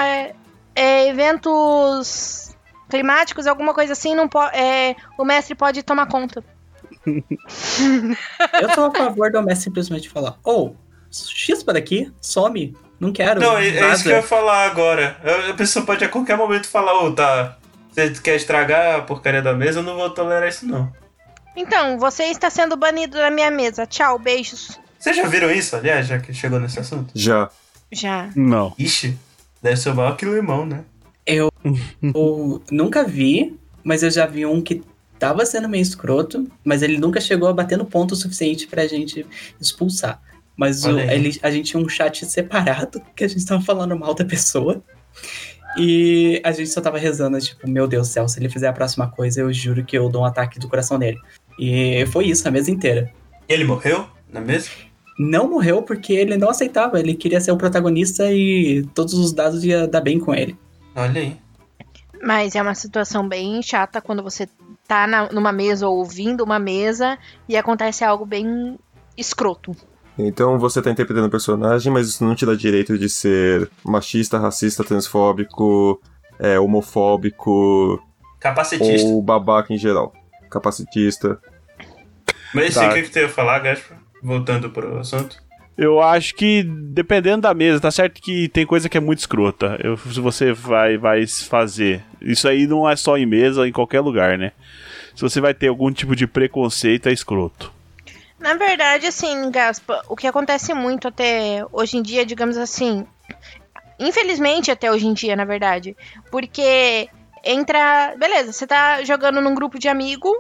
é, 0.07 0.35
é, 0.75 1.09
eventos 1.09 2.57
climáticos, 2.89 3.47
alguma 3.47 3.75
coisa 3.75 3.93
assim, 3.93 4.15
não 4.15 4.27
po- 4.27 4.41
é, 4.55 4.97
o 5.19 5.25
mestre 5.25 5.55
pode 5.55 5.83
tomar 5.83 6.07
conta. 6.07 6.43
Eu 8.63 8.71
sou 8.75 8.87
a 8.87 8.91
favor 8.95 9.31
do 9.31 9.43
mestre 9.43 9.65
simplesmente 9.65 10.09
falar, 10.09 10.39
ou, 10.43 10.77
chispa 11.11 11.73
daqui, 11.75 12.11
some, 12.23 12.75
não 12.99 13.13
quero. 13.13 13.39
Não, 13.41 13.59
é, 13.59 13.67
é 13.67 13.71
isso 13.71 13.81
vaza." 13.81 14.03
que 14.05 14.09
eu 14.09 14.17
ia 14.17 14.23
falar 14.23 14.65
agora. 14.67 15.17
A 15.23 15.51
a 15.51 15.55
pessoa 15.55 15.85
pode 15.85 16.03
a 16.05 16.09
qualquer 16.09 16.37
momento 16.39 16.69
falar, 16.69 16.95
ô, 17.05 17.13
tá. 17.13 17.58
Você 18.07 18.21
quer 18.23 18.37
estragar 18.37 18.97
a 18.97 19.03
porcaria 19.03 19.43
da 19.43 19.53
mesa? 19.55 19.81
Eu 19.81 19.83
não 19.83 19.97
vou 19.97 20.11
tolerar 20.11 20.49
isso, 20.49 20.65
não. 20.67 20.93
Então, 21.57 21.99
você 21.99 22.25
está 22.25 22.49
sendo 22.49 22.77
banido 22.77 23.17
da 23.17 23.31
minha 23.31 23.51
mesa. 23.51 23.85
Tchau, 23.87 24.19
beijos. 24.19 24.79
Vocês 24.99 25.17
já 25.17 25.27
viram 25.27 25.51
isso, 25.51 25.75
aliás, 25.77 26.07
já 26.07 26.19
que 26.19 26.33
chegou 26.33 26.61
nesse 26.61 26.79
assunto? 26.79 27.11
Já. 27.15 27.51
Já. 27.91 28.31
Não. 28.37 28.75
Ixi, 28.79 29.17
deve 29.63 29.77
ser 29.77 29.93
maior 29.95 30.17
que 30.17 30.25
limão, 30.25 30.65
né? 30.67 30.85
Eu 31.27 31.51
nunca 32.71 33.05
vi, 33.05 33.59
mas 33.85 34.03
eu 34.03 34.11
já 34.11 34.25
vi 34.27 34.47
um 34.47 34.63
que 34.63 34.83
tava 35.19 35.45
sendo 35.45 35.69
meio 35.69 35.83
escroto, 35.83 36.51
mas 36.65 36.81
ele 36.83 36.97
nunca 36.99 37.21
chegou 37.21 37.49
a 37.49 37.53
bater 37.53 37.77
no 37.77 37.85
ponto 37.85 38.15
suficiente 38.17 38.67
pra 38.67 38.87
gente 38.87 39.27
expulsar. 39.61 40.23
Mas 40.57 40.85
o- 40.85 40.99
ele- 40.99 41.39
a 41.43 41.51
gente 41.51 41.71
tinha 41.71 41.83
um 41.83 41.89
chat 41.89 42.25
separado, 42.25 43.03
que 43.15 43.25
a 43.25 43.29
gente 43.29 43.45
tava 43.45 43.63
falando 43.63 43.97
mal 43.99 44.15
da 44.15 44.25
pessoa. 44.25 44.83
E 45.77 46.41
a 46.45 46.51
gente 46.53 46.71
só 46.71 46.81
tava 46.81 46.99
rezando, 46.99 47.39
tipo, 47.41 47.69
meu 47.69 47.87
Deus 47.87 48.09
do 48.09 48.13
céu, 48.13 48.29
se 48.29 48.41
ele 48.41 48.49
fizer 48.49 48.69
a 48.69 48.73
próxima 48.73 49.09
coisa, 49.09 49.41
eu 49.41 49.53
juro 49.53 49.85
que 49.85 49.97
eu 49.97 50.09
dou 50.09 50.23
um 50.23 50.25
ataque 50.25 50.59
do 50.59 50.69
coração 50.69 50.99
nele. 50.99 51.19
E 51.59 52.05
foi 52.07 52.27
isso, 52.27 52.47
a 52.49 52.51
mesa 52.51 52.71
inteira. 52.71 53.13
E 53.49 53.53
ele 53.53 53.65
morreu 53.65 54.07
na 54.33 54.41
mesa? 54.41 54.71
não 55.21 55.51
morreu 55.51 55.83
porque 55.83 56.13
ele 56.13 56.37
não 56.37 56.49
aceitava. 56.49 57.01
Ele 57.01 57.13
queria 57.13 57.41
ser 57.41 57.51
o 57.51 57.57
protagonista 57.57 58.31
e 58.33 58.87
todos 58.95 59.15
os 59.15 59.33
dados 59.33 59.65
ia 59.65 59.87
dar 59.89 60.01
bem 60.01 60.21
com 60.21 60.33
ele. 60.33 60.57
Olha 60.95 61.21
aí. 61.21 61.37
Mas 62.23 62.55
é 62.55 62.63
uma 62.63 62.75
situação 62.75 63.29
bem 63.29 63.61
chata 63.61 64.01
quando 64.01 64.23
você 64.23 64.49
tá 64.87 65.09
na- 65.09 65.29
numa 65.33 65.51
mesa 65.51 65.89
ou 65.89 65.99
ouvindo 65.99 66.45
uma 66.45 66.61
mesa 66.61 67.19
e 67.49 67.57
acontece 67.57 68.05
algo 68.05 68.25
bem 68.25 68.79
escroto. 69.17 69.75
Então 70.19 70.59
você 70.59 70.83
tá 70.83 70.91
interpretando 70.91 71.27
o 71.27 71.31
personagem, 71.31 71.93
mas 71.93 72.09
isso 72.09 72.25
não 72.25 72.35
te 72.35 72.45
dá 72.45 72.55
direito 72.55 72.99
de 72.99 73.09
ser 73.09 73.71
machista, 73.85 74.39
racista, 74.39 74.83
transfóbico, 74.83 76.01
é, 76.41 76.59
homofóbico 76.59 78.03
Capacitista. 78.41 79.09
ou 79.09 79.23
babaca 79.23 79.73
em 79.73 79.79
geral. 79.79 80.13
Capacitista. 80.51 81.39
Mas 82.55 82.75
Tá. 82.75 82.89
o 82.89 82.95
que, 82.95 83.03
que 83.03 83.11
tu 83.11 83.19
ia 83.19 83.29
falar, 83.29 83.59
Gaspar? 83.61 83.99
Voltando 84.23 84.71
pro 84.71 84.99
assunto. 84.99 85.37
Eu 85.77 86.01
acho 86.01 86.35
que 86.35 86.65
dependendo 86.65 87.43
da 87.43 87.55
mesa, 87.55 87.79
tá 87.79 87.91
certo 87.91 88.21
que 88.21 88.49
tem 88.49 88.67
coisa 88.67 88.89
que 88.89 88.97
é 88.99 89.01
muito 89.01 89.21
escrota. 89.21 89.79
Eu- 89.81 89.97
se 89.97 90.19
você 90.19 90.53
vai, 90.53 90.99
vai 90.99 91.25
fazer. 91.27 92.03
Isso 92.21 92.49
aí 92.49 92.67
não 92.67 92.89
é 92.89 92.97
só 92.97 93.17
em 93.17 93.27
mesa, 93.27 93.69
em 93.69 93.71
qualquer 93.73 94.01
lugar, 94.01 94.37
né? 94.37 94.51
Se 95.15 95.23
você 95.23 95.41
vai 95.41 95.55
ter 95.55 95.69
algum 95.69 95.93
tipo 95.93 96.17
de 96.17 96.27
preconceito, 96.27 97.09
é 97.09 97.13
escroto. 97.13 97.73
Na 98.39 98.55
verdade, 98.55 99.07
assim, 99.07 99.51
Gaspa, 99.51 100.03
o 100.09 100.15
que 100.15 100.27
acontece 100.27 100.73
muito 100.73 101.09
até 101.09 101.65
hoje 101.73 101.97
em 101.97 102.03
dia, 102.03 102.25
digamos 102.25 102.57
assim. 102.57 103.07
Infelizmente, 103.99 104.71
até 104.71 104.91
hoje 104.91 105.07
em 105.07 105.13
dia, 105.13 105.35
na 105.35 105.45
verdade. 105.45 105.97
Porque 106.31 107.09
entra. 107.45 108.15
Beleza, 108.17 108.53
você 108.53 108.67
tá 108.67 109.03
jogando 109.03 109.41
num 109.41 109.55
grupo 109.55 109.79
de 109.79 109.89
amigo, 109.89 110.31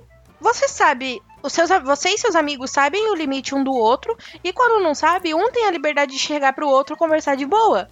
você 0.41 0.69
sabe. 0.69 1.21
Os 1.43 1.53
seus, 1.53 1.71
você 1.85 2.11
e 2.11 2.19
seus 2.19 2.35
amigos 2.35 2.71
sabem 2.71 3.11
o 3.11 3.15
limite 3.15 3.55
um 3.55 3.63
do 3.63 3.73
outro, 3.73 4.17
e 4.43 4.53
quando 4.53 4.83
não 4.83 4.93
sabe, 4.93 5.35
um 5.35 5.53
tem 5.53 5.67
a 5.67 5.71
liberdade 5.71 6.13
de 6.13 6.19
chegar 6.19 6.53
pro 6.53 6.69
outro 6.69 6.97
conversar 6.97 7.37
de 7.37 7.47
boa. 7.47 7.89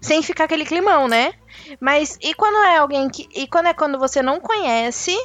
Sem 0.00 0.22
ficar 0.22 0.44
aquele 0.44 0.64
climão, 0.64 1.08
né? 1.08 1.32
Mas 1.80 2.16
e 2.22 2.32
quando 2.34 2.64
é 2.64 2.78
alguém 2.78 3.08
que. 3.08 3.28
E 3.34 3.46
quando 3.46 3.66
é 3.66 3.74
quando 3.74 3.98
você 3.98 4.22
não 4.22 4.40
conhece 4.40 5.16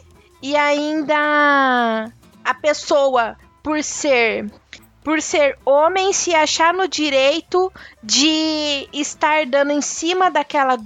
e 0.41 0.55
ainda 0.55 2.11
a 2.43 2.53
pessoa, 2.55 3.37
por 3.63 3.83
ser. 3.83 4.45
Por 5.03 5.19
ser 5.19 5.57
homem, 5.65 6.13
se 6.13 6.35
achar 6.35 6.73
no 6.75 6.87
direito 6.87 7.71
de 8.03 8.87
estar 8.93 9.45
dando 9.47 9.71
em 9.71 9.81
cima 9.81 10.29
daquela. 10.29 10.77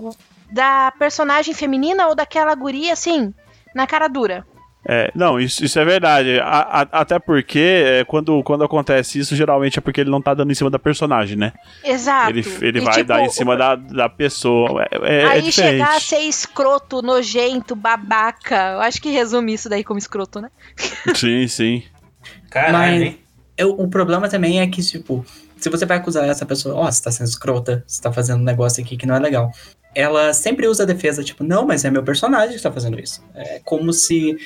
da 0.49 0.93
personagem 0.97 1.53
feminina 1.53 2.07
ou 2.07 2.15
daquela 2.15 2.55
guria, 2.55 2.93
assim, 2.93 3.33
na 3.73 3.85
cara 3.85 4.07
dura. 4.07 4.45
É, 4.87 5.11
não, 5.15 5.39
isso, 5.39 5.65
isso 5.65 5.79
é 5.79 5.83
verdade. 5.83 6.39
A- 6.39 6.81
a- 6.83 7.01
até 7.01 7.17
porque 7.17 7.59
é, 7.59 8.05
quando, 8.05 8.41
quando 8.43 8.63
acontece 8.63 9.17
isso, 9.17 9.35
geralmente 9.35 9.79
é 9.79 9.81
porque 9.81 9.99
ele 9.99 10.11
não 10.11 10.21
tá 10.21 10.31
dando 10.35 10.51
em 10.51 10.55
cima 10.55 10.69
da 10.69 10.77
personagem, 10.77 11.35
né? 11.35 11.51
Exato. 11.83 12.29
Ele, 12.29 12.45
ele 12.61 12.77
E, 12.77 12.81
vai 12.81 12.93
tipo, 12.93 13.07
dar 13.07 13.23
em 13.23 13.29
cima 13.29 13.57
da, 13.57 13.75
da 13.75 14.07
pessoa. 14.07 14.85
É, 14.91 14.97
é, 15.01 15.21
é 15.23 15.25
Aí 15.25 15.51
chegar 15.51 15.95
a 15.97 15.99
ser 15.99 16.19
escroto, 16.19 17.01
nojento, 17.01 17.75
babaca. 17.75 18.73
Eu 18.73 18.81
acho 18.81 19.01
que 19.01 19.09
resume 19.09 19.55
isso 19.55 19.67
daí 19.67 19.83
como 19.83 19.97
escroto, 19.97 20.39
né? 20.39 20.49
Sim, 21.15 21.47
sim. 21.47 21.83
Caralho, 22.55 22.73
Mas- 22.73 23.01
hein? 23.01 23.19
Eu- 23.57 23.71
o 23.79 23.87
problema 23.89 24.27
também 24.29 24.59
é 24.61 24.67
que, 24.67 24.81
tipo, 24.81 25.25
se 25.57 25.69
você 25.69 25.85
vai 25.85 25.97
acusar 25.97 26.27
essa 26.27 26.45
pessoa, 26.45 26.75
ó, 26.75 26.91
você 26.91 27.01
tá 27.03 27.11
sendo 27.11 27.27
escrota, 27.27 27.83
você 27.85 28.01
tá 28.01 28.11
fazendo 28.11 28.39
um 28.39 28.43
negócio 28.43 28.81
aqui 28.83 28.95
que 28.97 29.05
não 29.05 29.15
é 29.15 29.19
legal. 29.19 29.51
Ela 29.93 30.33
sempre 30.33 30.67
usa 30.67 30.83
a 30.83 30.85
defesa, 30.85 31.23
tipo, 31.23 31.43
não, 31.43 31.65
mas 31.65 31.83
é 31.85 31.91
meu 31.91 32.03
personagem 32.03 32.55
que 32.55 32.61
tá 32.61 32.71
fazendo 32.71 32.97
isso. 32.99 33.21
É 33.33 33.59
como 33.63 33.91
se 33.93 34.37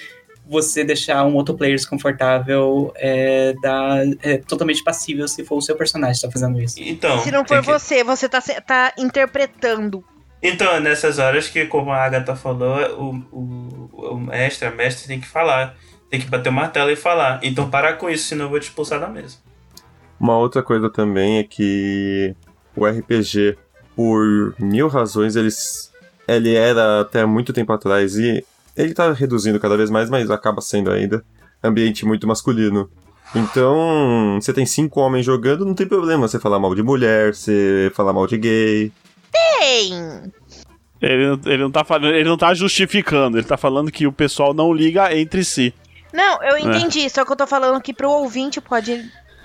você 0.48 0.84
deixar 0.84 1.24
um 1.26 1.36
outro 1.36 1.56
player 1.56 1.76
desconfortável 1.76 2.92
é, 2.96 3.54
dá, 3.62 3.98
é 4.24 4.38
totalmente 4.38 4.84
passível 4.84 5.28
se 5.28 5.44
for 5.46 5.58
o 5.58 5.62
seu 5.62 5.76
personagem 5.76 6.16
que 6.16 6.26
tá 6.28 6.32
fazendo 6.32 6.60
isso. 6.60 6.76
Então. 6.80 7.20
Se 7.24 7.30
não 7.32 7.46
for 7.46 7.60
que- 7.62 7.66
você, 7.68 8.04
você 8.04 8.28
tá, 8.30 8.42
tá 8.42 8.94
interpretando. 8.98 10.04
Então, 10.42 10.72
é 10.74 10.80
nessas 10.80 11.20
horas 11.20 11.48
que, 11.48 11.66
como 11.66 11.92
a 11.92 11.98
Agatha 12.04 12.36
falou, 12.36 12.78
o, 12.98 13.38
o, 13.38 14.14
o 14.14 14.18
mestre, 14.20 14.68
a 14.68 14.72
mestre 14.72 15.08
tem 15.08 15.20
que 15.20 15.28
falar. 15.28 15.76
Tem 16.10 16.20
que 16.20 16.28
bater 16.28 16.50
o 16.50 16.54
martelo 16.54 16.90
e 16.90 16.96
falar. 16.96 17.40
Então 17.44 17.70
para 17.70 17.94
com 17.94 18.10
isso, 18.10 18.26
senão 18.30 18.46
eu 18.46 18.50
vou 18.50 18.60
te 18.60 18.64
expulsar 18.64 19.00
da 19.00 19.08
mesa. 19.08 19.38
Uma 20.20 20.38
outra 20.38 20.62
coisa 20.64 20.90
também 20.90 21.38
é 21.38 21.44
que 21.44 22.36
o 22.76 22.86
RPG, 22.86 23.58
por 23.96 24.54
mil 24.60 24.88
razões, 24.88 25.36
eles, 25.36 25.92
ele 26.28 26.54
era 26.56 27.02
até 27.02 27.26
muito 27.26 27.54
tempo 27.54 27.72
atrás 27.72 28.18
e 28.18 28.44
ele 28.76 28.94
tá 28.94 29.12
reduzindo 29.14 29.60
cada 29.60 29.78
vez 29.78 29.90
mais, 29.90 30.10
mas 30.10 30.30
acaba 30.32 30.62
sendo 30.62 30.92
ainda 30.92 31.24
ambiente 31.64 32.06
muito 32.06 32.28
masculino. 32.28 32.90
Então, 33.36 34.40
você 34.42 34.52
tem 34.52 34.66
cinco 34.66 35.00
homens 35.00 35.26
jogando, 35.26 35.64
não 35.64 35.76
tem 35.76 35.88
problema 35.88 36.28
você 36.28 36.40
falar 36.40 36.58
mal 36.60 36.74
de 36.74 36.82
mulher, 36.82 37.34
você 37.36 37.92
falar 37.94 38.12
mal 38.12 38.26
de 38.26 38.38
gay. 38.38 38.92
Tem! 39.32 40.32
Ele, 41.02 41.28
não- 41.30 41.40
ele, 41.46 41.64
não 41.64 41.72
tá 41.72 41.84
falando, 41.84 42.14
ele 42.14 42.28
não 42.28 42.38
tá 42.38 42.54
justificando, 42.54 43.38
ele 43.38 43.46
tá 43.46 43.56
falando 43.56 43.92
que 43.92 44.08
o 44.08 44.12
pessoal 44.12 44.54
não 44.54 44.74
liga 44.74 45.16
entre 45.16 45.44
si. 45.46 45.74
Não, 46.14 46.42
eu 46.44 46.58
entendi, 46.58 47.10
só 47.10 47.24
que 47.24 47.32
eu 47.32 47.36
tô 47.36 47.46
falando 47.48 47.82
que 47.82 47.94
pro 47.94 48.10
ouvinte 48.10 48.60
pode. 48.60 48.92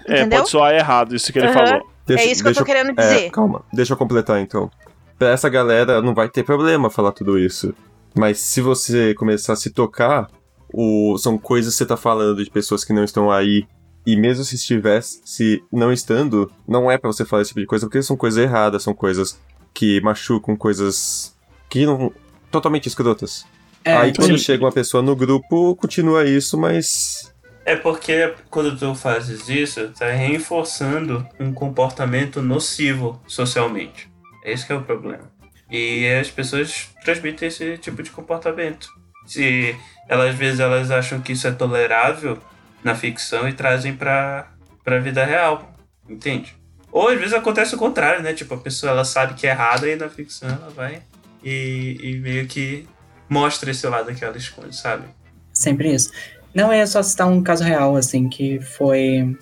É, 0.07 0.21
Entendeu? 0.21 0.41
pode 0.41 0.51
soar 0.51 0.75
errado 0.75 1.15
isso 1.15 1.33
que 1.33 1.39
ele 1.39 1.49
Aham. 1.49 1.55
falou. 1.67 1.91
é 2.11 2.25
isso 2.27 2.43
que 2.43 2.49
eu 2.51 2.55
tô 2.55 2.65
querendo 2.65 2.91
É, 2.99 3.03
dizer. 3.03 3.31
calma, 3.31 3.63
deixa 3.73 3.93
eu 3.93 3.97
completar 3.97 4.41
então. 4.41 4.71
Pra 5.19 5.29
essa 5.31 5.49
galera 5.49 6.03
não 6.03 6.15
vai 6.15 6.29
ter 6.29 6.43
problema 6.43 6.91
falar 6.91 7.13
tudo 7.13 7.39
isso. 7.39 7.75
Mas 8.17 8.39
se 8.39 8.61
você 8.61 9.15
começar 9.15 9.55
a 9.55 9.57
se 9.57 9.71
tocar, 9.71 10.29
o... 10.73 11.17
são 11.19 11.37
coisas 11.39 11.73
que 11.75 11.79
você 11.79 11.87
tá 11.87 11.97
falando 11.97 12.43
de 12.45 12.51
pessoas 12.51 12.85
que 12.85 12.93
não 12.93 13.05
estão 13.05 13.31
aí. 13.31 13.67
E 14.07 14.17
mesmo 14.17 14.45
se 14.45 14.57
estivesse 14.57 15.21
se 15.25 15.63
não 15.73 15.91
estando, 15.93 16.51
não 16.69 16.91
é 16.91 16.99
pra 16.99 17.11
você 17.11 17.25
falar 17.25 17.41
esse 17.43 17.51
tipo 17.51 17.61
de 17.61 17.67
coisa, 17.67 17.87
porque 17.87 18.03
são 18.03 18.17
coisas 18.17 18.43
erradas, 18.43 18.83
são 18.83 18.93
coisas 18.93 19.41
que 19.73 19.99
machucam, 20.03 20.55
coisas 20.57 21.35
que 21.71 21.87
não. 21.87 22.13
totalmente 22.51 22.87
escrotas. 22.87 23.47
É, 23.85 23.95
aí 23.95 24.15
quando 24.15 24.39
sim. 24.39 24.45
chega 24.45 24.65
uma 24.65 24.73
pessoa 24.73 25.03
no 25.03 25.15
grupo, 25.15 25.77
continua 25.77 26.25
isso, 26.25 26.57
mas. 26.57 27.33
É 27.67 27.77
porque 27.77 28.35
quando 28.51 28.77
tu 28.79 28.95
fazes 28.95 29.49
isso, 29.49 29.89
tá 29.91 30.11
reforçando 30.11 31.27
um 31.39 31.53
comportamento 31.53 32.43
nocivo 32.43 33.21
socialmente. 33.27 34.11
Esse 34.45 34.67
que 34.67 34.73
é 34.73 34.77
o 34.77 34.83
problema. 34.83 35.31
E 35.71 36.07
as 36.21 36.31
pessoas 36.31 36.89
transmitem 37.05 37.49
esse 37.49 37.79
tipo 37.79 38.03
de 38.03 38.11
comportamento. 38.11 38.89
Se 39.27 39.75
elas 40.09 40.31
às 40.31 40.35
vezes 40.35 40.61
elas 40.61 40.91
acham 40.91 41.21
que 41.21 41.33
isso 41.33 41.47
é 41.47 41.53
tolerável 41.53 42.39
na 42.83 42.95
ficção 42.95 43.49
e 43.49 43.53
trazem 43.53 43.97
pra, 43.97 44.53
pra 44.83 44.99
vida 44.99 45.25
real, 45.25 45.75
entende? 46.09 46.55
Ou 46.93 47.09
às 47.09 47.19
vezes 47.19 47.33
acontece 47.33 47.75
o 47.75 47.79
contrário, 47.79 48.23
né? 48.23 48.35
Tipo, 48.35 48.55
a 48.55 48.59
pessoa 48.59 48.93
ela 48.93 49.05
sabe 49.05 49.35
que 49.35 49.47
é 49.47 49.51
errada 49.51 49.89
e 49.89 49.97
na 49.97 50.09
ficção 50.09 50.49
ela 50.49 50.71
vai 50.71 51.03
e, 51.43 51.99
e 52.01 52.17
meio 52.19 52.47
que 52.47 52.87
mostra 53.29 53.71
esse 53.71 53.87
lado 53.87 54.15
que 54.15 54.25
ela 54.25 54.37
esconde, 54.37 54.77
sabe? 54.77 55.05
Sempre 55.53 55.95
isso. 55.95 56.11
Não, 56.55 56.71
é 56.71 56.85
só 56.87 57.03
citar 57.03 57.29
um 57.29 57.43
caso 57.43 57.65
real, 57.65 57.97
assim, 57.97 58.29
que 58.29 58.61
foi. 58.61 59.37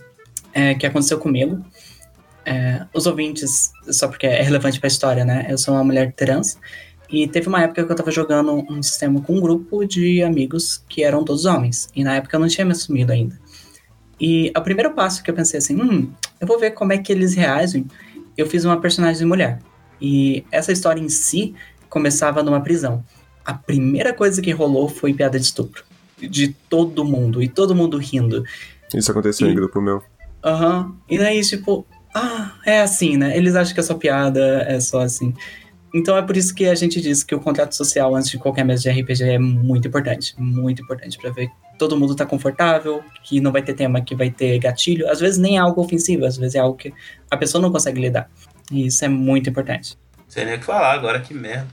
é, 0.53 0.75
que 0.75 0.87
aconteceu 0.87 1.19
comigo. 1.19 1.65
É, 2.45 2.87
os 2.93 3.07
ouvintes, 3.07 3.71
só 3.91 4.09
porque 4.09 4.27
é 4.27 4.43
relevante 4.43 4.81
pra 4.81 4.89
história, 4.89 5.25
né? 5.25 5.47
Eu 5.49 5.59
sou 5.59 5.75
uma 5.75 5.85
mulher 5.85 6.13
trans. 6.13 6.59
E 7.11 7.29
teve 7.29 7.47
uma 7.47 7.63
época 7.63 7.85
que 7.85 7.93
eu 7.93 7.97
tava 7.97 8.11
jogando 8.11 8.65
um 8.71 8.83
sistema 8.83 9.21
com 9.21 9.35
um 9.37 9.41
grupo 9.41 9.85
de 9.85 10.23
amigos 10.23 10.83
que 10.89 11.05
eram 11.05 11.23
todos 11.23 11.45
homens. 11.45 11.89
E 11.95 12.03
na 12.03 12.17
época 12.17 12.37
eu 12.37 12.41
não 12.41 12.49
tinha 12.49 12.65
me 12.65 12.73
assumido 12.73 13.13
ainda. 13.13 13.39
E 14.19 14.51
o 14.57 14.61
primeiro 14.63 14.95
passo 14.95 15.23
que 15.23 15.31
eu 15.31 15.35
pensei 15.35 15.59
assim, 15.59 15.77
hum, 15.81 16.11
eu 16.41 16.47
vou 16.47 16.59
ver 16.59 16.71
como 16.71 16.93
é 16.93 16.99
que 16.99 17.13
eles 17.13 17.35
reagem. 17.35 17.87
Eu 18.37 18.47
fiz 18.47 18.65
uma 18.65 18.81
personagem 18.81 19.27
mulher. 19.27 19.59
E 20.01 20.45
essa 20.51 20.73
história 20.73 21.01
em 21.01 21.09
si 21.11 21.55
começava 21.91 22.43
numa 22.43 22.63
prisão. 22.63 23.05
A 23.45 23.55
primeira 23.55 24.13
coisa 24.13 24.41
que 24.41 24.51
rolou 24.53 24.89
foi 24.89 25.13
piada 25.13 25.39
de 25.39 25.45
estupro 25.45 25.85
de 26.19 26.49
todo 26.69 27.05
mundo, 27.05 27.43
e 27.43 27.49
todo 27.49 27.75
mundo 27.75 27.99
rindo. 27.99 28.45
Isso 28.95 29.11
aconteceu 29.11 29.49
em 29.49 29.53
E- 29.53 29.55
grupo 29.55 29.81
meu. 29.81 30.01
Aham. 30.45 30.95
E 31.11 31.19
daí, 31.19 31.41
tipo, 31.43 31.85
ah, 32.15 32.53
é 32.65 32.81
assim, 32.81 33.17
né? 33.17 33.37
Eles 33.37 33.57
acham 33.57 33.75
que 33.75 33.81
é 33.81 33.83
só 33.83 33.95
piada, 33.95 34.63
é 34.69 34.79
só 34.79 35.01
assim. 35.01 35.35
Então 35.95 36.17
é 36.17 36.23
por 36.23 36.37
isso 36.37 36.55
que 36.55 36.67
a 36.67 36.75
gente 36.75 37.01
diz 37.01 37.23
que 37.25 37.35
o 37.35 37.41
contrato 37.41 37.75
social 37.77 38.15
antes 38.15 38.31
de 38.31 38.39
qualquer 38.39 38.65
mesa 38.65 38.83
de 38.83 38.91
RPG 39.01 39.25
é 39.25 39.39
muito 39.39 39.89
importante. 39.89 40.35
Muito 40.39 40.81
importante 40.83 41.19
pra 41.19 41.31
ver 41.31 41.49
que 41.49 41.53
todo 41.79 41.99
mundo 41.99 42.15
tá 42.15 42.25
confortável, 42.25 43.03
que 43.25 43.41
não 43.41 43.51
vai 43.53 43.63
ter 43.63 43.75
tema 43.75 44.01
que 44.01 44.15
vai 44.15 44.31
ter 44.31 44.59
gatilho. 44.59 45.09
Às 45.11 45.19
vezes 45.21 45.39
nem 45.39 45.57
é 45.57 45.61
algo 45.61 45.81
ofensivo, 45.83 46.25
às 46.25 46.37
vezes 46.37 46.55
é 46.55 46.61
algo 46.61 46.77
que 46.79 46.95
a 47.31 47.37
pessoa 47.37 47.61
não 47.61 47.71
consegue 47.73 48.01
lidar. 48.01 48.31
E 48.71 48.87
isso 48.87 49.05
é 49.05 49.09
muito 49.09 49.51
importante. 49.51 49.99
Sem 50.29 50.45
nem 50.47 50.55
o 50.55 50.59
que 50.59 50.65
falar 50.65 50.93
agora, 50.93 51.21
que 51.21 51.35
merda. 51.35 51.67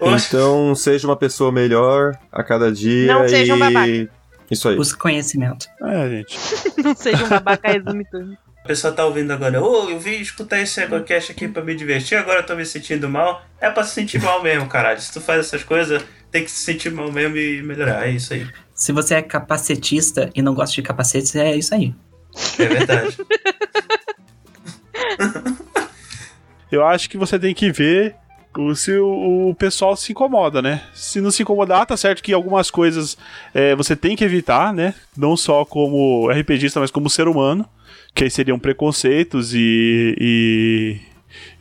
Então, 0.00 0.74
seja 0.74 1.06
uma 1.06 1.16
pessoa 1.16 1.52
melhor 1.52 2.16
a 2.32 2.42
cada 2.42 2.72
dia. 2.72 3.12
Não 3.12 3.28
seja 3.28 3.52
um 3.52 3.56
e... 3.56 3.60
babaca. 3.60 4.10
Isso 4.50 4.68
aí. 4.68 4.76
Busca 4.76 4.98
conhecimento. 4.98 5.68
É, 5.82 6.08
gente. 6.08 6.36
Não 6.82 6.94
seja 6.94 7.24
um 7.24 7.28
babaca 7.28 7.70
resume 7.70 8.04
tudo. 8.10 8.36
a 8.64 8.66
pessoa 8.66 8.92
tá 8.92 9.04
ouvindo 9.04 9.30
agora, 9.32 9.62
ô, 9.62 9.88
eu 9.88 9.98
vim 9.98 10.20
escutar 10.20 10.60
esse 10.60 10.80
EgoCast 10.80 11.30
aqui 11.30 11.46
pra 11.46 11.62
me 11.62 11.74
divertir, 11.74 12.18
agora 12.18 12.40
eu 12.40 12.46
tô 12.46 12.56
me 12.56 12.64
sentindo 12.66 13.08
mal. 13.08 13.42
É 13.60 13.70
pra 13.70 13.84
se 13.84 13.94
sentir 13.94 14.20
mal 14.20 14.42
mesmo, 14.42 14.66
caralho. 14.68 15.00
Se 15.00 15.12
tu 15.12 15.20
faz 15.20 15.40
essas 15.40 15.62
coisas, 15.62 16.02
tem 16.32 16.42
que 16.42 16.50
se 16.50 16.64
sentir 16.64 16.90
mal 16.90 17.12
mesmo 17.12 17.36
e 17.36 17.62
melhorar. 17.62 18.08
É 18.08 18.10
isso 18.10 18.32
aí. 18.32 18.48
Se 18.74 18.92
você 18.92 19.16
é 19.16 19.22
capacetista 19.22 20.30
e 20.34 20.42
não 20.42 20.54
gosta 20.54 20.74
de 20.74 20.82
capacetes, 20.82 21.36
é 21.36 21.54
isso 21.54 21.74
aí. 21.74 21.94
É 22.58 22.66
verdade. 22.66 23.16
Eu 26.70 26.84
acho 26.86 27.08
que 27.10 27.16
você 27.18 27.38
tem 27.38 27.54
que 27.54 27.70
ver 27.70 28.14
se 28.74 28.96
o, 28.98 29.50
o 29.50 29.54
pessoal 29.54 29.96
se 29.96 30.10
incomoda, 30.12 30.60
né? 30.60 30.82
Se 30.92 31.20
não 31.20 31.30
se 31.30 31.42
incomodar, 31.42 31.86
tá 31.86 31.96
certo 31.96 32.22
que 32.22 32.32
algumas 32.32 32.70
coisas 32.70 33.16
é, 33.54 33.74
você 33.76 33.94
tem 33.94 34.16
que 34.16 34.24
evitar, 34.24 34.72
né? 34.72 34.94
Não 35.16 35.36
só 35.36 35.64
como 35.64 36.28
RPGista, 36.30 36.80
mas 36.80 36.90
como 36.90 37.08
ser 37.08 37.28
humano. 37.28 37.64
Que 38.12 38.24
aí 38.24 38.30
seriam 38.30 38.58
preconceitos 38.58 39.54
e, 39.54 40.16
e, 40.20 40.96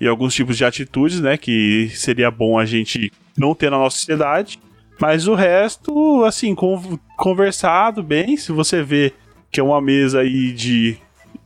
e 0.01 0.07
alguns 0.07 0.33
tipos 0.33 0.57
de 0.57 0.65
atitudes, 0.65 1.19
né? 1.21 1.37
Que 1.37 1.89
seria 1.93 2.31
bom 2.31 2.57
a 2.57 2.65
gente 2.65 3.11
não 3.37 3.53
ter 3.53 3.69
na 3.69 3.77
nossa 3.77 3.97
sociedade. 3.97 4.59
Mas 4.99 5.27
o 5.27 5.35
resto, 5.35 6.23
assim, 6.25 6.55
con- 6.55 6.97
conversado 7.15 8.01
bem, 8.01 8.35
se 8.35 8.51
você 8.51 8.81
vê 8.81 9.13
que 9.51 9.59
é 9.59 9.63
uma 9.63 9.79
mesa 9.79 10.21
aí 10.21 10.51
de, 10.51 10.97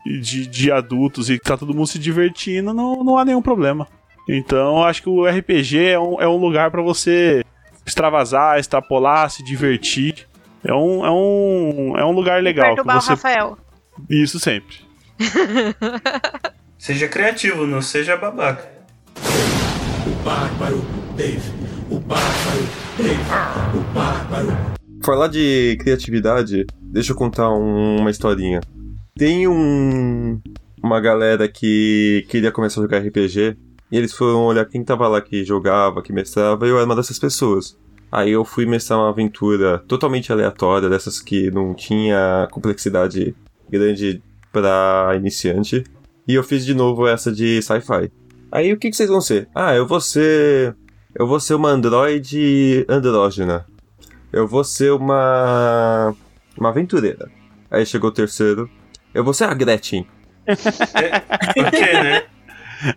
de, 0.05 0.47
de 0.47 0.71
adultos 0.71 1.29
e 1.29 1.39
tá 1.39 1.57
todo 1.57 1.73
mundo 1.73 1.87
se 1.87 1.99
divertindo, 1.99 2.73
não, 2.73 3.03
não 3.03 3.17
há 3.17 3.25
nenhum 3.25 3.41
problema. 3.41 3.87
Então, 4.27 4.77
eu 4.77 4.83
acho 4.83 5.01
que 5.03 5.09
o 5.09 5.25
RPG 5.25 5.77
é 5.79 5.99
um, 5.99 6.21
é 6.21 6.27
um 6.27 6.37
lugar 6.37 6.71
pra 6.71 6.81
você 6.81 7.43
extravasar, 7.85 8.57
extrapolar, 8.59 9.29
se 9.29 9.43
divertir. 9.43 10.27
É 10.63 10.73
um, 10.73 11.05
é 11.05 11.11
um, 11.11 11.97
é 11.97 12.05
um 12.05 12.11
lugar 12.11 12.41
legal. 12.41 12.67
Perturbar 12.67 12.97
o 12.97 13.01
você... 13.01 13.09
Rafael. 13.09 13.57
Isso 14.09 14.39
sempre. 14.39 14.77
Seja 16.77 17.07
criativo, 17.07 17.65
não 17.65 17.81
seja 17.81 18.17
babaca. 18.17 18.69
Falar 25.05 25.27
de 25.27 25.77
criatividade, 25.79 26.65
deixa 26.81 27.11
eu 27.11 27.15
contar 27.15 27.49
um- 27.49 27.97
uma 27.99 28.09
historinha. 28.09 28.61
Tem 29.15 29.47
um 29.47 30.41
uma 30.81 30.99
galera 30.99 31.47
que 31.47 32.25
queria 32.27 32.51
começar 32.51 32.81
a 32.81 32.83
jogar 32.83 32.99
RPG 32.99 33.55
e 33.91 33.97
eles 33.97 34.11
foram 34.11 34.43
olhar 34.43 34.65
quem 34.65 34.83
tava 34.83 35.07
lá 35.07 35.21
que 35.21 35.45
jogava, 35.45 36.01
que 36.01 36.11
mestrava, 36.11 36.65
e 36.65 36.69
eu 36.69 36.77
era 36.77 36.85
uma 36.85 36.95
dessas 36.95 37.19
pessoas. 37.19 37.77
Aí 38.11 38.31
eu 38.31 38.43
fui 38.43 38.65
mestrar 38.65 38.99
uma 38.99 39.09
aventura 39.09 39.79
totalmente 39.87 40.31
aleatória, 40.31 40.89
dessas 40.89 41.19
que 41.19 41.49
não 41.51 41.73
tinha 41.73 42.47
complexidade 42.51 43.35
grande 43.69 44.21
pra 44.51 45.13
iniciante. 45.15 45.83
E 46.27 46.33
eu 46.35 46.43
fiz 46.43 46.65
de 46.65 46.73
novo 46.73 47.07
essa 47.07 47.31
de 47.31 47.61
sci-fi. 47.61 48.11
Aí 48.51 48.73
o 48.73 48.77
que, 48.77 48.89
que 48.89 48.95
vocês 48.95 49.09
vão 49.09 49.21
ser? 49.21 49.47
Ah, 49.53 49.75
eu 49.75 49.87
vou 49.87 50.01
ser. 50.01 50.75
Eu 51.15 51.27
vou 51.27 51.39
ser 51.39 51.53
uma 51.53 51.69
androide 51.69 52.85
andrógena. 52.89 53.65
Eu 54.31 54.47
vou 54.47 54.63
ser 54.63 54.91
uma. 54.91 56.15
Uma 56.57 56.69
aventureira. 56.69 57.31
Aí 57.69 57.85
chegou 57.85 58.09
o 58.09 58.13
terceiro. 58.13 58.69
Eu 59.13 59.23
vou 59.23 59.33
ser 59.33 59.45
a 59.45 59.53
Gretchen. 59.53 60.07
Por 60.45 61.71
quê, 61.71 61.93
né? 61.93 62.23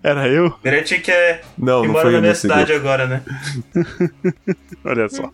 Era 0.02 0.26
eu? 0.28 0.52
Gretchen 0.62 1.00
que 1.00 1.12
é 1.12 1.42
Não, 1.56 1.82
que 1.82 1.86
não 1.86 1.92
mora 1.92 2.04
foi 2.04 2.12
na 2.14 2.20
minha 2.20 2.34
cidade 2.34 2.72
agora, 2.72 3.06
né? 3.06 3.22
Olha 4.84 5.08
só. 5.08 5.30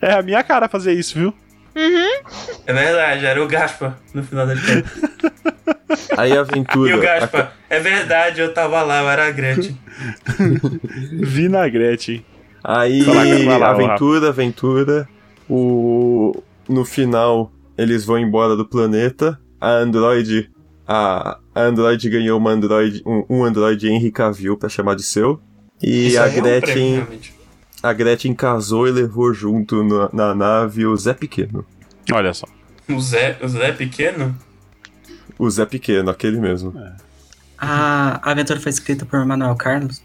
É 0.00 0.12
a 0.12 0.22
minha 0.22 0.42
cara 0.42 0.68
fazer 0.68 0.92
isso, 0.94 1.18
viu? 1.18 1.34
É 2.66 2.72
verdade, 2.72 3.26
era 3.26 3.42
o 3.42 3.46
Gaspa 3.46 3.98
no 4.14 4.22
final 4.22 4.46
da 4.46 4.54
história. 4.54 4.84
Aí 6.16 6.36
a 6.36 6.40
aventura. 6.40 6.90
E 6.90 6.94
o 6.94 7.00
Gaspa, 7.00 7.52
é 7.68 7.80
verdade, 7.80 8.40
eu 8.40 8.52
tava 8.54 8.82
lá, 8.82 9.00
eu 9.00 9.10
era 9.10 9.26
a 9.28 9.30
Gretchen. 9.30 9.78
Vinagrete. 11.22 12.24
Aí, 12.62 13.02
Vai 13.02 13.44
lá, 13.44 13.44
vai 13.44 13.58
lá, 13.58 13.70
aventura, 13.70 14.28
aventura. 14.28 15.08
O... 15.48 16.42
No 16.68 16.84
final, 16.84 17.50
eles 17.80 18.04
vão 18.04 18.18
embora 18.18 18.56
do 18.56 18.66
planeta. 18.66 19.40
A 19.60 19.70
Android. 19.70 20.50
A, 20.86 21.38
a 21.54 21.60
Android 21.62 22.10
ganhou 22.10 22.38
uma 22.38 22.50
Android, 22.50 23.02
um, 23.06 23.24
um 23.28 23.44
Android 23.44 23.86
Henry 23.88 24.10
Cavill 24.10 24.56
pra 24.56 24.68
chamar 24.68 24.96
de 24.96 25.02
seu. 25.02 25.40
E 25.82 26.08
Isso 26.08 26.18
a 26.20 26.24
aí 26.24 26.36
é 26.36 26.38
um 26.38 26.42
prêmio, 26.60 27.06
Gretchen. 27.06 27.34
a 27.82 27.92
Gretchen 27.92 28.34
casou 28.34 28.86
e 28.88 28.90
levou 28.90 29.32
junto 29.32 29.82
na, 29.84 30.10
na 30.12 30.34
nave 30.34 30.84
o 30.84 30.96
Zé 30.96 31.14
Pequeno. 31.14 31.64
Olha 32.12 32.34
só. 32.34 32.46
O 32.88 33.00
Zé, 33.00 33.38
o 33.40 33.48
Zé 33.48 33.72
pequeno? 33.72 34.36
O 35.38 35.48
Zé 35.48 35.64
Pequeno, 35.64 36.10
aquele 36.10 36.40
mesmo. 36.40 36.74
A 37.56 38.30
aventura 38.30 38.58
foi 38.60 38.70
escrita 38.70 39.06
por 39.06 39.24
Manuel 39.24 39.54
Carlos. 39.54 40.02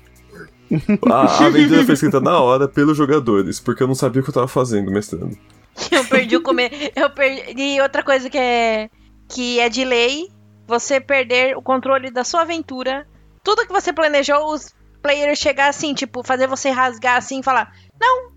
A, 1.09 1.15
a 1.15 1.45
aventura 1.47 1.83
foi 1.83 1.93
escrita 1.95 2.19
na 2.21 2.39
hora 2.39 2.67
pelos 2.67 2.95
jogadores, 2.95 3.59
porque 3.59 3.81
eu 3.81 3.87
não 3.87 3.95
sabia 3.95 4.21
o 4.21 4.23
que 4.23 4.29
eu 4.29 4.33
tava 4.33 4.47
fazendo 4.47 4.91
mestrando. 4.91 5.35
Eu 5.91 6.05
perdi 6.05 6.37
o 6.37 6.41
comer. 6.41 6.91
Eu 6.95 7.09
perdi. 7.09 7.61
E 7.61 7.81
outra 7.81 8.03
coisa 8.03 8.29
que 8.29 8.37
é. 8.37 8.89
Que 9.27 9.59
é 9.59 9.69
de 9.69 9.83
lei, 9.83 10.29
você 10.67 10.99
perder 10.99 11.57
o 11.57 11.61
controle 11.61 12.11
da 12.11 12.23
sua 12.23 12.41
aventura. 12.41 13.07
Tudo 13.43 13.65
que 13.65 13.73
você 13.73 13.91
planejou, 13.91 14.53
os 14.53 14.73
players 15.01 15.39
chegar 15.39 15.69
assim, 15.69 15.93
tipo, 15.93 16.23
fazer 16.23 16.47
você 16.47 16.69
rasgar 16.69 17.17
assim 17.17 17.39
e 17.39 17.43
falar: 17.43 17.73
Não, 17.99 18.31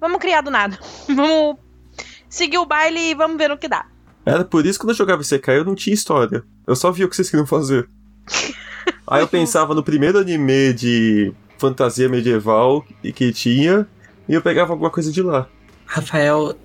vamos 0.00 0.18
criar 0.18 0.40
do 0.40 0.50
nada. 0.50 0.78
Vamos 1.08 1.56
seguir 2.28 2.58
o 2.58 2.66
baile 2.66 3.10
e 3.10 3.14
vamos 3.14 3.38
ver 3.38 3.48
no 3.48 3.56
que 3.56 3.68
dá. 3.68 3.86
Era 4.24 4.44
por 4.44 4.66
isso 4.66 4.78
que 4.78 4.84
quando 4.84 4.90
eu 4.90 4.96
jogava 4.96 5.22
CK 5.22 5.48
eu 5.48 5.64
não 5.64 5.74
tinha 5.74 5.94
história. 5.94 6.44
Eu 6.66 6.74
só 6.74 6.90
via 6.90 7.06
o 7.06 7.08
que 7.08 7.14
vocês 7.14 7.30
queriam 7.30 7.46
fazer. 7.46 7.88
Aí 9.06 9.22
eu 9.22 9.28
pensava 9.28 9.74
no 9.74 9.82
primeiro 9.82 10.18
anime 10.18 10.72
de 10.72 11.32
fantasia 11.58 12.08
medieval 12.08 12.84
e 13.02 13.12
que 13.12 13.32
tinha, 13.32 13.86
e 14.28 14.34
eu 14.34 14.42
pegava 14.42 14.72
alguma 14.72 14.90
coisa 14.90 15.12
de 15.12 15.22
lá. 15.22 15.48
Rafael 15.86 16.56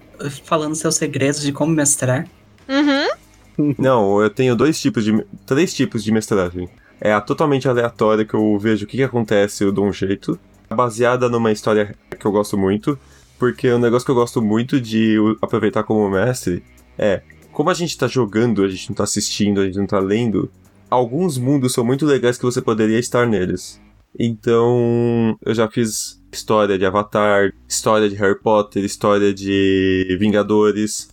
falando 0.46 0.76
seus 0.76 0.96
segredos 0.96 1.42
de 1.42 1.52
como 1.52 1.74
mestrar. 1.74 2.28
Uhum. 2.68 3.74
Não, 3.78 4.22
eu 4.22 4.30
tenho 4.30 4.56
dois 4.56 4.80
tipos 4.80 5.04
de. 5.04 5.26
três 5.46 5.74
tipos 5.74 6.04
de 6.04 6.12
mestragem. 6.12 6.70
É 7.00 7.14
a 7.14 7.22
totalmente 7.22 7.68
aleatória 7.68 8.24
que 8.24 8.34
eu 8.34 8.58
vejo 8.60 8.86
o 8.86 8.88
que, 8.88 8.98
que 8.98 9.04
acontece, 9.04 9.64
eu 9.64 9.72
dou 9.72 9.86
um 9.86 9.94
jeito. 9.94 10.40
Baseada 10.70 11.28
numa 11.28 11.52
história 11.52 11.96
que 12.18 12.26
eu 12.26 12.32
gosto 12.32 12.58
muito. 12.58 12.98
Porque 13.40 13.68
o 13.70 13.80
negócio 13.80 14.06
que 14.06 14.12
eu 14.12 14.16
gosto 14.16 14.42
muito 14.42 14.80
de 14.80 15.18
aproveitar 15.42 15.84
como 15.84 16.10
mestre 16.10 16.64
é. 16.98 17.24
Como 17.52 17.70
a 17.70 17.74
gente 17.74 17.98
tá 17.98 18.08
jogando, 18.08 18.64
a 18.64 18.68
gente 18.68 18.90
não 18.90 18.96
tá 18.96 19.04
assistindo, 19.04 19.60
a 19.60 19.66
gente 19.66 19.78
não 19.78 19.88
tá 19.88 20.00
lendo. 20.00 20.50
Alguns 20.90 21.38
mundos 21.38 21.74
são 21.74 21.84
muito 21.84 22.06
legais 22.06 22.38
que 22.38 22.46
você 22.46 22.62
poderia 22.62 23.00
estar 23.00 23.26
neles. 23.26 23.82
Então, 24.18 25.38
eu 25.44 25.54
já 25.54 25.68
fiz 25.68 26.21
história 26.32 26.78
de 26.78 26.86
Avatar, 26.86 27.52
história 27.68 28.10
de 28.10 28.16
Harry 28.16 28.40
Potter, 28.40 28.84
história 28.84 29.34
de 29.34 30.16
Vingadores. 30.20 31.10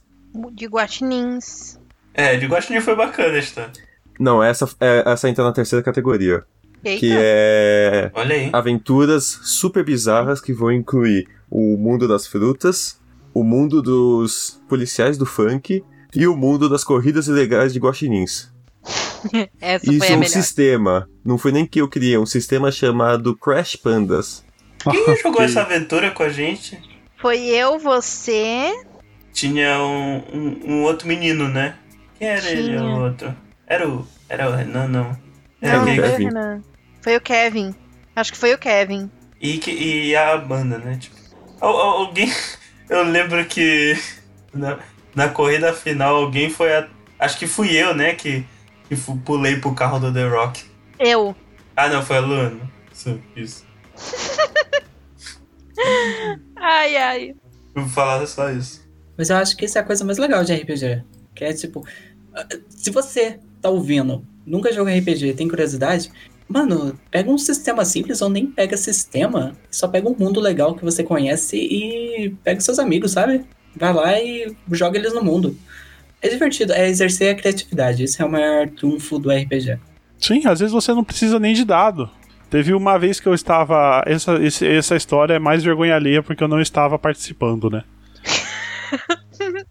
De 0.52 0.66
guaxinins. 0.66 1.78
É, 2.14 2.36
de 2.36 2.46
Guaxinim 2.46 2.80
foi 2.80 2.96
bacana 2.96 3.34
a 3.34 3.38
história. 3.38 3.72
Não, 4.18 4.42
essa, 4.42 4.68
é, 4.80 5.04
essa 5.06 5.28
entra 5.28 5.44
na 5.44 5.52
terceira 5.52 5.82
categoria. 5.82 6.44
Eita. 6.84 7.00
Que 7.00 7.12
é 7.16 8.10
Olha 8.14 8.34
aí. 8.34 8.50
aventuras 8.52 9.24
super 9.44 9.84
bizarras 9.84 10.40
que 10.40 10.52
vão 10.52 10.72
incluir 10.72 11.28
o 11.50 11.76
mundo 11.76 12.08
das 12.08 12.26
frutas, 12.26 13.00
o 13.32 13.42
mundo 13.44 13.80
dos 13.80 14.60
policiais 14.68 15.16
do 15.16 15.24
funk 15.26 15.84
e 16.14 16.26
o 16.26 16.36
mundo 16.36 16.68
das 16.68 16.82
corridas 16.82 17.28
ilegais 17.28 17.72
de 17.72 17.78
guaxinins. 17.78 18.48
Essa 19.60 19.90
Isso 19.90 19.98
foi 19.98 20.08
é 20.08 20.12
a 20.12 20.16
um 20.16 20.20
melhor. 20.20 20.32
sistema, 20.32 21.08
não 21.24 21.38
foi 21.38 21.52
nem 21.52 21.66
que 21.66 21.80
eu 21.80 21.88
criei, 21.88 22.14
é 22.14 22.18
um 22.18 22.26
sistema 22.26 22.70
chamado 22.70 23.36
Crash 23.36 23.76
Pandas. 23.76 24.44
Quem 24.82 25.16
jogou 25.22 25.42
essa 25.42 25.62
aventura 25.62 26.10
com 26.10 26.22
a 26.22 26.28
gente? 26.28 26.78
Foi 27.20 27.38
eu, 27.46 27.78
você. 27.78 28.72
Tinha 29.32 29.78
um, 29.80 30.16
um, 30.32 30.60
um 30.72 30.82
outro 30.82 31.06
menino, 31.08 31.48
né? 31.48 31.74
Quem 32.18 32.28
era 32.28 32.50
ele, 32.50 32.62
Tinha. 32.76 32.82
o 32.82 33.00
outro? 33.04 33.34
Era 33.66 33.88
o. 33.88 34.06
Era 34.28 34.48
o 34.50 34.54
Renan, 34.54 34.88
não. 34.88 35.16
Era 35.60 35.78
Não, 35.78 35.84
foi 35.86 35.98
o 35.98 36.02
Kevin. 36.02 36.24
Renan. 36.24 36.62
Foi 37.02 37.16
o 37.16 37.20
Kevin. 37.20 37.74
Acho 38.16 38.32
que 38.32 38.38
foi 38.38 38.54
o 38.54 38.58
Kevin. 38.58 39.10
E, 39.40 39.58
que- 39.58 39.70
e 39.70 40.16
a 40.16 40.36
banda, 40.36 40.78
né? 40.78 40.96
Tipo, 41.00 41.16
al- 41.60 41.76
al- 41.78 41.98
alguém. 42.00 42.32
Eu 42.88 43.02
lembro 43.04 43.44
que 43.44 43.96
na, 44.52 44.78
na 45.14 45.28
corrida 45.28 45.72
final 45.72 46.16
alguém 46.16 46.48
foi 46.50 46.74
a. 46.74 46.88
Acho 47.18 47.38
que 47.38 47.46
fui 47.46 47.76
eu, 47.76 47.94
né? 47.94 48.14
Que, 48.14 48.46
que 48.88 48.96
pulei 49.24 49.56
pro 49.56 49.74
carro 49.74 49.98
do 49.98 50.12
The 50.12 50.26
Rock. 50.26 50.64
Eu. 50.98 51.36
Ah, 51.76 51.88
não, 51.88 52.02
foi 52.02 52.16
a 52.16 52.20
Luana. 52.20 52.60
Isso, 52.92 53.20
isso. 53.36 53.66
Ai, 56.56 56.96
ai. 56.96 57.34
Eu 57.74 57.82
vou 57.82 57.88
falar 57.88 58.26
só 58.26 58.50
isso. 58.50 58.86
Mas 59.16 59.30
eu 59.30 59.36
acho 59.36 59.56
que 59.56 59.64
isso 59.64 59.78
é 59.78 59.80
a 59.80 59.84
coisa 59.84 60.04
mais 60.04 60.18
legal 60.18 60.44
de 60.44 60.54
RPG. 60.54 61.02
Que 61.34 61.44
é 61.44 61.52
tipo. 61.52 61.84
Se 62.68 62.90
você 62.90 63.38
tá 63.60 63.68
ouvindo, 63.68 64.24
nunca 64.46 64.72
jogou 64.72 64.92
RPG, 64.92 65.34
tem 65.34 65.48
curiosidade, 65.48 66.10
mano, 66.48 66.98
pega 67.10 67.30
um 67.30 67.38
sistema 67.38 67.84
simples 67.84 68.22
ou 68.22 68.28
nem 68.28 68.46
pega 68.46 68.76
sistema. 68.76 69.56
Só 69.70 69.88
pega 69.88 70.08
um 70.08 70.16
mundo 70.16 70.40
legal 70.40 70.74
que 70.74 70.84
você 70.84 71.02
conhece 71.02 71.56
e 71.56 72.34
pega 72.44 72.60
seus 72.60 72.78
amigos, 72.78 73.12
sabe? 73.12 73.44
Vai 73.76 73.92
lá 73.92 74.20
e 74.20 74.54
joga 74.72 74.98
eles 74.98 75.12
no 75.12 75.22
mundo. 75.22 75.56
É 76.20 76.28
divertido, 76.28 76.72
é 76.72 76.88
exercer 76.88 77.32
a 77.32 77.38
criatividade. 77.38 78.02
Esse 78.04 78.20
é 78.20 78.24
o 78.24 78.30
maior 78.30 78.68
trunfo 78.70 79.18
do 79.18 79.30
RPG. 79.30 79.78
Sim, 80.18 80.42
às 80.46 80.58
vezes 80.58 80.72
você 80.72 80.92
não 80.92 81.04
precisa 81.04 81.38
nem 81.38 81.54
de 81.54 81.64
dado. 81.64 82.10
Teve 82.51 82.72
uma 82.72 82.99
vez 82.99 83.20
que 83.20 83.28
eu 83.28 83.34
estava. 83.34 84.03
Essa, 84.07 84.34
esse- 84.42 84.66
essa 84.66 84.96
história 84.96 85.34
é 85.34 85.38
mais 85.38 85.62
vergonha 85.62 85.94
alheia 85.94 86.22
porque 86.22 86.42
eu 86.42 86.49
não 86.49 86.61
estava 86.61 86.99
participando, 86.99 87.68
né? 87.70 87.84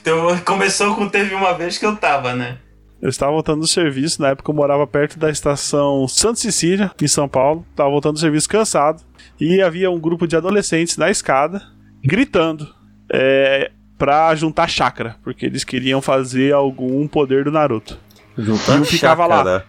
Então 0.00 0.38
começou 0.38 0.94
com 0.94 1.06
teve 1.08 1.34
uma 1.34 1.52
vez 1.52 1.76
que 1.76 1.84
eu 1.84 1.94
tava, 1.96 2.32
né? 2.34 2.56
Eu 3.02 3.10
estava 3.10 3.30
voltando 3.32 3.60
do 3.60 3.66
serviço, 3.66 4.22
na 4.22 4.28
época 4.28 4.50
eu 4.50 4.54
morava 4.54 4.86
perto 4.86 5.18
da 5.18 5.28
estação 5.30 6.08
Santa 6.08 6.36
Cecília, 6.40 6.90
em 7.02 7.06
São 7.06 7.28
Paulo. 7.28 7.66
Estava 7.70 7.90
voltando 7.90 8.14
do 8.14 8.18
serviço 8.20 8.48
cansado. 8.48 9.02
E 9.38 9.60
havia 9.60 9.90
um 9.90 10.00
grupo 10.00 10.26
de 10.26 10.34
adolescentes 10.36 10.96
na 10.96 11.10
escada, 11.10 11.62
gritando, 12.02 12.66
é, 13.12 13.70
pra 13.98 14.34
juntar 14.34 14.68
chácara, 14.68 15.16
porque 15.22 15.46
eles 15.46 15.62
queriam 15.62 16.00
fazer 16.00 16.54
algum 16.54 17.06
poder 17.06 17.44
do 17.44 17.52
Naruto. 17.52 17.98
Juntar 18.36 18.80
E 18.80 18.84
ficava 18.86 19.26
lá. 19.26 19.62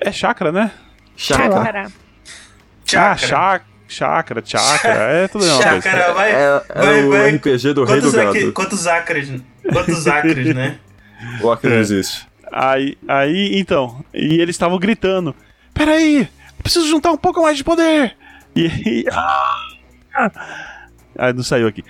É 0.00 0.12
chácara, 0.12 0.52
né? 0.52 0.70
Chácara. 1.16 1.90
Ah, 2.94 3.16
chá, 3.16 3.60
chácara, 3.88 4.42
chácara, 4.44 4.94
é 5.12 5.28
tudo 5.28 5.40
coisa. 5.44 5.62
Chácara, 5.62 6.12
vai. 6.12 6.32
É, 6.32 6.62
é 6.68 6.80
vai, 6.80 7.04
o 7.04 7.10
vai. 7.10 7.30
RPG 7.36 7.72
do 7.72 7.84
Rei 7.84 8.00
do 8.00 8.12
Quantos, 8.12 8.34
Gado. 8.34 8.52
quantos 8.52 8.86
acres? 8.86 9.42
Quantos 9.72 10.06
acres, 10.06 10.54
né? 10.54 10.78
O 11.40 11.50
Acre 11.50 11.70
É. 11.70 11.74
não 11.74 11.80
existe. 11.80 12.28
Aí, 12.52 12.96
aí, 13.08 13.58
então, 13.58 14.04
e 14.12 14.38
eles 14.40 14.54
estavam 14.54 14.78
gritando: 14.78 15.34
Peraí, 15.72 16.20
eu 16.20 16.62
preciso 16.62 16.86
juntar 16.88 17.10
um 17.10 17.16
pouco 17.16 17.42
mais 17.42 17.56
de 17.56 17.64
poder. 17.64 18.14
E 18.54 18.66
aí. 18.68 19.04
Ah, 19.10 20.30
ah, 21.18 21.32
não 21.32 21.42
saiu 21.42 21.66
aqui. 21.66 21.82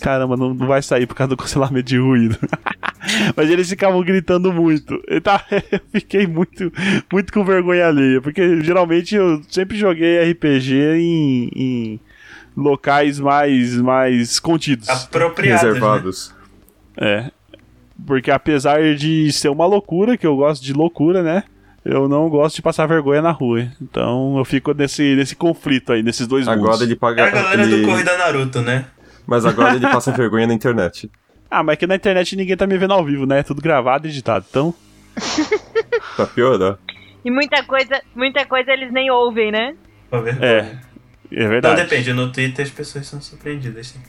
Caramba, 0.00 0.36
não, 0.36 0.52
não 0.54 0.66
vai 0.66 0.82
sair 0.82 1.06
por 1.06 1.14
causa 1.14 1.30
do 1.30 1.36
cancelamento 1.36 1.88
de 1.88 1.98
ruído. 1.98 2.36
Mas 3.36 3.50
eles 3.50 3.68
ficavam 3.68 4.02
gritando 4.02 4.52
muito. 4.52 5.00
Eu, 5.06 5.20
tá, 5.20 5.44
eu 5.70 5.80
fiquei 5.92 6.26
muito, 6.26 6.72
muito 7.12 7.32
com 7.32 7.44
vergonha 7.44 7.86
alheia. 7.88 8.20
Porque 8.20 8.60
geralmente 8.62 9.14
eu 9.14 9.40
sempre 9.48 9.76
joguei 9.76 10.30
RPG 10.32 10.74
em, 10.98 11.50
em 11.54 12.00
locais 12.56 13.20
mais, 13.20 13.76
mais 13.76 14.38
contidos. 14.40 14.88
Apropriados. 14.88 15.62
Né? 15.62 15.68
Reservados. 15.68 16.34
É. 16.96 17.30
Porque 18.06 18.30
apesar 18.30 18.94
de 18.94 19.32
ser 19.32 19.48
uma 19.48 19.66
loucura, 19.66 20.16
que 20.16 20.26
eu 20.26 20.36
gosto 20.36 20.62
de 20.62 20.72
loucura, 20.72 21.22
né? 21.22 21.44
Eu 21.84 22.08
não 22.08 22.28
gosto 22.28 22.56
de 22.56 22.62
passar 22.62 22.86
vergonha 22.86 23.22
na 23.22 23.30
rua. 23.30 23.68
Então 23.80 24.36
eu 24.36 24.44
fico 24.44 24.74
nesse, 24.74 25.14
nesse 25.14 25.36
conflito 25.36 25.92
aí, 25.92 26.02
nesses 26.02 26.26
dois 26.26 26.48
Agora 26.48 26.72
mundos. 26.72 26.82
ele 26.82 26.92
É 26.94 26.96
paga. 26.96 27.24
a 27.26 27.30
galera 27.30 27.62
ele- 27.62 27.82
do 27.82 27.86
Corrida 27.88 28.18
Naruto, 28.18 28.60
né? 28.60 28.86
Mas 29.26 29.44
agora 29.44 29.74
ele 29.74 29.86
passa 29.88 30.12
vergonha 30.12 30.46
na 30.46 30.54
internet. 30.54 31.10
Ah, 31.48 31.62
mas 31.62 31.78
que 31.78 31.86
na 31.86 31.94
internet 31.94 32.34
ninguém 32.34 32.56
tá 32.56 32.66
me 32.66 32.76
vendo 32.76 32.92
ao 32.92 33.04
vivo, 33.04 33.24
né? 33.24 33.38
É 33.38 33.42
tudo 33.44 33.62
gravado 33.62 34.04
e 34.08 34.10
editado. 34.10 34.44
Então, 34.50 34.74
Pra 36.16 36.26
piorar. 36.26 36.76
E 37.24 37.30
muita 37.30 37.62
coisa, 37.62 38.02
muita 38.16 38.44
coisa 38.44 38.72
eles 38.72 38.92
nem 38.92 39.10
ouvem, 39.12 39.52
né? 39.52 39.76
É. 40.40 40.56
É 40.58 40.76
Então 41.30 41.48
verdade. 41.48 41.82
depende, 41.82 42.12
no 42.12 42.32
Twitter 42.32 42.64
as 42.64 42.70
pessoas 42.72 43.06
são 43.06 43.20
surpreendidas. 43.20 43.86
Sim. 43.88 44.00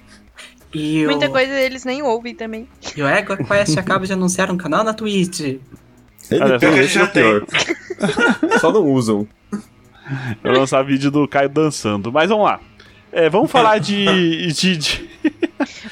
E 0.73 1.05
o, 1.05 1.09
Muita 1.11 1.29
coisa 1.29 1.53
eles 1.59 1.85
nem 1.85 2.01
ouvem 2.01 2.33
também. 2.33 2.67
e 2.95 3.01
o 3.03 3.07
Ego 3.07 3.37
Quest 3.37 3.77
acaba 3.77 4.05
de 4.07 4.13
anunciar 4.13 4.51
um 4.51 4.57
canal 4.57 4.83
na 4.83 4.93
Twitch. 4.93 5.39
Ele 5.39 5.61
Olha, 6.31 6.57
tem 6.57 6.71
pior 6.71 6.81
esse 6.83 6.95
já 6.95 7.03
o 7.03 7.07
pior. 7.07 7.45
Só 8.59 8.71
não 8.71 8.83
usam. 8.83 9.27
Eu 10.43 10.51
vou 10.51 10.59
lançar 10.61 10.81
vídeo 10.83 11.11
do 11.11 11.27
Caio 11.27 11.49
dançando. 11.49 12.11
Mas 12.11 12.29
vamos 12.29 12.45
lá. 12.45 12.59
É, 13.17 13.29
vamos 13.29 13.49
falar 13.51 13.79
de. 13.79 14.05
de, 14.53 14.77
de 14.77 15.09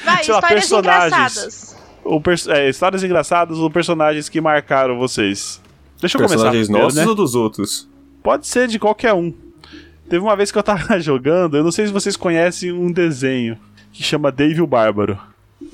Vai, 0.04 0.24
Sei 0.24 0.34
lá, 0.34 0.40
histórias 0.40 0.50
personagens. 0.50 1.08
engraçadas. 1.14 1.76
ou 2.04 2.22
pers- 2.22 2.48
é, 2.48 2.70
histórias 2.70 3.04
engraçadas 3.04 3.58
ou 3.58 3.70
personagens 3.72 4.30
que 4.30 4.40
marcaram 4.40 4.98
vocês. 4.98 5.60
Deixa 6.00 6.18
eu 6.18 6.20
começar. 6.20 6.36
Personagens 6.36 6.68
primeiro, 6.68 6.86
nossos 6.88 7.00
né? 7.02 7.08
ou 7.08 7.16
dos 7.16 7.36
outros? 7.36 7.90
Pode 8.22 8.48
ser 8.48 8.68
de 8.68 8.78
qualquer 8.78 9.14
um. 9.14 9.34
Teve 10.08 10.24
uma 10.24 10.36
vez 10.36 10.52
que 10.52 10.58
eu 10.58 10.64
tava 10.64 11.00
jogando, 11.02 11.58
eu 11.58 11.64
não 11.64 11.72
sei 11.72 11.88
se 11.88 11.94
vocês 11.94 12.16
conhecem 12.16 12.72
um 12.72 12.92
desenho 12.92 13.58
que 13.92 14.04
chama 14.04 14.32
Dave 14.32 14.62
o 14.62 14.68
Bárbaro. 14.68 15.18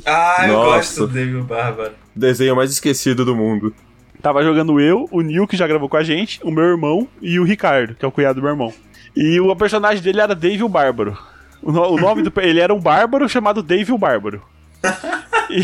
Ah, 0.06 0.46
eu 0.48 0.54
Nossa. 0.54 0.70
gosto 0.78 1.08
do 1.08 1.14
David 1.14 1.42
Bárbaro. 1.44 1.92
Desenho 2.16 2.56
mais 2.56 2.72
esquecido 2.72 3.26
do 3.26 3.36
mundo. 3.36 3.74
Tava 4.22 4.44
jogando 4.44 4.80
eu, 4.80 5.08
o 5.12 5.22
Nil, 5.22 5.48
que 5.48 5.58
já 5.58 5.68
gravou 5.68 5.90
com 5.90 5.98
a 5.98 6.04
gente, 6.04 6.40
o 6.44 6.52
meu 6.52 6.64
irmão 6.64 7.08
e 7.22 7.40
o 7.40 7.44
Ricardo, 7.44 7.96
que 7.96 8.06
é 8.06 8.08
o 8.08 8.12
cunhado 8.12 8.40
do 8.40 8.42
meu 8.44 8.52
irmão. 8.52 8.74
E 9.16 9.40
o 9.42 9.54
personagem 9.56 10.02
dele 10.02 10.22
era 10.22 10.34
Dave 10.36 10.64
o 10.64 10.70
Bárbaro. 10.70 11.18
O, 11.62 11.72
no- 11.72 11.92
o 11.92 11.98
nome 12.00 12.22
do. 12.24 12.32
Ele 12.42 12.60
era 12.60 12.74
um 12.74 12.80
bárbaro 12.80 13.28
chamado 13.30 13.62
Dave 13.64 13.92
o 13.92 13.98
Bárbaro. 13.98 14.42
E, 15.50 15.64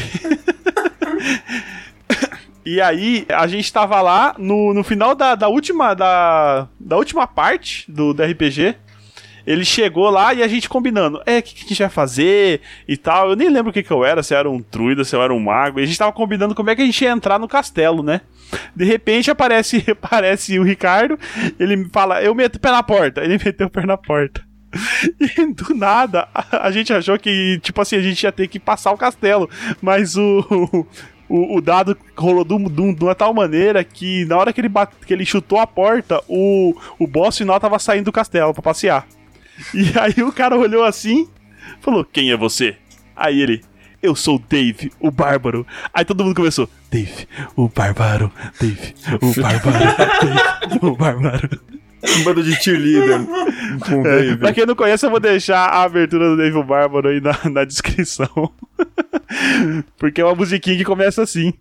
e 2.76 2.82
aí, 2.82 3.26
a 3.30 3.48
gente 3.48 3.72
tava 3.72 4.02
lá 4.02 4.36
no, 4.38 4.74
no 4.74 4.84
final 4.84 5.16
da, 5.16 5.36
da 5.36 5.48
última 5.48 5.94
da, 5.94 6.68
da 6.80 6.98
última 6.98 7.26
parte 7.26 7.90
do, 7.92 8.14
do 8.14 8.24
RPG. 8.24 8.76
Ele 9.46 9.64
chegou 9.64 10.10
lá 10.10 10.34
e 10.34 10.44
a 10.44 10.48
gente 10.48 10.68
combinando. 10.68 11.22
É, 11.26 11.38
o 11.38 11.42
que, 11.44 11.56
que 11.56 11.64
a 11.64 11.68
gente 11.70 11.80
vai 11.80 11.90
fazer 11.90 12.60
e 12.86 12.98
tal. 12.98 13.30
Eu 13.30 13.36
nem 13.38 13.48
lembro 13.50 13.70
o 13.70 13.74
que, 13.74 13.82
que 13.82 13.92
eu 13.92 14.04
era, 14.04 14.22
se 14.22 14.34
eu 14.34 14.38
era 14.40 14.50
um 14.50 14.62
druida, 14.70 15.06
se 15.06 15.16
eu 15.16 15.24
era 15.24 15.34
um 15.34 15.40
mago. 15.40 15.80
E 15.80 15.84
a 15.84 15.86
gente 15.86 15.98
tava 15.98 16.12
combinando 16.12 16.54
como 16.54 16.70
é 16.70 16.76
que 16.76 16.82
a 16.82 16.86
gente 16.86 17.02
ia 17.02 17.12
entrar 17.12 17.40
no 17.40 17.48
castelo, 17.48 18.04
né? 18.04 18.20
De 18.76 18.84
repente 18.84 19.32
aparece, 19.32 19.86
aparece 19.90 20.60
o 20.60 20.64
Ricardo, 20.64 21.18
ele 21.58 21.88
fala, 21.94 22.22
eu 22.22 22.36
meto 22.36 22.58
o 22.58 22.60
pé 22.60 22.72
na 22.72 22.84
porta. 22.84 23.24
Ele 23.24 23.40
meteu 23.44 23.68
o 23.68 23.70
pé 23.70 23.86
na 23.86 23.96
porta. 23.96 24.46
E 25.20 25.54
do 25.54 25.74
nada, 25.74 26.28
a, 26.34 26.70
gente 26.72 26.94
achou 26.94 27.18
que, 27.18 27.60
tipo 27.62 27.82
assim, 27.82 27.96
a 27.96 28.02
gente 28.02 28.24
ia 28.24 28.32
ter 28.32 28.48
que 28.48 28.60
passar 28.60 28.92
o 28.92 28.98
castelo. 28.98 29.50
Mas 29.82 30.16
o. 30.16 30.86
O, 31.30 31.58
o 31.58 31.62
dado 31.62 31.98
rolou 32.18 32.46
de, 32.46 32.58
de 32.58 32.94
de 32.94 33.04
uma 33.04 33.14
tal 33.14 33.34
maneira 33.34 33.84
que 33.84 34.24
na 34.28 34.38
hora 34.38 34.54
que 34.54 34.62
ele, 34.62 34.70
bate, 34.70 34.96
que 35.06 35.14
ele 35.14 35.26
chutou 35.26 35.60
a 35.60 35.68
porta, 35.68 36.24
o, 36.26 36.74
o 36.98 37.06
boss 37.06 37.38
final 37.38 37.60
tava 37.60 37.78
saindo 37.80 38.06
do 38.06 38.14
castelo 38.14 38.54
pra 38.54 38.64
passear. 38.64 39.06
E 39.74 39.92
aí 40.00 40.24
o 40.24 40.32
cara 40.32 40.56
olhou 40.56 40.86
assim, 40.86 41.28
falou: 41.82 42.06
Quem 42.06 42.32
é 42.32 42.38
você? 42.38 42.78
Aí 43.14 43.42
ele: 43.42 43.62
Eu 44.02 44.16
sou 44.16 44.36
o 44.38 44.44
Dave, 44.50 44.92
o 45.00 45.10
Bárbaro. 45.12 45.66
Aí 45.94 46.06
todo 46.06 46.24
mundo 46.24 46.36
começou: 46.36 46.70
Dave, 46.92 47.28
o 47.56 47.68
Bárbaro, 47.68 48.32
Dave, 48.62 48.94
o 49.22 49.42
Bárbaro, 49.42 49.80
Dave, 50.22 50.80
o 50.86 50.96
Bárbaro. 50.96 51.60
Um 52.20 52.24
bando 52.24 52.44
de 52.44 52.54
cheerleader 52.64 53.22
É, 53.90 54.04
Dave. 54.04 54.38
pra 54.38 54.54
quem 54.54 54.66
não 54.68 54.76
conhece, 54.76 55.04
eu 55.06 55.10
vou 55.10 55.20
deixar 55.20 55.58
a 55.68 55.82
abertura 55.84 56.30
do 56.30 56.38
Dave 56.38 56.56
o 56.56 56.64
Bárbaro 56.64 57.10
aí 57.10 57.20
na, 57.20 57.36
na 57.50 57.64
descrição. 57.66 58.30
Porque 59.98 60.22
é 60.22 60.26
uma 60.26 60.36
musiquinha 60.36 60.78
que 60.78 60.84
começa 60.86 61.24
assim. 61.24 61.54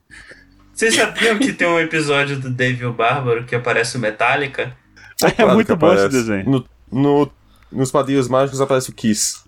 Vocês 0.74 0.94
sabiam 0.94 1.38
que 1.38 1.52
tem 1.54 1.66
um 1.66 1.80
episódio 1.80 2.38
do 2.38 2.50
David 2.50 2.84
o 2.84 2.92
Bárbaro 2.92 3.44
que 3.44 3.54
aparece 3.54 3.96
o 3.96 4.00
Metallica? 4.00 4.76
É 5.24 5.30
Claro 5.30 5.54
muito 5.54 5.74
bom 5.74 5.94
esse 5.94 6.08
desenho. 6.10 6.44
No, 6.50 6.64
no- 6.92 7.32
nos 7.72 7.90
padrinhos 7.90 8.28
mágicos 8.28 8.60
aparece 8.60 8.90
o 8.90 8.92
Kiss. 8.92 9.38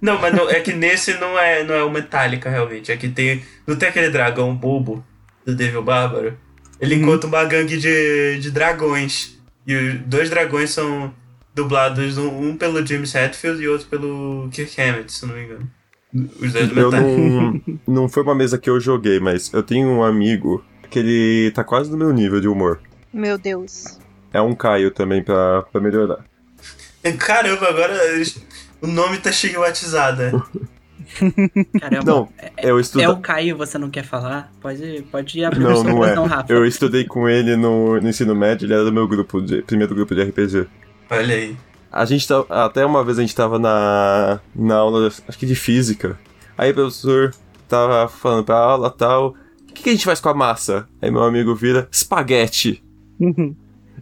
Não, 0.00 0.20
mas 0.20 0.32
não- 0.34 0.48
é 0.48 0.60
que 0.60 0.72
nesse 0.72 1.14
não 1.14 1.38
é, 1.38 1.64
não 1.64 1.74
é 1.74 1.82
o 1.82 1.90
Metallica 1.90 2.48
realmente. 2.48 2.92
É 2.92 2.96
que 2.96 3.08
tem. 3.08 3.42
Não 3.66 3.76
tem 3.76 3.88
aquele 3.88 4.10
dragão 4.10 4.54
bobo 4.54 5.04
do 5.44 5.54
David 5.54 5.76
o 5.76 5.82
Bárbaro? 5.82 6.36
Ele 6.80 6.94
Uhum. 6.94 7.02
encontra 7.02 7.26
uma 7.28 7.44
gangue 7.44 7.76
de, 7.76 8.38
de 8.38 8.50
dragões. 8.50 9.36
E 9.66 9.74
os 9.74 9.94
dois 10.06 10.30
dragões 10.30 10.70
são 10.70 11.12
dublados, 11.54 12.16
um 12.16 12.56
pelo 12.56 12.86
James 12.86 13.12
Hetfield 13.14 13.60
e 13.62 13.68
outro 13.68 13.88
pelo 13.88 14.48
Kirk 14.52 14.80
Hammett, 14.80 15.12
se 15.12 15.26
não 15.26 15.34
me 15.34 15.44
engano. 15.44 15.70
Os 16.40 16.52
dois 16.52 16.68
do 16.68 16.78
Eu 16.80 16.90
Metallica. 16.90 17.18
não, 17.18 17.62
não 18.02 18.08
foi 18.08 18.22
uma 18.22 18.34
mesa 18.34 18.56
que 18.56 18.70
eu 18.70 18.78
joguei, 18.80 19.18
mas 19.20 19.52
eu 19.52 19.62
tenho 19.62 19.88
um 19.88 20.02
amigo 20.04 20.64
que 20.88 21.00
ele 21.00 21.50
tá 21.50 21.64
quase 21.64 21.90
no 21.90 21.96
meu 21.98 22.12
nível 22.12 22.40
de 22.40 22.46
humor. 22.48 22.80
Meu 23.12 23.36
Deus. 23.36 23.98
É 24.32 24.40
um 24.40 24.54
Caio 24.54 24.90
também 24.92 25.22
pra, 25.22 25.62
pra 25.64 25.80
melhorar. 25.80 26.24
Caramba, 27.18 27.68
agora 27.68 27.94
eles- 28.14 28.40
o 28.80 28.86
nome 28.86 29.18
tá 29.18 29.30
né? 30.16 30.32
Caramba. 31.80 32.04
Não, 32.04 32.28
eu 32.62 32.78
É 32.78 32.80
estudei. 32.80 33.06
o 33.06 33.16
Caio, 33.16 33.56
você 33.56 33.78
não 33.78 33.90
quer 33.90 34.04
falar? 34.04 34.52
Pode, 34.60 35.04
pode 35.10 35.44
abrir 35.44 35.60
Não, 35.60 35.72
o 35.72 35.76
seu 35.76 35.84
não 35.84 36.04
é. 36.04 36.14
Rafa. 36.14 36.52
Eu 36.52 36.66
estudei 36.66 37.04
com 37.04 37.28
ele 37.28 37.56
no, 37.56 38.00
no 38.00 38.08
ensino 38.08 38.34
médio, 38.34 38.66
ele 38.66 38.74
era 38.74 38.84
do 38.84 38.92
meu 38.92 39.08
grupo, 39.08 39.40
de, 39.40 39.62
primeiro 39.62 39.94
grupo 39.94 40.14
de 40.14 40.22
RPG. 40.22 40.66
Olha 41.10 41.34
aí. 41.34 41.56
A 41.90 42.04
gente 42.04 42.28
tá, 42.28 42.44
até 42.50 42.84
uma 42.84 43.02
vez 43.02 43.18
a 43.18 43.22
gente 43.22 43.34
tava 43.34 43.58
na, 43.58 44.40
na 44.54 44.74
aula, 44.76 45.06
acho 45.06 45.38
que 45.38 45.46
de 45.46 45.54
física. 45.54 46.18
Aí 46.56 46.70
o 46.70 46.74
professor 46.74 47.34
tava 47.66 48.08
falando 48.08 48.44
pra 48.44 48.56
aula 48.56 48.90
tal. 48.90 49.34
O 49.70 49.72
que, 49.72 49.82
que 49.84 49.88
a 49.88 49.92
gente 49.92 50.04
faz 50.04 50.20
com 50.20 50.28
a 50.28 50.34
massa? 50.34 50.86
Aí 51.00 51.10
meu 51.10 51.22
amigo 51.22 51.54
vira 51.54 51.88
espaguete. 51.90 52.84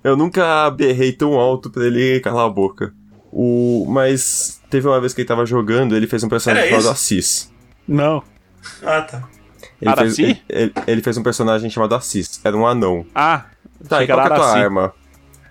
Eu 0.03 0.17
nunca 0.17 0.69
berrei 0.71 1.13
tão 1.13 1.35
alto 1.35 1.71
pra 1.71 1.85
ele 1.87 2.19
calar 2.21 2.47
a 2.47 2.51
boca. 2.51 2.93
O, 3.39 3.85
mas 3.87 4.63
teve 4.71 4.89
uma 4.89 4.99
vez 4.99 5.13
que 5.13 5.21
ele 5.21 5.29
tava 5.29 5.45
jogando, 5.45 5.95
ele 5.95 6.07
fez 6.07 6.25
um 6.25 6.29
personagem 6.29 6.63
Era 6.63 6.71
chamado 6.71 6.85
isso? 6.85 6.93
Assis. 6.93 7.53
Não. 7.87 8.23
Ah, 8.83 9.03
tá. 9.03 9.29
Ele 9.81 9.95
fez, 9.95 9.99
Araci? 9.99 10.23
ele, 10.23 10.43
ele- 10.49 10.73
ele 10.87 11.03
fez 11.03 11.19
um 11.19 11.23
personagem 11.23 11.69
chamado 11.69 11.95
Assis. 11.95 12.41
Era 12.43 12.57
um 12.57 12.67
anão. 12.67 13.05
Ah, 13.15 13.45
Tá, 13.87 14.03
e 14.03 14.07
qual 14.07 14.19
que 14.23 14.29
é 14.29 14.33
a 14.33 14.37
tua 14.37 14.51
arma? 14.59 14.95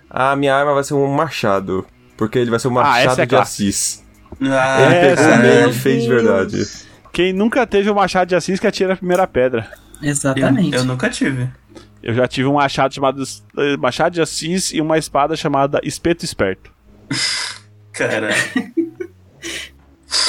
A 0.09 0.35
minha 0.35 0.55
arma 0.55 0.73
vai 0.73 0.83
ser 0.83 0.95
um 0.95 1.05
machado. 1.13 1.85
Porque 2.17 2.39
ele 2.39 2.49
vai 2.49 2.59
ser 2.59 2.69
um 2.69 2.79
Ah, 2.79 2.83
machado 2.83 3.21
é 3.21 3.25
de. 3.27 3.35
Assis. 3.35 4.03
Ah, 4.41 4.81
Ele 4.81 4.95
É, 4.95 5.15
pegou 5.15 5.69
e 5.69 5.73
fez 5.73 6.03
de 6.03 6.09
verdade. 6.09 6.63
quem 7.13 7.31
nunca 7.33 7.67
teve 7.67 7.87
o 7.89 7.93
machado 7.95 8.29
de 8.29 8.35
Assis 8.35 8.59
que 8.59 8.65
atira 8.65 8.93
a 8.93 8.97
primeira 8.97 9.27
pedra? 9.27 9.69
Exatamente. 10.01 10.73
Eu, 10.73 10.79
eu 10.79 10.85
nunca 10.85 11.07
tive. 11.09 11.47
Eu 12.01 12.15
já 12.15 12.27
tive 12.27 12.47
um 12.47 12.53
machado 12.53 12.93
chamado 12.95 13.21
eh, 13.57 13.77
Machado 13.77 14.13
de 14.13 14.21
Assis 14.21 14.73
e 14.73 14.81
uma 14.81 14.97
espada 14.97 15.35
chamada 15.35 15.79
Espeto 15.83 16.25
Esperto. 16.25 16.71
Cara. 17.97 18.29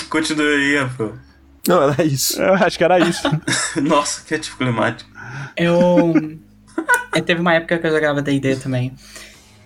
Continua 0.08 0.46
aí, 0.46 0.88
pô. 0.96 1.12
Não, 1.68 1.90
era 1.90 2.04
isso. 2.04 2.40
Eu 2.40 2.54
acho 2.54 2.78
que 2.78 2.84
era 2.84 2.98
isso. 2.98 3.22
Nossa, 3.82 4.22
que 4.24 4.34
anticlimático. 4.34 5.10
Eu. 5.56 6.12
é, 7.14 7.20
teve 7.20 7.40
uma 7.40 7.54
época 7.54 7.78
que 7.78 7.86
eu 7.86 7.90
jogava 7.92 8.22
DD 8.22 8.56
também. 8.56 8.94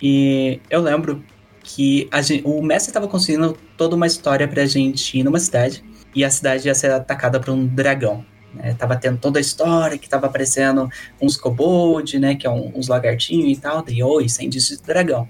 E 0.00 0.60
eu 0.70 0.80
lembro 0.80 1.22
que 1.62 2.08
a 2.10 2.22
gente- 2.22 2.42
o 2.46 2.62
mestre 2.62 2.90
estava 2.90 3.06
construindo 3.06 3.56
toda 3.76 3.94
uma 3.94 4.06
história 4.06 4.48
pra 4.48 4.64
gente 4.64 5.18
ir 5.18 5.22
numa 5.22 5.38
cidade. 5.38 5.84
E 6.14 6.24
a 6.24 6.30
cidade 6.30 6.66
ia 6.66 6.74
ser 6.74 6.90
atacada 6.90 7.38
por 7.38 7.50
um 7.52 7.66
dragão. 7.66 8.24
Né? 8.54 8.74
Tava 8.74 8.96
tendo 8.96 9.18
toda 9.18 9.38
a 9.38 9.42
história 9.42 9.98
que 9.98 10.08
tava 10.08 10.26
aparecendo 10.26 10.88
uns 11.20 11.36
kobold, 11.36 12.18
né? 12.18 12.34
Que 12.34 12.46
é 12.46 12.50
um- 12.50 12.72
uns 12.74 12.88
lagartinhos 12.88 13.56
e 13.58 13.60
tal. 13.60 13.82
Daí, 13.82 14.02
oi, 14.02 14.28
sem 14.28 14.46
indício 14.46 14.76
de 14.76 14.82
dragão. 14.82 15.28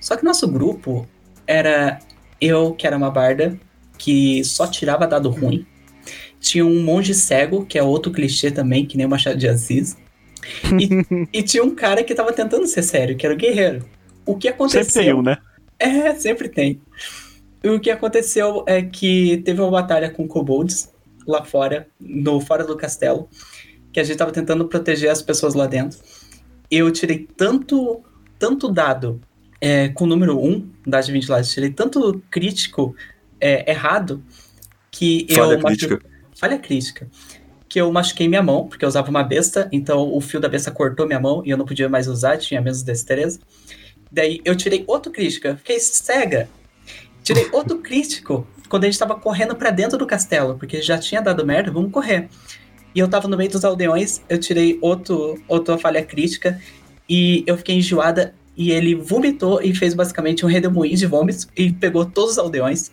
Só 0.00 0.16
que 0.16 0.24
nosso 0.24 0.46
grupo 0.48 1.08
era 1.46 1.98
eu, 2.40 2.74
que 2.74 2.86
era 2.86 2.96
uma 2.96 3.10
barda, 3.10 3.58
que 3.98 4.44
só 4.44 4.66
tirava 4.66 5.06
dado 5.06 5.30
ruim. 5.30 5.66
Tinha 6.40 6.64
um 6.64 6.82
monge 6.82 7.14
cego, 7.14 7.64
que 7.64 7.78
é 7.78 7.82
outro 7.82 8.12
clichê 8.12 8.50
também, 8.50 8.84
que 8.84 8.96
nem 8.96 9.06
o 9.06 9.08
Machado 9.08 9.38
de 9.38 9.48
Assis. 9.48 9.96
E, 10.78 11.28
e 11.38 11.42
tinha 11.42 11.64
um 11.64 11.74
cara 11.74 12.04
que 12.04 12.14
tava 12.14 12.32
tentando 12.32 12.66
ser 12.66 12.82
sério, 12.82 13.16
que 13.16 13.24
era 13.24 13.34
o 13.34 13.38
guerreiro. 13.38 13.84
O 14.26 14.36
que 14.36 14.48
aconteceu? 14.48 14.84
Sempre 14.84 15.04
tem 15.04 15.14
um, 15.14 15.22
né? 15.22 15.38
É, 15.78 16.14
sempre 16.14 16.48
tem. 16.48 16.80
O 17.64 17.80
que 17.80 17.90
aconteceu 17.90 18.62
é 18.66 18.82
que 18.82 19.38
teve 19.44 19.60
uma 19.60 19.70
batalha 19.70 20.10
com 20.10 20.28
kobolds 20.28 20.92
lá 21.26 21.44
fora, 21.44 21.88
no 21.98 22.40
fora 22.40 22.64
do 22.64 22.76
castelo, 22.76 23.28
que 23.92 23.98
a 23.98 24.04
gente 24.04 24.18
tava 24.18 24.32
tentando 24.32 24.66
proteger 24.66 25.10
as 25.10 25.22
pessoas 25.22 25.54
lá 25.54 25.66
dentro. 25.66 25.98
Eu 26.70 26.90
tirei 26.90 27.26
tanto, 27.36 28.02
tanto 28.38 28.70
dado 28.70 29.20
é, 29.64 29.88
com 29.88 30.04
o 30.04 30.06
número 30.06 30.38
1 30.38 30.68
das 30.86 31.08
20 31.08 31.28
lá, 31.30 31.40
eu 31.40 31.44
tirei 31.44 31.70
tanto 31.70 32.22
crítico 32.30 32.94
é, 33.40 33.70
errado 33.70 34.22
que 34.90 35.26
Falha 35.30 35.52
eu 35.54 35.60
machu- 35.60 35.76
crítica. 35.88 36.10
falha 36.36 36.58
crítica. 36.58 37.08
Que 37.68 37.80
eu 37.80 37.90
machuquei 37.90 38.28
minha 38.28 38.42
mão, 38.42 38.68
porque 38.68 38.84
eu 38.84 38.88
usava 38.88 39.08
uma 39.10 39.22
besta, 39.24 39.68
então 39.72 40.12
o 40.14 40.20
fio 40.20 40.38
da 40.38 40.48
besta 40.48 40.70
cortou 40.70 41.06
minha 41.06 41.18
mão 41.18 41.42
e 41.44 41.50
eu 41.50 41.56
não 41.56 41.64
podia 41.64 41.88
mais 41.88 42.06
usar, 42.06 42.36
tinha 42.36 42.60
menos 42.60 42.82
destreza. 42.82 43.40
Daí 44.12 44.40
eu 44.44 44.54
tirei 44.54 44.84
outro 44.86 45.10
crítico, 45.10 45.48
fiquei 45.56 45.80
cega. 45.80 46.48
Tirei 47.22 47.48
outro 47.52 47.78
crítico 47.82 48.46
quando 48.68 48.84
a 48.84 48.86
gente 48.86 48.98
tava 48.98 49.14
correndo 49.18 49.56
pra 49.56 49.70
dentro 49.70 49.96
do 49.98 50.06
castelo, 50.06 50.56
porque 50.58 50.80
já 50.82 50.98
tinha 50.98 51.20
dado 51.22 51.44
merda, 51.46 51.70
vamos 51.72 51.90
correr. 51.90 52.28
E 52.94 52.98
eu 53.00 53.08
tava 53.08 53.26
no 53.26 53.36
meio 53.36 53.50
dos 53.50 53.64
aldeões, 53.64 54.20
eu 54.28 54.38
tirei 54.38 54.78
outro, 54.80 55.42
outra 55.48 55.76
falha 55.78 56.04
crítica 56.04 56.60
e 57.08 57.42
eu 57.46 57.56
fiquei 57.56 57.74
enjoada 57.76 58.34
e 58.56 58.70
ele 58.70 58.94
vomitou 58.94 59.60
e 59.62 59.74
fez 59.74 59.94
basicamente 59.94 60.44
um 60.44 60.48
redemoinho 60.48 60.96
de 60.96 61.06
vômitos 61.06 61.48
e 61.56 61.72
pegou 61.72 62.04
todos 62.04 62.32
os 62.32 62.38
aldeões. 62.38 62.90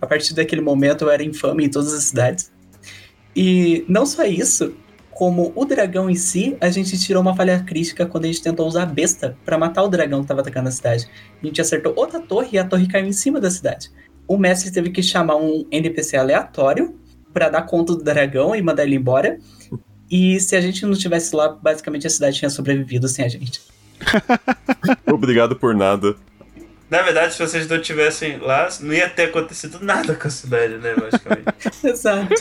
A 0.00 0.06
partir 0.06 0.34
daquele 0.34 0.60
momento 0.60 1.04
eu 1.04 1.10
era 1.10 1.22
infame 1.22 1.64
em 1.64 1.68
todas 1.68 1.92
as 1.92 2.04
cidades. 2.04 2.52
E 3.34 3.84
não 3.88 4.06
só 4.06 4.24
isso, 4.24 4.74
como 5.10 5.52
o 5.56 5.64
dragão 5.64 6.10
em 6.10 6.14
si, 6.14 6.56
a 6.60 6.70
gente 6.70 6.98
tirou 6.98 7.22
uma 7.22 7.34
falha 7.34 7.60
crítica 7.60 8.06
quando 8.06 8.24
a 8.24 8.26
gente 8.28 8.42
tentou 8.42 8.66
usar 8.66 8.82
a 8.82 8.86
besta 8.86 9.36
pra 9.44 9.58
matar 9.58 9.82
o 9.82 9.88
dragão 9.88 10.22
que 10.22 10.28
tava 10.28 10.40
atacando 10.40 10.68
a 10.68 10.72
cidade. 10.72 11.08
A 11.42 11.46
gente 11.46 11.60
acertou 11.60 11.92
outra 11.96 12.20
torre 12.20 12.50
e 12.52 12.58
a 12.58 12.64
torre 12.64 12.86
caiu 12.86 13.06
em 13.06 13.12
cima 13.12 13.40
da 13.40 13.50
cidade. 13.50 13.90
O 14.26 14.36
mestre 14.36 14.72
teve 14.72 14.90
que 14.90 15.02
chamar 15.02 15.36
um 15.36 15.66
NPC 15.70 16.16
aleatório 16.16 16.98
pra 17.32 17.48
dar 17.48 17.62
conta 17.62 17.94
do 17.94 18.02
dragão 18.02 18.54
e 18.54 18.62
mandar 18.62 18.84
ele 18.84 18.96
embora. 18.96 19.38
E 20.10 20.38
se 20.40 20.54
a 20.54 20.60
gente 20.60 20.86
não 20.86 20.94
tivesse 20.94 21.34
lá, 21.34 21.48
basicamente 21.48 22.06
a 22.06 22.10
cidade 22.10 22.38
tinha 22.38 22.50
sobrevivido 22.50 23.08
sem 23.08 23.24
a 23.24 23.28
gente. 23.28 23.60
Obrigado 25.06 25.56
por 25.56 25.74
nada. 25.74 26.14
Na 26.90 27.02
verdade, 27.02 27.32
se 27.32 27.40
vocês 27.40 27.66
não 27.66 27.80
tivessem 27.80 28.38
lá, 28.38 28.68
não 28.80 28.92
ia 28.92 29.08
ter 29.08 29.24
acontecido 29.24 29.78
nada 29.80 30.14
com 30.14 30.28
a 30.28 30.30
cidade, 30.30 30.74
né? 30.76 30.94
Basicamente. 30.94 31.46
Exato. 31.82 32.34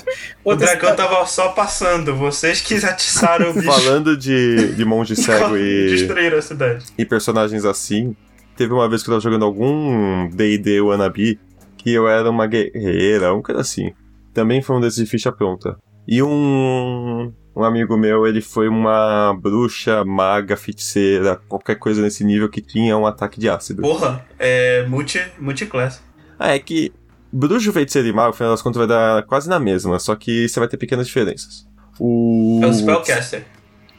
o 0.43 0.55
dragão 0.55 0.95
tava 0.95 1.25
só 1.25 1.49
passando. 1.49 2.15
Vocês 2.15 2.61
que 2.61 2.75
atiçaram 2.75 3.51
o 3.51 3.53
bicho. 3.53 3.65
Falando 3.65 4.15
de, 4.17 4.75
de 4.75 4.85
monge 4.85 5.15
cego 5.17 5.57
e, 5.57 5.89
Destruíram 5.91 6.37
a 6.37 6.41
cidade. 6.41 6.85
e 6.97 7.05
personagens 7.05 7.65
assim, 7.65 8.15
teve 8.55 8.73
uma 8.73 8.87
vez 8.87 9.01
que 9.01 9.09
eu 9.09 9.13
tava 9.13 9.23
jogando 9.23 9.45
algum 9.45 10.29
D&D 10.29 10.81
Wannabe 10.81 11.39
que 11.77 11.91
eu 11.91 12.07
era 12.07 12.29
uma 12.29 12.45
guerreira, 12.45 13.33
um 13.33 13.41
coisa 13.41 13.61
assim. 13.61 13.91
Também 14.33 14.61
foi 14.61 14.75
um 14.75 14.81
desses 14.81 15.03
de 15.03 15.09
ficha 15.09 15.31
pronta. 15.31 15.77
E 16.07 16.21
um, 16.21 17.33
um 17.55 17.63
amigo 17.63 17.95
meu, 17.95 18.25
ele 18.25 18.41
foi 18.41 18.67
uma 18.67 19.33
bruxa, 19.33 20.03
maga, 20.03 20.57
feiticeira, 20.57 21.39
qualquer 21.47 21.75
coisa 21.75 22.01
nesse 22.01 22.23
nível 22.23 22.49
que 22.49 22.61
tinha 22.61 22.97
um 22.97 23.05
ataque 23.05 23.39
de 23.39 23.49
ácido. 23.49 23.81
Porra, 23.81 24.25
é 24.39 24.85
multi, 24.87 25.21
multiclass. 25.39 26.01
Ah, 26.39 26.55
é 26.55 26.59
que 26.59 26.91
bruxo, 27.31 27.71
feiticeiro 27.71 28.07
e 28.07 28.13
mago, 28.13 28.29
no 28.29 28.33
final 28.33 28.51
das 28.51 28.61
contas, 28.61 28.77
vai 28.77 28.87
dar 28.87 29.23
quase 29.23 29.47
na 29.47 29.59
mesma, 29.59 29.99
só 29.99 30.15
que 30.15 30.47
você 30.47 30.59
vai 30.59 30.67
ter 30.67 30.77
pequenas 30.77 31.07
diferenças. 31.07 31.67
O... 31.99 32.59
É 32.63 32.67
o 32.67 32.73
Spellcaster. 32.73 33.45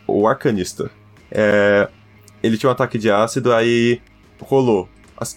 o 0.07 0.27
arcanista. 0.27 0.91
É, 1.31 1.89
ele 2.43 2.59
tinha 2.59 2.69
um 2.69 2.73
ataque 2.73 2.99
de 2.99 3.11
ácido, 3.11 3.53
aí 3.53 4.01
rolou. 4.41 4.89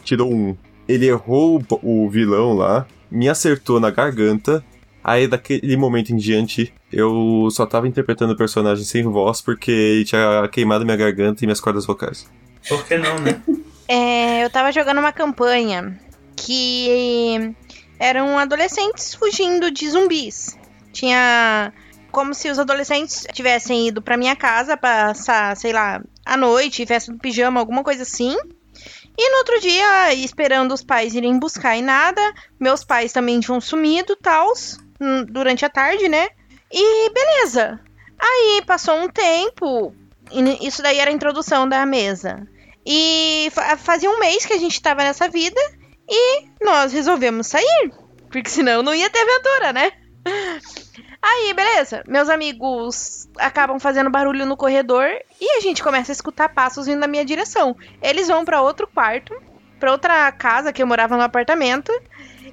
Tirou 0.03 0.33
um. 0.33 0.55
Ele 0.87 1.07
errou 1.07 1.63
o 1.83 2.09
vilão 2.09 2.53
lá, 2.53 2.85
me 3.09 3.29
acertou 3.29 3.79
na 3.79 3.89
garganta. 3.89 4.63
Aí 5.07 5.25
daquele 5.25 5.77
momento 5.77 6.11
em 6.11 6.17
diante, 6.17 6.73
eu 6.91 7.47
só 7.49 7.65
tava 7.65 7.87
interpretando 7.87 8.33
o 8.33 8.35
personagem 8.37 8.83
sem 8.83 9.03
voz 9.03 9.39
porque 9.39 9.71
ele 9.71 10.03
tinha 10.03 10.45
queimado 10.51 10.83
minha 10.83 10.97
garganta 10.97 11.41
e 11.41 11.47
minhas 11.47 11.61
cordas 11.61 11.85
vocais. 11.85 12.29
Por 12.67 12.85
que 12.85 12.97
não, 12.97 13.17
né? 13.19 13.41
É, 13.89 14.43
eu 14.43 14.49
tava 14.49 14.69
jogando 14.69 14.97
uma 14.97 15.13
campanha 15.13 15.97
que 16.35 17.55
eram 17.97 18.37
adolescentes 18.37 19.15
fugindo 19.15 19.71
de 19.71 19.89
zumbis. 19.89 20.57
Tinha 20.91 21.71
como 22.11 22.33
se 22.33 22.49
os 22.49 22.59
adolescentes 22.59 23.25
tivessem 23.31 23.87
ido 23.87 24.01
pra 24.01 24.17
minha 24.17 24.35
casa 24.35 24.75
passar, 24.75 25.55
sei 25.55 25.71
lá, 25.71 26.01
a 26.25 26.35
noite, 26.35 26.85
festa 26.85 27.13
do 27.13 27.17
pijama, 27.17 27.61
alguma 27.61 27.81
coisa 27.81 28.03
assim. 28.03 28.35
E 29.17 29.31
no 29.31 29.37
outro 29.37 29.61
dia, 29.61 30.13
esperando 30.15 30.73
os 30.73 30.83
pais 30.83 31.15
irem 31.15 31.39
buscar 31.39 31.77
e 31.77 31.81
nada, 31.81 32.21
meus 32.59 32.83
pais 32.83 33.13
também 33.13 33.39
tinham 33.39 33.61
sumido, 33.61 34.17
tals, 34.17 34.77
durante 35.29 35.65
a 35.65 35.69
tarde, 35.69 36.07
né? 36.07 36.27
E 36.71 37.09
beleza. 37.11 37.79
Aí 38.19 38.61
passou 38.65 38.95
um 38.95 39.07
tempo, 39.07 39.93
isso 40.61 40.81
daí 40.81 40.97
era 40.99 41.09
a 41.11 41.13
introdução 41.13 41.67
da 41.67 41.85
mesa. 41.85 42.47
E 42.85 43.49
fa- 43.51 43.77
fazia 43.77 44.09
um 44.09 44.19
mês 44.19 44.45
que 44.45 44.53
a 44.53 44.57
gente 44.57 44.81
tava 44.81 45.03
nessa 45.03 45.27
vida 45.29 45.59
e 46.09 46.45
nós 46.61 46.91
resolvemos 46.93 47.47
sair. 47.47 47.91
Porque 48.31 48.49
senão 48.49 48.81
não 48.81 48.93
ia 48.95 49.09
ter 49.09 49.19
aventura, 49.19 49.73
né? 49.73 49.91
Aí, 51.21 51.53
beleza. 51.53 52.03
Meus 52.07 52.29
amigos 52.29 53.27
acabam 53.37 53.79
fazendo 53.79 54.09
barulho 54.09 54.45
no 54.45 54.57
corredor 54.57 55.07
e 55.39 55.57
a 55.57 55.61
gente 55.61 55.83
começa 55.83 56.11
a 56.11 56.13
escutar 56.13 56.49
passos 56.49 56.85
vindo 56.85 56.99
na 56.99 57.07
minha 57.07 57.25
direção. 57.25 57.75
Eles 58.01 58.27
vão 58.27 58.45
pra 58.45 58.61
outro 58.61 58.87
quarto, 58.87 59.33
pra 59.79 59.91
outra 59.91 60.31
casa 60.31 60.71
que 60.73 60.81
eu 60.81 60.87
morava 60.87 61.15
no 61.17 61.23
apartamento. 61.23 61.91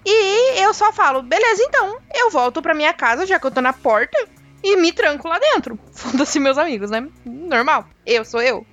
E 0.05 0.61
eu 0.61 0.75
só 0.75 0.93
falo, 0.93 1.23
beleza, 1.23 1.63
então, 1.63 1.99
eu 2.15 2.31
volto 2.31 2.61
pra 2.61 2.75
minha 2.75 2.93
casa, 2.93 3.27
já 3.27 3.39
que 3.39 3.47
eu 3.47 3.51
tô 3.51 3.61
na 3.61 3.73
porta, 3.73 4.29
e 4.63 4.77
me 4.77 4.93
tranco 4.93 5.29
lá 5.29 5.39
dentro. 5.39 5.79
Foda-se 5.93 6.39
meus 6.39 6.59
amigos, 6.59 6.91
né? 6.91 7.07
Normal. 7.25 7.87
Eu 8.05 8.25
sou 8.25 8.41
eu. 8.43 8.67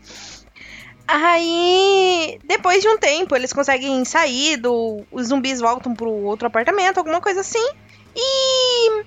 Aí, 1.07 2.39
depois 2.45 2.82
de 2.82 2.88
um 2.88 2.97
tempo, 2.97 3.36
eles 3.36 3.51
conseguem 3.51 4.03
sair 4.05 4.55
do. 4.57 5.03
Os 5.11 5.27
zumbis 5.27 5.59
voltam 5.59 5.93
pro 5.93 6.09
outro 6.09 6.47
apartamento, 6.47 6.97
alguma 6.97 7.19
coisa 7.19 7.41
assim. 7.41 7.65
E. 8.15 9.03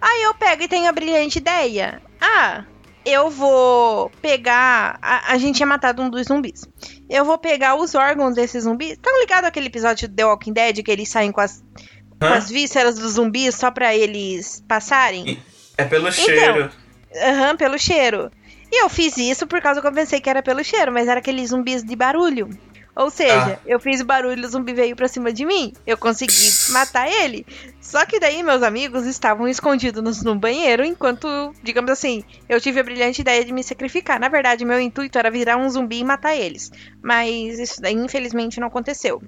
Aí 0.00 0.22
eu 0.24 0.34
pego 0.34 0.64
e 0.64 0.68
tenho 0.68 0.88
a 0.88 0.92
brilhante 0.92 1.38
ideia. 1.38 2.02
Ah, 2.20 2.64
eu 3.04 3.30
vou 3.30 4.10
pegar. 4.20 4.98
A, 5.02 5.32
a 5.32 5.38
gente 5.38 5.56
tinha 5.56 5.66
matado 5.66 6.02
um 6.02 6.10
dos 6.10 6.26
zumbis. 6.26 6.66
Eu 7.08 7.24
vou 7.24 7.38
pegar 7.38 7.74
os 7.74 7.94
órgãos 7.94 8.34
desses 8.34 8.64
zumbis. 8.64 8.96
Tá 9.00 9.10
ligado 9.20 9.44
aquele 9.44 9.66
episódio 9.66 10.08
de 10.08 10.14
The 10.14 10.24
Walking 10.24 10.52
Dead 10.52 10.82
que 10.82 10.90
eles 10.90 11.08
saem 11.08 11.32
com 11.32 11.40
as, 11.40 11.62
com 12.20 12.26
as 12.26 12.50
vísceras 12.50 12.96
dos 12.96 13.12
zumbis 13.12 13.54
só 13.54 13.70
pra 13.70 13.94
eles 13.94 14.62
passarem? 14.66 15.38
É 15.76 15.84
pelo 15.84 16.08
Então. 16.08 16.12
cheiro. 16.24 16.70
Aham, 17.14 17.56
pelo 17.56 17.78
cheiro. 17.78 18.30
E 18.70 18.82
eu 18.82 18.88
fiz 18.88 19.16
isso 19.18 19.46
por 19.46 19.60
causa 19.60 19.80
que 19.82 19.86
eu 19.86 19.92
pensei 19.92 20.18
que 20.20 20.30
era 20.30 20.42
pelo 20.42 20.64
cheiro, 20.64 20.90
mas 20.90 21.06
era 21.08 21.20
aqueles 21.20 21.50
zumbis 21.50 21.82
de 21.84 21.94
barulho. 21.94 22.48
Ou 22.94 23.08
seja, 23.08 23.58
eu 23.64 23.80
fiz 23.80 24.02
o 24.02 24.04
barulho, 24.04 24.44
o 24.44 24.48
zumbi 24.48 24.74
veio 24.74 24.94
pra 24.94 25.08
cima 25.08 25.32
de 25.32 25.46
mim. 25.46 25.72
Eu 25.86 25.96
consegui 25.96 26.32
matar 26.72 27.08
ele. 27.08 27.46
Só 27.80 28.04
que 28.04 28.20
daí 28.20 28.42
meus 28.42 28.62
amigos 28.62 29.06
estavam 29.06 29.48
escondidos 29.48 30.22
no, 30.22 30.34
banheiro, 30.34 30.84
enquanto, 30.84 31.54
digamos 31.62 31.90
assim, 31.90 32.22
eu 32.48 32.60
tive 32.60 32.80
a 32.80 32.84
brilhante 32.84 33.22
ideia 33.22 33.44
de 33.44 33.52
me 33.52 33.64
sacrificar. 33.64 34.20
Na 34.20 34.28
verdade, 34.28 34.64
meu 34.64 34.78
intuito 34.78 35.18
era 35.18 35.30
virar 35.30 35.56
um 35.56 35.68
zumbi 35.70 36.00
e 36.00 36.04
matar 36.04 36.36
eles. 36.36 36.70
Mas 37.02 37.58
isso 37.58 37.80
daí, 37.80 37.94
infelizmente, 37.94 38.60
não 38.60 38.68
aconteceu. 38.68 39.22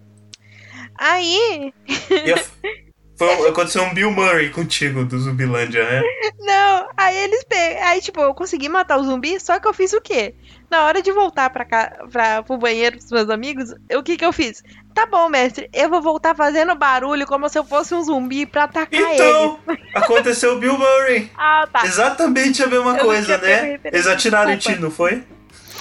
Aí, 0.96 1.72
eu, 2.10 2.36
Foi, 3.16 3.48
aconteceu 3.48 3.82
um 3.82 3.94
Bill 3.94 4.10
Murray 4.10 4.50
contigo 4.50 5.04
do 5.04 5.18
Zumbilândia, 5.18 5.84
né? 5.88 6.02
Não, 6.40 6.88
aí 6.96 7.16
eles 7.16 7.44
pe... 7.44 7.54
Aí, 7.54 8.00
tipo, 8.00 8.20
eu 8.20 8.34
consegui 8.34 8.68
matar 8.68 8.98
o 8.98 9.04
zumbi, 9.04 9.38
só 9.38 9.60
que 9.60 9.68
eu 9.68 9.72
fiz 9.72 9.92
o 9.92 10.00
quê? 10.00 10.34
Na 10.68 10.84
hora 10.84 11.00
de 11.00 11.12
voltar 11.12 11.48
pra 11.50 11.64
cá, 11.64 11.96
pra, 12.10 12.42
pro 12.42 12.58
banheiro 12.58 12.96
dos 12.96 13.10
meus 13.10 13.30
amigos, 13.30 13.72
o 13.92 14.02
que 14.02 14.16
que 14.16 14.24
eu 14.24 14.32
fiz? 14.32 14.64
Tá 14.92 15.06
bom, 15.06 15.28
mestre, 15.28 15.68
eu 15.72 15.88
vou 15.88 16.02
voltar 16.02 16.34
fazendo 16.34 16.74
barulho 16.74 17.24
como 17.26 17.48
se 17.48 17.56
eu 17.56 17.64
fosse 17.64 17.94
um 17.94 18.02
zumbi 18.02 18.46
pra 18.46 18.64
atacar 18.64 19.00
ele. 19.00 19.14
Então, 19.14 19.58
aconteceu 19.94 20.56
o 20.56 20.58
Bill 20.58 20.76
Murray. 20.76 21.30
Ah, 21.36 21.68
tá. 21.72 21.86
Exatamente 21.86 22.64
a 22.64 22.66
mesma 22.66 22.96
Eu 22.96 23.04
coisa, 23.04 23.38
né? 23.38 23.78
Eles 23.84 24.08
atiraram 24.08 24.50
em 24.50 24.56
ti, 24.56 24.74
não 24.76 24.90
foi? 24.90 25.22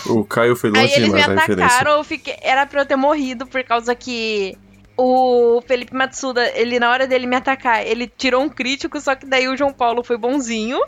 O 0.06 0.24
Caio 0.24 0.56
foi 0.56 0.70
longe 0.70 0.82
Aí 0.82 0.94
eles 0.94 1.14
me 1.14 1.22
demais 1.22 1.50
atacaram, 1.50 1.98
eu 1.98 2.04
fiquei... 2.04 2.36
era 2.42 2.66
pra 2.66 2.82
eu 2.82 2.86
ter 2.86 2.96
morrido 2.96 3.48
por 3.48 3.64
causa 3.64 3.96
que 3.96 4.58
o 4.98 5.62
Felipe 5.68 5.94
Matsuda, 5.96 6.50
ele 6.58 6.80
na 6.80 6.90
hora 6.92 7.08
dele 7.08 7.26
me 7.28 7.36
atacar, 7.36 7.86
ele 7.86 8.08
tirou 8.08 8.44
um 8.44 8.50
crítico, 8.50 9.00
só 9.02 9.16
que 9.16 9.26
daí 9.26 9.48
o 9.48 9.58
João 9.58 9.74
Paulo 9.74 10.04
foi 10.04 10.18
bonzinho 10.18 10.80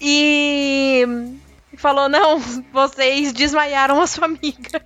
e 0.00 1.06
falou: 1.76 2.08
"Não, 2.08 2.38
vocês 2.72 3.32
desmaiaram 3.32 4.00
a 4.00 4.06
sua 4.06 4.26
amiga". 4.26 4.82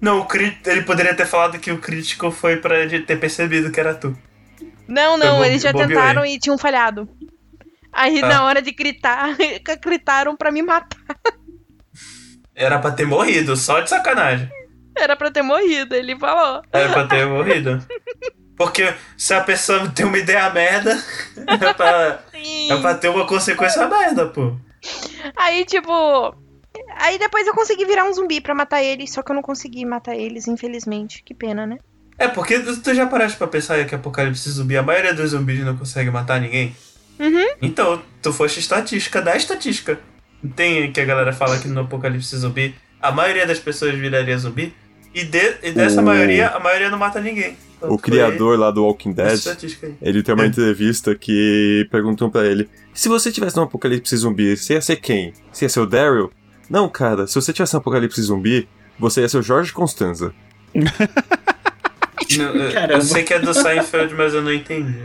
Não, 0.00 0.20
o 0.20 0.26
cri- 0.26 0.56
ele 0.66 0.82
poderia 0.82 1.14
ter 1.14 1.26
falado 1.26 1.58
que 1.58 1.72
o 1.72 1.78
crítico 1.78 2.30
foi 2.30 2.58
pra 2.58 2.78
ele 2.80 3.00
ter 3.00 3.18
percebido 3.18 3.70
que 3.72 3.80
era 3.80 3.94
tu. 3.94 4.16
Não, 4.86 5.16
não, 5.16 5.44
eles 5.44 5.62
já 5.62 5.72
tentaram 5.72 6.24
e 6.24 6.38
tinham 6.38 6.58
falhado. 6.58 7.08
Aí 7.92 8.20
Ah. 8.22 8.28
na 8.28 8.44
hora 8.44 8.60
de 8.60 8.72
gritar, 8.72 9.30
gritaram 9.82 10.36
pra 10.36 10.52
me 10.52 10.60
matar. 10.62 10.98
Era 12.54 12.78
pra 12.78 12.90
ter 12.90 13.06
morrido, 13.06 13.56
só 13.56 13.80
de 13.80 13.88
sacanagem. 13.90 14.48
Era 14.96 15.14
pra 15.14 15.30
ter 15.30 15.42
morrido, 15.42 15.94
ele 15.94 16.18
falou. 16.18 16.62
Era 16.72 16.92
pra 16.92 17.06
ter 17.06 17.26
morrido. 17.26 17.84
Porque 18.56 18.94
se 19.16 19.34
a 19.34 19.42
pessoa 19.42 19.88
tem 19.90 20.06
uma 20.06 20.16
ideia 20.16 20.48
merda, 20.50 20.92
é 21.46 21.74
pra, 21.74 22.22
é 22.32 22.76
pra 22.80 22.94
ter 22.94 23.08
uma 23.10 23.26
consequência 23.26 23.86
merda, 23.86 24.26
pô. 24.26 24.56
Aí, 25.36 25.64
tipo. 25.64 26.34
Aí 26.98 27.18
depois 27.18 27.46
eu 27.46 27.54
consegui 27.54 27.84
virar 27.84 28.04
um 28.04 28.12
zumbi 28.12 28.40
pra 28.40 28.54
matar 28.54 28.82
eles, 28.82 29.12
só 29.12 29.22
que 29.22 29.30
eu 29.30 29.34
não 29.34 29.42
consegui 29.42 29.84
matar 29.84 30.14
eles, 30.14 30.46
infelizmente. 30.48 31.22
Que 31.22 31.34
pena, 31.34 31.66
né? 31.66 31.78
É, 32.18 32.28
porque 32.28 32.58
tu 32.58 32.94
já 32.94 33.06
paraste 33.06 33.36
pra 33.36 33.46
pensar 33.46 33.84
que 33.84 33.94
Apocalipse 33.94 34.48
Zumbi, 34.48 34.76
a 34.76 34.82
maioria 34.82 35.12
dos 35.12 35.30
zumbis 35.30 35.60
não 35.60 35.76
consegue 35.76 36.10
matar 36.10 36.40
ninguém? 36.40 36.74
Uhum. 37.18 37.46
Então, 37.60 38.02
tu 38.22 38.32
foste 38.32 38.60
estatística 38.60 39.20
da 39.20 39.36
estatística. 39.36 40.00
Tem 40.54 40.90
que 40.92 41.00
a 41.00 41.04
galera 41.04 41.32
fala 41.32 41.58
que 41.58 41.68
no 41.68 41.82
Apocalipse 41.82 42.36
Zumbi 42.36 42.74
a 43.00 43.12
maioria 43.12 43.46
das 43.46 43.58
pessoas 43.58 43.94
viraria 43.94 44.36
zumbi? 44.38 44.74
E, 45.18 45.24
de- 45.24 45.54
e 45.62 45.72
dessa 45.72 46.02
O- 46.02 46.04
maioria, 46.04 46.48
a 46.48 46.60
maioria 46.60 46.90
não 46.90 46.98
mata 46.98 47.18
ninguém. 47.20 47.56
Então, 47.78 47.88
O 47.90 47.98
foi 47.98 48.02
criador 48.10 48.58
lá 48.58 48.70
do 48.70 48.84
Walking 48.84 49.12
Dead, 49.12 49.40
ele 50.02 50.22
tem 50.22 50.34
uma 50.34 50.44
É. 50.44 50.46
entrevista 50.46 51.14
que 51.14 51.88
perguntam 51.90 52.28
pra 52.30 52.44
ele: 52.44 52.68
se 52.92 53.08
você 53.08 53.32
tivesse 53.32 53.58
um 53.58 53.62
apocalipse 53.62 54.14
zumbi, 54.16 54.54
você 54.56 54.74
ia 54.74 54.80
ser 54.82 54.96
quem? 54.96 55.32
Você 55.50 55.64
ia 55.64 55.68
ser 55.70 55.80
o 55.80 55.86
Daryl? 55.86 56.30
Não, 56.68 56.86
cara, 56.88 57.26
se 57.26 57.34
você 57.34 57.50
tivesse 57.52 57.74
um 57.74 57.78
apocalipse 57.78 58.20
zumbi, 58.20 58.68
você 58.98 59.22
ia 59.22 59.28
ser 59.28 59.38
o 59.38 59.42
Jorge 59.42 59.72
Constanza. 59.72 60.34
Não, 60.74 62.44
eu- 62.54 62.70
eu 62.90 63.00
sei 63.02 63.22
que 63.22 63.32
é 63.32 63.38
do 63.38 63.54
Seinfeld, 63.54 64.14
mas 64.14 64.34
eu 64.34 64.42
não 64.42 64.52
entendi. 64.52 64.98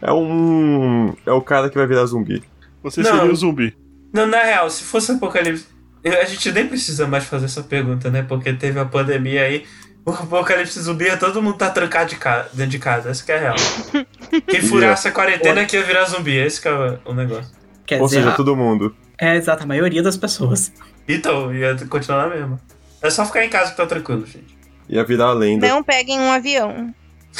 É 0.00 0.12
um. 0.12 1.14
É 1.26 1.32
o 1.32 1.42
cara 1.42 1.68
que 1.68 1.76
vai 1.76 1.86
virar 1.86 2.06
zumbi. 2.06 2.42
Você 2.82 3.02
Não. 3.02 3.10
seria 3.16 3.30
o 3.32 3.36
zumbi. 3.36 3.76
Não, 4.12 4.26
na 4.26 4.42
real, 4.42 4.70
se 4.70 4.84
fosse 4.84 5.12
Apocalipse. 5.12 5.66
Eu- 6.04 6.20
A 6.20 6.24
gente 6.24 6.50
nem 6.52 6.66
precisa 6.66 7.06
mais 7.06 7.24
fazer 7.24 7.46
essa 7.46 7.62
pergunta, 7.62 8.10
né? 8.10 8.22
Porque 8.22 8.52
teve 8.52 8.78
a 8.78 8.84
pandemia 8.84 9.42
aí. 9.42 9.64
O 10.02 10.12
Apocalipse 10.12 10.80
zumbi, 10.80 11.06
é 11.08 11.14
todo 11.16 11.42
mundo 11.42 11.58
tá 11.58 11.68
trancado 11.68 12.08
de 12.08 12.16
ca- 12.16 12.48
dentro 12.54 12.70
de 12.70 12.78
casa. 12.78 13.10
Essa 13.10 13.22
que 13.22 13.30
é 13.32 13.36
a 13.36 13.40
real. 13.40 13.56
Quem 14.48 14.62
furasse 14.62 15.06
a 15.06 15.12
quarentena 15.12 15.66
que 15.66 15.76
ia 15.76 15.84
virar 15.84 16.06
zumbi. 16.06 16.34
Esse 16.36 16.58
que 16.60 16.66
é 16.68 16.72
o- 17.04 17.12
negócio. 17.12 17.50
Quer 17.86 18.00
Ou 18.00 18.06
dizer, 18.06 18.16
seja, 18.20 18.30
a- 18.30 18.34
todo 18.34 18.56
mundo. 18.56 18.96
é 19.18 19.36
exato, 19.36 19.62
a 19.62 19.66
maioria 19.66 20.02
das 20.02 20.16
pessoas. 20.16 20.72
Então, 21.06 21.54
ia 21.54 21.76
continuar 21.86 22.28
na 22.28 22.34
mesma. 22.34 22.58
É 23.02 23.10
só 23.10 23.26
ficar 23.26 23.44
em 23.44 23.50
casa 23.50 23.72
que 23.72 23.76
tá 23.76 23.84
tranquilo, 23.86 24.24
gente. 24.24 24.56
Ia 24.88 25.04
virar 25.04 25.26
a 25.26 25.32
lenda. 25.34 25.68
Não 25.68 25.82
peguem 25.82 26.18
um 26.18 26.30
avião. 26.32 26.94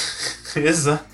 Exato. 0.54 1.04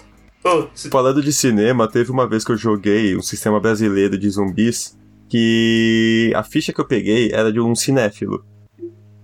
Ô, 0.44 0.66
se- 0.74 0.88
Falando 0.90 1.22
de 1.22 1.32
cinema, 1.32 1.88
teve 1.88 2.10
uma 2.10 2.28
vez 2.28 2.44
que 2.44 2.50
eu 2.50 2.56
joguei 2.56 3.16
um 3.16 3.22
sistema 3.22 3.60
brasileiro 3.60 4.18
de 4.18 4.28
zumbis 4.30 4.95
que 5.28 6.32
a 6.34 6.42
ficha 6.42 6.72
que 6.72 6.80
eu 6.80 6.86
peguei 6.86 7.30
era 7.32 7.52
de 7.52 7.60
um 7.60 7.74
cinéfilo. 7.74 8.44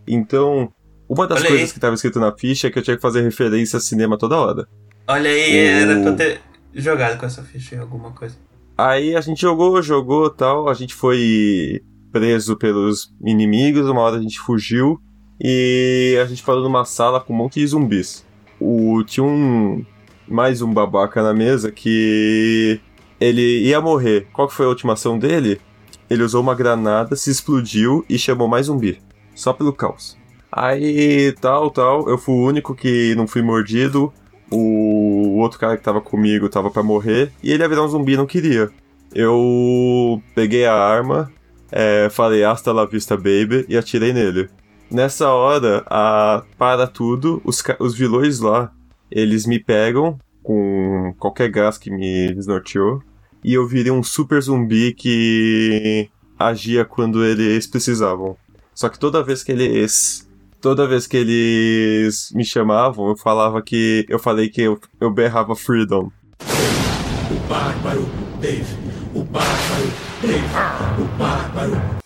Então, 0.07 0.70
uma 1.09 1.26
das 1.26 1.38
Olha 1.40 1.48
coisas 1.48 1.66
aí. 1.68 1.72
que 1.72 1.78
estava 1.78 1.94
escrito 1.94 2.18
na 2.20 2.32
ficha 2.36 2.66
é 2.66 2.70
que 2.70 2.78
eu 2.78 2.82
tinha 2.82 2.96
que 2.96 3.03
fazer 3.03 3.22
referência 3.22 3.76
a 3.76 3.80
cinema 3.80 4.18
toda 4.18 4.36
hora. 4.36 4.66
olha 5.09 5.30
aí, 5.30 5.53
O- 5.53 5.90
era 5.90 6.00
pra 6.03 6.12
ter 6.12 6.40
jogado 6.74 7.18
com 7.18 7.26
essa 7.26 7.42
ficha 7.42 7.76
em 7.76 7.78
alguma 7.78 8.11
coisa. 8.12 8.36
Aí 8.76 9.14
a 9.14 9.20
gente 9.20 9.40
jogou, 9.42 9.80
jogou 9.82 10.30
tal, 10.30 10.68
a 10.68 10.74
gente 10.74 10.94
foi 10.94 11.80
preso 12.11 12.57
pelos 12.57 13.12
inimigos, 13.24 13.86
uma 13.88 14.00
hora 14.00 14.16
a 14.16 14.22
gente 14.22 14.38
fugiu 14.40 14.98
e 15.40 16.18
a 16.22 16.24
gente 16.26 16.42
parou 16.42 16.62
numa 16.62 16.84
sala 16.84 17.20
com 17.20 17.32
um 17.32 17.36
monte 17.36 17.61
de 17.61 17.66
zumbis. 17.66 18.24
O, 18.61 19.03
tinha 19.05 19.24
um. 19.24 19.84
mais 20.28 20.62
um 20.62 20.72
babaca 20.72 21.22
na 21.22 21.34
mesa 21.34 21.70
que 21.70 22.80
ele 23.20 23.61
ia 23.66 23.80
morrer. 23.80 24.26
Qual 24.32 24.48
que 24.48 24.55
foi 24.55 24.66
a 24.66 24.68
última 24.68 24.92
ação 24.94 25.18
dele? 25.18 25.61
Ele 26.09 26.22
usou 26.22 26.42
uma 26.42 26.55
granada, 26.55 27.16
se 27.16 27.30
explodiu 27.30 28.05
e 28.09 28.18
chamou 28.18 28.48
mais 28.48 28.66
zumbi. 28.66 29.00
Só 29.34 29.53
pelo 29.53 29.72
caos. 29.72 30.16
Aí 30.50 31.32
tal, 31.40 31.70
tal, 31.70 32.09
eu 32.09 32.18
fui 32.18 32.34
o 32.34 32.46
único 32.46 32.74
que 32.74 33.14
não 33.14 33.26
fui 33.26 33.40
mordido. 33.40 34.12
O 34.50 35.38
outro 35.38 35.59
cara 35.59 35.78
que 35.78 35.82
tava 35.82 36.00
comigo 36.00 36.48
tava 36.48 36.70
pra 36.70 36.82
morrer 36.82 37.32
e 37.42 37.50
ele 37.50 37.62
ia 37.62 37.68
virar 37.68 37.84
um 37.84 37.88
zumbi 37.88 38.16
não 38.16 38.26
queria. 38.26 38.70
Eu 39.14 40.22
peguei 40.34 40.66
a 40.66 40.74
arma, 40.74 41.32
é, 41.70 42.09
falei 42.11 42.44
hasta 42.44 42.72
la 42.72 42.84
vista 42.84 43.16
baby 43.16 43.64
e 43.68 43.76
atirei 43.76 44.12
nele. 44.12 44.50
Nessa 44.90 45.30
hora, 45.30 45.82
a, 45.86 46.42
para 46.59 46.86
tudo, 46.86 47.40
os, 47.46 47.62
os 47.78 47.94
vilões 47.96 48.40
lá, 48.40 48.70
eles 49.11 49.46
me 49.46 49.59
pegam 49.59 50.18
com 50.42 51.14
qualquer 51.18 51.48
gás 51.48 51.78
que 51.78 51.90
me 51.90 52.34
desnorteou 52.34 53.03
e 53.45 53.55
eu 53.55 53.66
virei 53.66 53.93
um 53.93 54.03
super 54.03 54.40
zumbi 54.40 54.95
que 54.95 56.09
agia 56.38 56.84
quando 56.84 57.24
eles 57.24 57.66
precisavam. 57.66 58.36
Só 58.74 58.88
que 58.88 58.99
toda 58.99 59.22
vez 59.22 59.43
que 59.43 59.53
eles 59.53 60.28
toda 60.62 60.86
vez 60.86 61.07
que 61.07 61.16
eles 61.16 62.30
me 62.32 62.45
chamavam, 62.45 63.09
eu 63.09 63.16
falava 63.16 63.61
que. 63.61 64.07
Eu 64.09 64.18
falei 64.18 64.49
que 64.49 64.62
eu, 64.62 64.80
eu 65.01 65.11
berrava 65.11 65.55
freedom. 65.55 66.11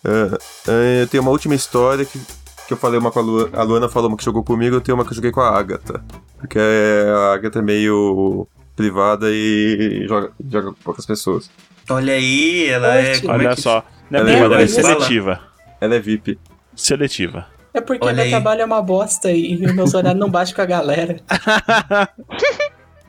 Ah, 0.03 0.37
ah, 0.67 1.01
eu 1.01 1.07
tenho 1.07 1.23
uma 1.23 1.31
última 1.31 1.53
história 1.53 2.03
que, 2.03 2.19
que 2.67 2.73
eu 2.73 2.77
falei 2.77 2.99
uma 2.99 3.11
com 3.11 3.19
a 3.19 3.21
Luana, 3.21 3.57
a 3.57 3.63
Luana 3.63 3.89
falou 3.89 4.09
uma 4.09 4.17
que 4.17 4.25
jogou 4.25 4.43
comigo, 4.43 4.75
eu 4.75 4.81
tenho 4.81 4.95
uma 4.95 5.05
que 5.05 5.11
eu 5.11 5.15
joguei 5.15 5.31
com 5.31 5.41
a 5.41 5.49
Agatha. 5.49 6.03
Porque 6.37 6.59
a 6.59 7.33
Agatha 7.33 7.59
é 7.59 7.61
meio 7.61 8.47
privada 8.77 9.27
e 9.29 10.05
joga, 10.07 10.31
joga 10.49 10.67
com 10.71 10.81
poucas 10.81 11.05
pessoas. 11.05 11.49
Olha 11.89 12.13
aí, 12.13 12.67
ela 12.67 12.95
é. 12.97 13.17
É 13.17 13.21
Olha 13.27 13.55
que- 13.55 13.61
só. 13.61 13.83
Não 14.09 14.19
é 14.19 14.21
Ela 14.21 14.29
é 14.29 14.33
privada, 14.33 14.53
ela 14.55 14.63
é 14.63 14.65
igual 14.65 14.79
a 14.79 14.83
seletiva. 14.95 15.39
Ela 15.81 15.95
é 15.95 15.99
VIP. 15.99 16.39
Seletiva. 16.75 17.47
É 17.73 17.81
porque 17.81 18.05
Olha 18.05 18.15
meu 18.15 18.23
aí. 18.23 18.29
trabalho 18.29 18.61
é 18.61 18.65
uma 18.65 18.81
bosta 18.81 19.31
e 19.31 19.57
meus 19.73 19.93
horários 19.93 20.19
não 20.19 20.29
batem 20.29 20.53
com 20.55 20.61
a 20.61 20.65
galera. 20.65 21.17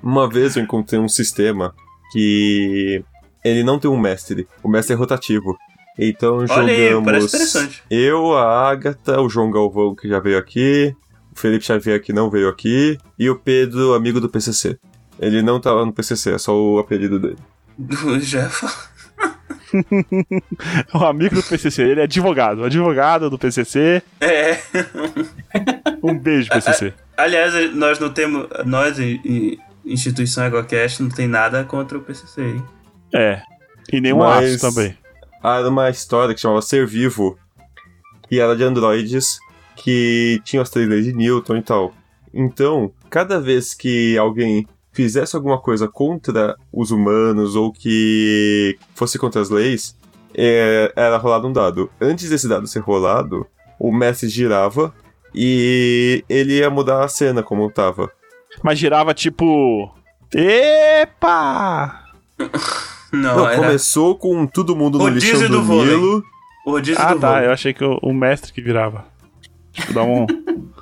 Uma 0.03 0.29
vez 0.29 0.57
eu 0.57 0.63
encontrei 0.63 1.01
um 1.01 1.09
sistema 1.09 1.75
que 2.13 3.03
ele 3.45 3.63
não 3.63 3.79
tem 3.79 3.91
um 3.91 3.99
mestre. 3.99 4.47
O 4.63 4.69
mestre 4.69 4.95
é 4.95 4.97
rotativo. 4.97 5.57
Então 5.99 6.45
Olha 6.49 6.73
aí, 6.73 6.89
jogamos 6.91 7.05
parece 7.05 7.27
interessante. 7.37 7.83
eu, 7.91 8.37
a 8.37 8.69
Agatha, 8.71 9.21
o 9.21 9.29
João 9.29 9.51
Galvão 9.51 9.95
que 9.97 10.09
já 10.09 10.21
veio 10.21 10.39
aqui, 10.39 10.95
o 11.35 11.39
Felipe 11.39 11.65
Xavier 11.65 12.01
que 12.01 12.13
não 12.13 12.31
veio 12.31 12.49
aqui 12.49 12.97
e 13.19 13.29
o 13.29 13.37
Pedro, 13.37 13.95
amigo 13.95 14.21
do 14.21 14.29
PCC. 14.29 14.79
Ele 15.19 15.43
não 15.43 15.61
tava 15.61 15.85
no 15.85 15.93
PCC, 15.93 16.35
é 16.35 16.39
só 16.39 16.55
o 16.57 16.79
apelido 16.79 17.19
dele. 17.19 17.39
Já 18.21 18.49
O 20.95 20.99
amigo 21.05 21.35
do 21.37 21.43
PCC, 21.43 21.83
ele 21.83 22.01
é 22.01 22.05
advogado. 22.05 22.65
Advogado 22.65 23.29
do 23.29 23.39
PCC. 23.39 24.03
É. 24.21 24.59
Um 26.03 26.19
beijo, 26.19 26.49
PCC. 26.51 26.95
Aliás, 27.17 27.75
nós 27.75 27.99
não 27.99 28.11
temos. 28.11 28.47
Nós, 28.65 28.97
instituição 29.85 30.45
EgoCast, 30.47 31.03
não 31.03 31.11
tem 31.11 31.29
nada 31.29 31.65
contra 31.65 31.99
o 31.99 32.01
PCC, 32.01 32.43
hein? 32.43 32.65
É. 33.15 33.43
E 33.93 34.01
nem 34.01 34.13
um 34.13 34.19
Mas- 34.19 34.55
aço 34.55 34.75
também. 34.75 34.97
Ah, 35.43 35.59
Era 35.59 35.69
uma 35.69 35.89
história 35.91 36.35
que 36.35 36.41
chamava 36.41 36.63
Ser 36.63 36.87
Vivo, 36.87 37.39
e 38.31 38.41
era 38.41 38.57
de 38.57 38.65
androides 38.65 39.39
que 39.77 40.41
tinham 40.45 40.63
as 40.63 40.71
três 40.71 40.89
leis 40.89 41.05
de 41.05 41.13
Newton 41.13 41.57
e 41.59 41.63
tal. 41.63 41.95
Então, 42.35 42.91
cada 43.09 43.41
vez 43.41 43.73
que 43.73 44.19
alguém 44.19 44.67
fizesse 44.99 45.37
alguma 45.37 45.61
coisa 45.61 45.87
contra 45.87 46.57
os 46.73 46.91
humanos 46.91 47.55
ou 47.55 47.73
que 47.73 48.77
fosse 48.97 49.17
contra 49.17 49.41
as 49.41 49.49
leis, 49.49 49.97
é, 50.35 50.93
era 50.97 51.17
rolado 51.17 51.47
um 51.47 51.53
dado. 51.53 51.89
Antes 52.01 52.29
desse 52.29 52.49
dado 52.49 52.67
ser 52.67 52.81
rolado, 52.81 53.47
o 53.79 53.93
mestre 53.93 54.29
girava 54.29 54.93
e 55.33 56.25
ele 56.29 56.55
ia 56.55 56.69
mudar 56.69 57.05
a 57.05 57.09
cena 57.09 57.45
como 57.45 57.71
tava. 57.71 58.11
Mas 58.61 58.77
girava 58.77 59.15
tipo. 59.15 59.89
Epa! 60.35 62.03
Não, 63.13 63.37
Não, 63.37 63.49
era 63.49 63.57
começou 63.57 64.19
com 64.19 64.47
todo 64.49 64.75
mundo 64.75 64.99
no 64.99 65.07
lixão 65.09 65.41
do, 65.43 65.49
do 65.49 65.63
vôlei. 65.63 65.97
Nilo. 65.97 66.25
o 66.67 66.77
Ah, 66.77 66.81
do 67.15 67.21
tá. 67.21 67.31
vôlei. 67.31 67.47
Eu 67.47 67.53
achei 67.53 67.73
que 67.73 67.85
o, 67.85 67.99
o 68.03 68.13
mestre 68.13 68.53
que 68.53 68.61
virava. 68.61 69.07
Tipo, 69.73 69.93
dá 69.95 70.03
um. 70.03 70.27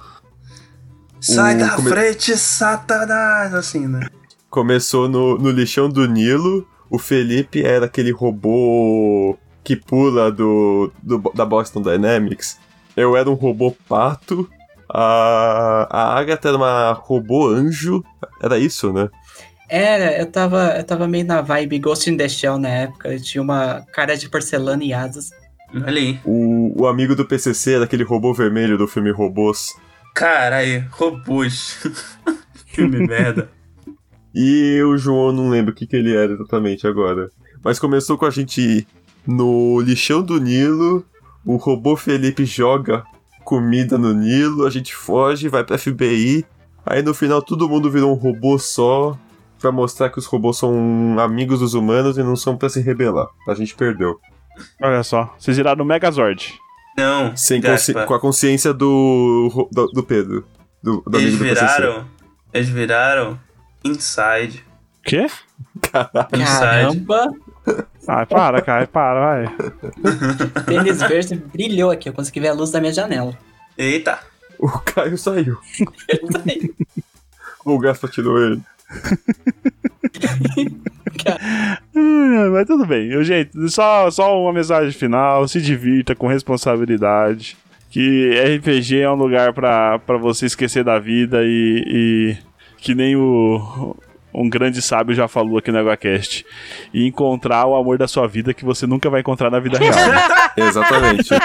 Sai 1.26 1.56
O 1.56 1.58
da 1.58 1.70
come- 1.76 1.90
frente, 1.90 2.36
satanás, 2.36 3.52
assim, 3.54 3.86
né? 3.86 4.08
Começou 4.50 5.08
no, 5.08 5.36
no 5.38 5.50
lixão 5.50 5.88
do 5.88 6.06
Nilo. 6.06 6.66
O 6.88 6.98
Felipe 6.98 7.64
era 7.64 7.86
aquele 7.86 8.12
robô 8.12 9.36
que 9.64 9.74
pula 9.76 10.30
do, 10.30 10.92
do- 11.02 11.32
da 11.34 11.44
Boston 11.44 11.82
Dynamics. 11.82 12.58
Eu 12.96 13.16
era 13.16 13.28
um 13.28 13.34
robô 13.34 13.74
pato. 13.88 14.48
A, 14.88 15.88
a 15.90 16.18
Agatha 16.18 16.48
era 16.48 16.56
uma 16.56 16.92
robô 16.92 17.48
anjo. 17.48 18.04
Era 18.40 18.58
isso, 18.58 18.92
né? 18.92 19.08
Era, 19.68 20.16
eu 20.16 20.26
tava, 20.30 20.76
eu 20.76 20.84
tava 20.84 21.08
meio 21.08 21.26
na 21.26 21.40
vibe 21.42 21.80
Ghost 21.80 22.08
in 22.08 22.16
the 22.16 22.28
Shell 22.28 22.56
na 22.58 22.68
época. 22.68 23.12
Eu 23.12 23.20
tinha 23.20 23.42
uma 23.42 23.84
cara 23.92 24.16
de 24.16 24.28
porcelana 24.28 24.84
e 24.84 24.92
asas. 24.94 25.30
Olha 25.74 26.00
aí. 26.00 26.20
O, 26.24 26.82
o 26.82 26.86
amigo 26.86 27.16
do 27.16 27.26
PCC 27.26 27.74
era 27.74 27.84
aquele 27.84 28.04
robô 28.04 28.32
vermelho 28.32 28.78
do 28.78 28.86
filme 28.86 29.10
Robôs. 29.10 29.74
Caralho, 30.16 30.86
robôs. 30.92 31.86
Filme 32.72 33.06
merda. 33.06 33.50
E 34.34 34.82
o 34.82 34.96
João, 34.96 35.30
não 35.30 35.50
lembro 35.50 35.72
o 35.72 35.74
que, 35.74 35.86
que 35.86 35.94
ele 35.94 36.16
era 36.16 36.32
exatamente 36.32 36.86
agora. 36.86 37.30
Mas 37.62 37.78
começou 37.78 38.16
com 38.16 38.24
a 38.24 38.30
gente 38.30 38.88
no 39.26 39.78
lixão 39.82 40.22
do 40.22 40.40
Nilo. 40.40 41.04
O 41.44 41.56
robô 41.56 41.96
Felipe 41.96 42.46
joga 42.46 43.04
comida 43.44 43.98
no 43.98 44.14
Nilo. 44.14 44.66
A 44.66 44.70
gente 44.70 44.94
foge, 44.94 45.50
vai 45.50 45.62
pra 45.62 45.76
FBI. 45.76 46.46
Aí 46.86 47.02
no 47.02 47.12
final 47.12 47.42
todo 47.42 47.68
mundo 47.68 47.90
virou 47.90 48.10
um 48.10 48.18
robô 48.18 48.58
só. 48.58 49.18
Pra 49.60 49.70
mostrar 49.70 50.08
que 50.08 50.18
os 50.18 50.24
robôs 50.24 50.56
são 50.56 51.18
amigos 51.18 51.60
dos 51.60 51.74
humanos 51.74 52.16
e 52.16 52.22
não 52.22 52.36
são 52.36 52.56
pra 52.56 52.70
se 52.70 52.80
rebelar. 52.80 53.26
A 53.46 53.52
gente 53.52 53.74
perdeu. 53.74 54.18
Olha 54.82 55.02
só. 55.02 55.34
Vocês 55.38 55.58
viraram 55.58 55.84
o 55.84 55.86
Megazord. 55.86 56.58
Não, 56.96 57.36
Sem 57.36 57.60
com 58.06 58.14
a 58.14 58.20
consciência 58.20 58.72
do, 58.72 59.68
do, 59.72 59.86
do 59.88 60.02
Pedro. 60.02 60.46
Do, 60.82 61.02
do 61.06 61.18
Eles 61.18 61.34
amigo 61.34 61.44
do 61.44 61.60
viraram. 61.60 62.08
Eles 62.52 62.68
viraram 62.68 63.40
Inside. 63.84 64.64
Quê? 65.04 65.26
Inside. 65.26 65.90
Caramba! 65.92 67.28
Ai, 68.08 68.26
para, 68.26 68.62
cara. 68.62 68.86
Para, 68.86 69.20
vai. 69.20 69.56
Tênis 70.66 71.00
verde 71.00 71.34
brilhou 71.34 71.90
aqui. 71.90 72.08
Eu 72.08 72.12
consegui 72.12 72.40
ver 72.40 72.48
a 72.48 72.52
luz 72.52 72.70
da 72.70 72.80
minha 72.80 72.92
janela. 72.92 73.36
Eita. 73.76 74.20
O 74.58 74.68
Caio 74.68 75.18
saiu. 75.18 75.58
O 77.64 77.80
Gaspa 77.80 78.06
tirou 78.06 78.38
ele. 78.38 78.62
Hum, 81.92 82.35
Mas 82.56 82.66
tudo 82.66 82.86
bem. 82.86 83.12
Eu, 83.12 83.22
gente, 83.22 83.50
só, 83.68 84.10
só 84.10 84.40
uma 84.40 84.50
mensagem 84.50 84.90
final. 84.90 85.46
Se 85.46 85.60
divirta 85.60 86.14
com 86.14 86.26
responsabilidade. 86.26 87.54
Que 87.90 88.30
RPG 88.56 89.00
é 89.00 89.10
um 89.10 89.14
lugar 89.14 89.52
pra, 89.52 89.98
pra 89.98 90.16
você 90.16 90.46
esquecer 90.46 90.82
da 90.82 90.98
vida 90.98 91.42
e, 91.44 91.84
e 91.86 92.36
que 92.78 92.94
nem 92.94 93.14
o 93.14 93.94
um 94.32 94.48
grande 94.48 94.80
sábio 94.80 95.14
já 95.14 95.28
falou 95.28 95.58
aqui 95.58 95.70
no 95.70 95.78
EgoCast. 95.78 96.46
E 96.94 97.06
encontrar 97.06 97.66
o 97.66 97.76
amor 97.76 97.98
da 97.98 98.08
sua 98.08 98.26
vida 98.26 98.54
que 98.54 98.64
você 98.64 98.86
nunca 98.86 99.10
vai 99.10 99.20
encontrar 99.20 99.50
na 99.50 99.60
vida 99.60 99.78
real. 99.78 99.94
Exatamente. 100.56 101.28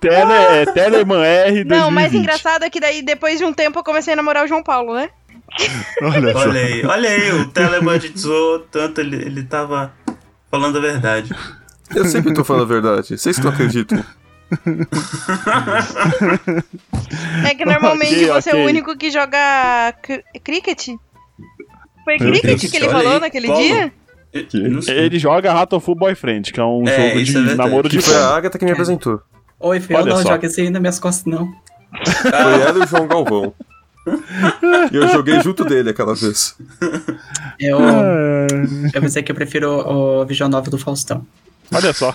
Tele, 0.00 0.32
é, 0.32 0.66
Telemann 0.66 1.22
R 1.22 1.64
2020. 1.64 1.66
Não, 1.66 1.88
o 1.88 1.92
mais 1.92 2.14
engraçado 2.14 2.64
é 2.64 2.70
que 2.70 2.80
daí 2.80 3.02
depois 3.02 3.38
de 3.38 3.44
um 3.44 3.52
tempo 3.52 3.78
eu 3.78 3.84
comecei 3.84 4.12
a 4.12 4.16
namorar 4.16 4.44
o 4.44 4.48
João 4.48 4.62
Paulo, 4.62 4.94
né? 4.94 5.08
Olha 6.02 6.32
só. 6.32 6.38
Olha 6.40 6.60
aí, 6.60 6.84
olha 6.86 7.08
aí, 7.10 7.32
o 7.32 7.48
telebandizou 7.48 8.60
tanto, 8.70 9.00
ele, 9.00 9.16
ele 9.16 9.42
tava 9.44 9.92
falando 10.50 10.78
a 10.78 10.80
verdade. 10.80 11.34
Eu 11.94 12.04
sempre 12.04 12.34
tô 12.34 12.42
falando 12.44 12.62
a 12.62 12.66
verdade. 12.66 13.16
Vocês 13.16 13.36
que 13.38 13.44
não 13.44 13.52
acreditam. 13.52 14.02
É 17.48 17.54
que 17.54 17.64
normalmente 17.64 18.14
Ok, 18.14 18.26
você 18.42 18.50
é 18.50 18.52
ok. 18.52 18.64
o 18.64 18.68
único 18.68 18.96
que 18.96 19.10
joga 19.10 19.92
cr- 20.02 20.22
cricket. 20.42 20.88
Foi 22.04 22.16
Meu 22.18 22.30
cricket 22.30 22.60
Deus, 22.60 22.70
que 22.70 22.76
ele 22.76 22.86
olha 22.86 22.94
falou 22.96 23.12
aí, 23.14 23.20
naquele 23.20 23.46
Paulo. 23.48 23.62
dia? 23.62 23.92
Ele 24.94 25.18
joga 25.18 25.52
Rattleful 25.52 25.94
Boyfriend, 25.94 26.52
que 26.52 26.60
é 26.60 26.64
um 26.64 26.86
É, 26.86 27.08
jogo 27.10 27.22
de 27.24 27.36
é 27.36 27.54
namoro 27.54 27.88
de 27.88 28.00
foi 28.00 28.14
a 28.14 28.36
Agatha 28.36 28.58
que 28.58 28.64
me 28.64 28.72
apresentou. 28.72 29.20
Oi, 29.58 29.82
Olha 29.94 30.04
não 30.14 30.22
só. 30.22 30.28
joga 30.30 30.46
isso 30.46 30.60
aí 30.60 30.68
nas 30.70 30.80
minhas 30.80 30.98
costas, 30.98 31.24
não. 31.32 31.48
Foi 32.22 32.60
ela 32.60 32.78
e 32.78 32.82
o 32.82 32.86
João 32.86 33.06
Galvão. 33.06 33.54
E 34.92 34.96
eu 34.96 35.08
joguei 35.08 35.40
junto 35.40 35.64
dele 35.64 35.90
aquela 35.90 36.14
vez. 36.14 36.56
Eu, 37.58 37.78
Ah, 37.80 38.46
eu 38.94 39.00
pensei 39.00 39.22
que 39.22 39.32
eu 39.32 39.36
prefiro 39.36 39.68
o, 39.70 40.22
o 40.22 40.26
Visual 40.26 40.48
Novel 40.48 40.70
do 40.70 40.78
Faustão. 40.78 41.26
Olha 41.74 41.92
só, 41.92 42.14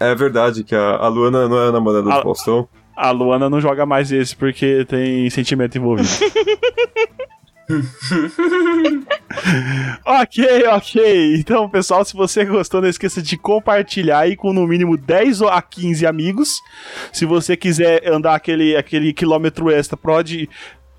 É 0.00 0.14
verdade 0.14 0.64
que 0.64 0.74
a, 0.74 0.96
a 0.96 1.08
Luana 1.08 1.48
não 1.48 1.58
é 1.58 1.68
a 1.68 1.72
namorada 1.72 2.10
Ah. 2.12 2.16
do 2.16 2.22
Faustão. 2.22 2.68
a 2.96 3.10
Luana 3.12 3.48
não 3.48 3.60
joga 3.60 3.86
mais 3.86 4.10
esse 4.10 4.34
porque 4.34 4.84
tem 4.88 5.30
sentimento 5.30 5.78
envolvido. 5.78 6.08
ok, 10.04 10.66
ok. 10.68 11.34
Então, 11.36 11.68
pessoal, 11.68 12.04
se 12.04 12.14
você 12.14 12.44
gostou, 12.44 12.80
não 12.80 12.88
esqueça 12.88 13.22
de 13.22 13.36
compartilhar 13.36 14.20
aí 14.20 14.36
com 14.36 14.52
no 14.52 14.66
mínimo 14.66 14.96
10 14.96 15.42
a 15.42 15.60
15 15.62 16.06
amigos. 16.06 16.60
Se 17.12 17.24
você 17.24 17.56
quiser 17.56 18.08
andar 18.10 18.34
aquele, 18.34 18.76
aquele 18.76 19.12
quilômetro 19.12 19.70
extra, 19.70 19.96
pode 19.96 20.48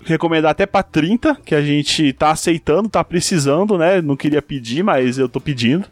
recomendar 0.04 0.52
até 0.52 0.66
pra 0.66 0.82
30, 0.82 1.36
que 1.44 1.54
a 1.54 1.62
gente 1.62 2.12
tá 2.12 2.30
aceitando, 2.30 2.88
tá 2.88 3.04
precisando, 3.04 3.78
né? 3.78 4.00
Não 4.00 4.16
queria 4.16 4.42
pedir, 4.42 4.82
mas 4.82 5.18
eu 5.18 5.28
tô 5.28 5.40
pedindo. 5.40 5.86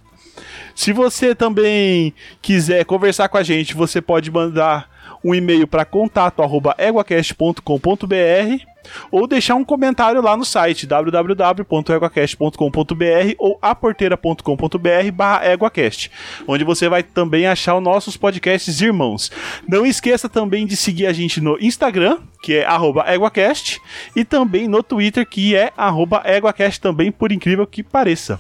Se 0.74 0.92
você 0.92 1.34
também 1.34 2.14
quiser 2.40 2.84
conversar 2.84 3.28
com 3.28 3.36
a 3.36 3.42
gente, 3.42 3.74
você 3.74 4.00
pode 4.00 4.30
mandar 4.30 4.88
um 5.24 5.34
e-mail 5.34 5.66
para 5.66 5.84
contato@eguacast.com.br 5.84 8.64
ou 9.10 9.26
deixar 9.26 9.54
um 9.54 9.64
comentário 9.64 10.20
lá 10.22 10.36
no 10.36 10.44
site 10.44 10.86
www.eguacast.com.br 10.86 13.34
ou 13.38 13.58
aporteira.com.br/eguacast, 13.60 16.10
onde 16.46 16.62
você 16.64 16.88
vai 16.88 17.02
também 17.02 17.46
achar 17.46 17.76
os 17.76 17.82
nossos 17.82 18.16
podcasts 18.16 18.80
irmãos. 18.80 19.30
Não 19.68 19.84
esqueça 19.86 20.28
também 20.28 20.66
de 20.66 20.76
seguir 20.76 21.06
a 21.06 21.12
gente 21.12 21.40
no 21.40 21.58
Instagram, 21.60 22.18
que 22.42 22.54
é 22.54 22.64
arroba 22.64 23.04
@eguacast, 23.12 23.80
e 24.14 24.24
também 24.24 24.68
no 24.68 24.80
Twitter, 24.82 25.26
que 25.26 25.56
é 25.56 25.72
arroba 25.76 26.22
@eguacast 26.24 26.80
também, 26.80 27.10
por 27.10 27.32
incrível 27.32 27.66
que 27.66 27.82
pareça. 27.82 28.38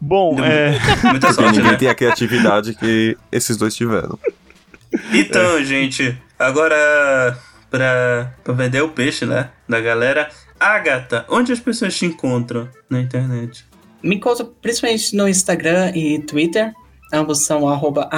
Bom, 0.00 0.36
é... 0.42 0.78
Muita 1.10 1.32
sorte, 1.32 1.58
ninguém 1.58 1.72
né? 1.72 1.76
tem 1.76 1.88
a 1.88 1.94
criatividade 1.94 2.74
que 2.74 3.16
esses 3.30 3.56
dois 3.56 3.74
tiveram. 3.74 4.18
Então, 5.12 5.62
gente, 5.62 6.16
agora 6.38 7.38
pra, 7.70 8.34
vender 8.48 8.82
o 8.82 8.90
peixe, 8.90 9.24
né? 9.24 9.50
Da 9.68 9.80
galera. 9.80 10.28
Agatha, 10.58 11.24
onde 11.30 11.52
as 11.52 11.60
pessoas 11.60 11.96
te 11.96 12.04
encontram 12.04 12.68
na 12.90 13.00
internet? 13.00 13.64
Me 14.02 14.16
encontro 14.16 14.54
principalmente 14.60 15.16
no 15.16 15.26
Instagram 15.26 15.92
e 15.94 16.18
Twitter. 16.18 16.72
Ambos 17.12 17.44
são 17.44 17.66
arroba 17.68 18.08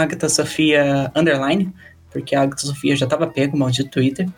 underline, 1.14 1.72
porque 2.10 2.34
a 2.34 2.42
Agatha 2.42 2.66
Sofia 2.66 2.96
já 2.96 3.06
estava 3.06 3.26
pego, 3.26 3.56
maldito 3.56 3.90
Twitter. 3.90 4.28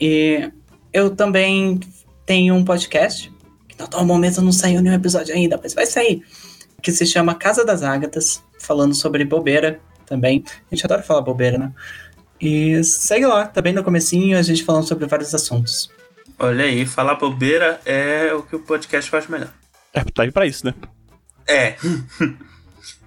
E 0.00 0.50
eu 0.92 1.14
também 1.14 1.78
tenho 2.24 2.54
um 2.54 2.64
podcast, 2.64 3.32
que 3.68 3.78
no 3.78 3.84
atual 3.84 4.04
momento 4.04 4.40
não 4.40 4.52
saiu 4.52 4.80
nenhum 4.80 4.94
episódio 4.94 5.34
ainda, 5.34 5.60
mas 5.62 5.74
vai 5.74 5.86
sair, 5.86 6.22
que 6.82 6.90
se 6.90 7.06
chama 7.06 7.34
Casa 7.34 7.64
das 7.64 7.82
Ágatas, 7.82 8.42
falando 8.58 8.94
sobre 8.94 9.24
bobeira 9.24 9.80
também. 10.06 10.42
A 10.70 10.74
gente 10.74 10.84
adora 10.84 11.02
falar 11.02 11.20
bobeira, 11.20 11.58
né? 11.58 11.72
E 12.42 12.82
segue 12.82 13.24
lá, 13.24 13.46
também 13.46 13.72
no 13.72 13.84
comecinho 13.84 14.36
a 14.36 14.42
gente 14.42 14.64
falando 14.64 14.88
sobre 14.88 15.06
vários 15.06 15.32
assuntos. 15.32 15.88
Olha 16.36 16.64
aí, 16.64 16.84
falar 16.84 17.14
bobeira 17.14 17.80
é 17.86 18.34
o 18.34 18.42
que 18.42 18.56
o 18.56 18.58
podcast 18.58 19.08
faz 19.08 19.28
melhor. 19.28 19.52
é, 19.94 20.02
tá 20.02 20.24
aí 20.24 20.32
pra 20.32 20.44
isso, 20.44 20.66
né? 20.66 20.74
É. 21.46 21.76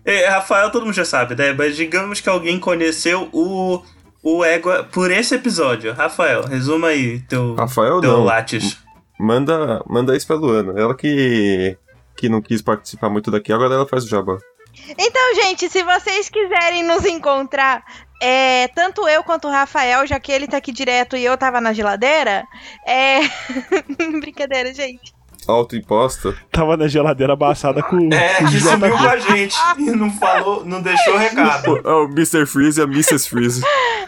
É, 0.07 0.27
Rafael, 0.27 0.69
todo 0.69 0.85
mundo 0.85 0.93
já 0.93 1.03
sabe, 1.03 1.33
né? 1.33 1.51
Mas 1.51 1.75
digamos 1.75 2.21
que 2.21 2.29
alguém 2.29 2.59
conheceu 2.59 3.27
o, 3.33 3.81
o 4.21 4.45
Égua 4.45 4.83
por 4.83 5.09
esse 5.09 5.33
episódio. 5.33 5.91
Rafael, 5.93 6.45
resuma 6.45 6.89
aí 6.89 7.21
teu, 7.21 7.55
Rafael 7.55 7.99
teu 8.01 8.11
não. 8.11 8.23
lattes. 8.23 8.77
Manda, 9.19 9.83
manda 9.89 10.15
isso 10.15 10.27
pra 10.27 10.35
Luana. 10.35 10.79
Ela 10.79 10.95
que, 10.95 11.75
que 12.15 12.29
não 12.29 12.39
quis 12.39 12.61
participar 12.61 13.09
muito 13.09 13.31
daqui, 13.31 13.51
agora 13.51 13.73
ela 13.73 13.87
faz 13.87 14.03
o 14.03 14.07
jabá. 14.07 14.37
Então, 14.95 15.35
gente, 15.41 15.67
se 15.69 15.81
vocês 15.83 16.29
quiserem 16.29 16.83
nos 16.83 17.03
encontrar, 17.05 17.83
é, 18.21 18.67
tanto 18.69 19.07
eu 19.07 19.23
quanto 19.23 19.47
o 19.47 19.51
Rafael, 19.51 20.05
já 20.07 20.19
que 20.19 20.31
ele 20.31 20.47
tá 20.47 20.57
aqui 20.57 20.71
direto 20.71 21.17
e 21.17 21.25
eu 21.25 21.37
tava 21.37 21.59
na 21.59 21.73
geladeira, 21.73 22.45
é. 22.85 23.19
Brincadeira, 24.19 24.73
gente. 24.73 25.13
Autoimposta. 25.47 26.35
Tava 26.51 26.75
na 26.75 26.87
geladeira 26.87 27.33
abaçada 27.33 27.83
com. 27.83 28.11
É, 28.11 28.35
que 28.35 28.45
JP. 28.45 28.59
sumiu 28.61 28.97
com 28.97 29.07
a 29.07 29.17
gente 29.17 29.55
e 29.77 29.91
não 29.91 30.11
falou, 30.11 30.65
não 30.65 30.81
deixou 30.81 31.17
recado. 31.17 31.81
É 31.85 31.91
o 31.91 32.05
Mr. 32.05 32.47
Freeze 32.47 32.79
e 32.79 32.83
a 32.83 32.85
Mrs. 32.85 33.29
Freeze. 33.29 33.61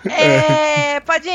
É, 0.10 1.00
pode 1.02 1.30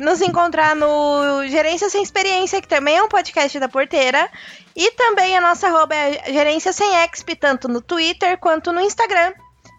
nos 0.00 0.20
encontrar 0.20 0.76
no 0.76 1.46
Gerência 1.48 1.88
Sem 1.90 2.02
Experiência, 2.02 2.60
que 2.60 2.68
também 2.68 2.96
é 2.96 3.02
um 3.02 3.08
podcast 3.08 3.58
da 3.58 3.68
Porteira. 3.68 4.28
E 4.76 4.92
também 4.92 5.36
a 5.36 5.40
nossa 5.40 5.66
arroba 5.66 5.94
é 5.94 6.32
Gerência 6.32 6.72
Sem 6.72 6.94
Exp, 7.04 7.34
tanto 7.34 7.66
no 7.66 7.80
Twitter 7.80 8.38
quanto 8.38 8.72
no 8.72 8.80
Instagram. 8.80 9.32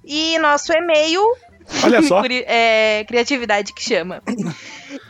E 0.04 0.38
nosso 0.40 0.74
e-mail 0.74 1.22
Olha 1.84 2.02
só. 2.08 2.22
É, 2.26 3.04
criatividade 3.08 3.74
que 3.74 3.84
chama. 3.84 4.22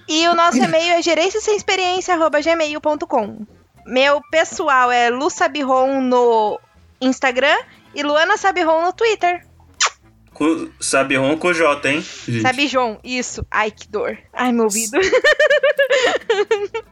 E 0.08 0.28
o 0.28 0.36
nosso 0.36 0.58
e-mail 0.58 0.94
é 0.96 1.02
gerenciasemexperiência.gmail.com. 1.02 3.46
Meu 3.88 4.20
pessoal 4.32 4.92
é 4.92 5.10
Lu 5.10 5.30
Sabiron 5.30 6.02
no 6.02 6.60
Instagram 7.00 7.56
e 7.94 8.02
Luana 8.04 8.36
Sabiron 8.38 8.82
no 8.84 8.92
Twitter. 8.94 9.46
Com, 10.34 10.70
Sabiron 10.82 11.38
com 11.38 11.54
J, 11.54 11.88
hein? 11.90 12.02
gente? 12.28 12.42
Sabijon, 12.42 12.98
isso. 13.04 13.46
Ai, 13.50 13.72
que 13.72 13.88
dor. 13.88 14.18
Ai, 14.34 14.52
meu 14.52 14.66
ouvido. 14.66 14.98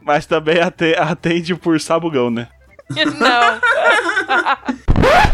Mas 0.00 0.24
também 0.24 0.60
ate- 0.60 0.94
atende 0.96 1.54
por 1.54 1.78
sabugão, 1.80 2.30
né? 2.30 2.48
Não. 2.94 3.60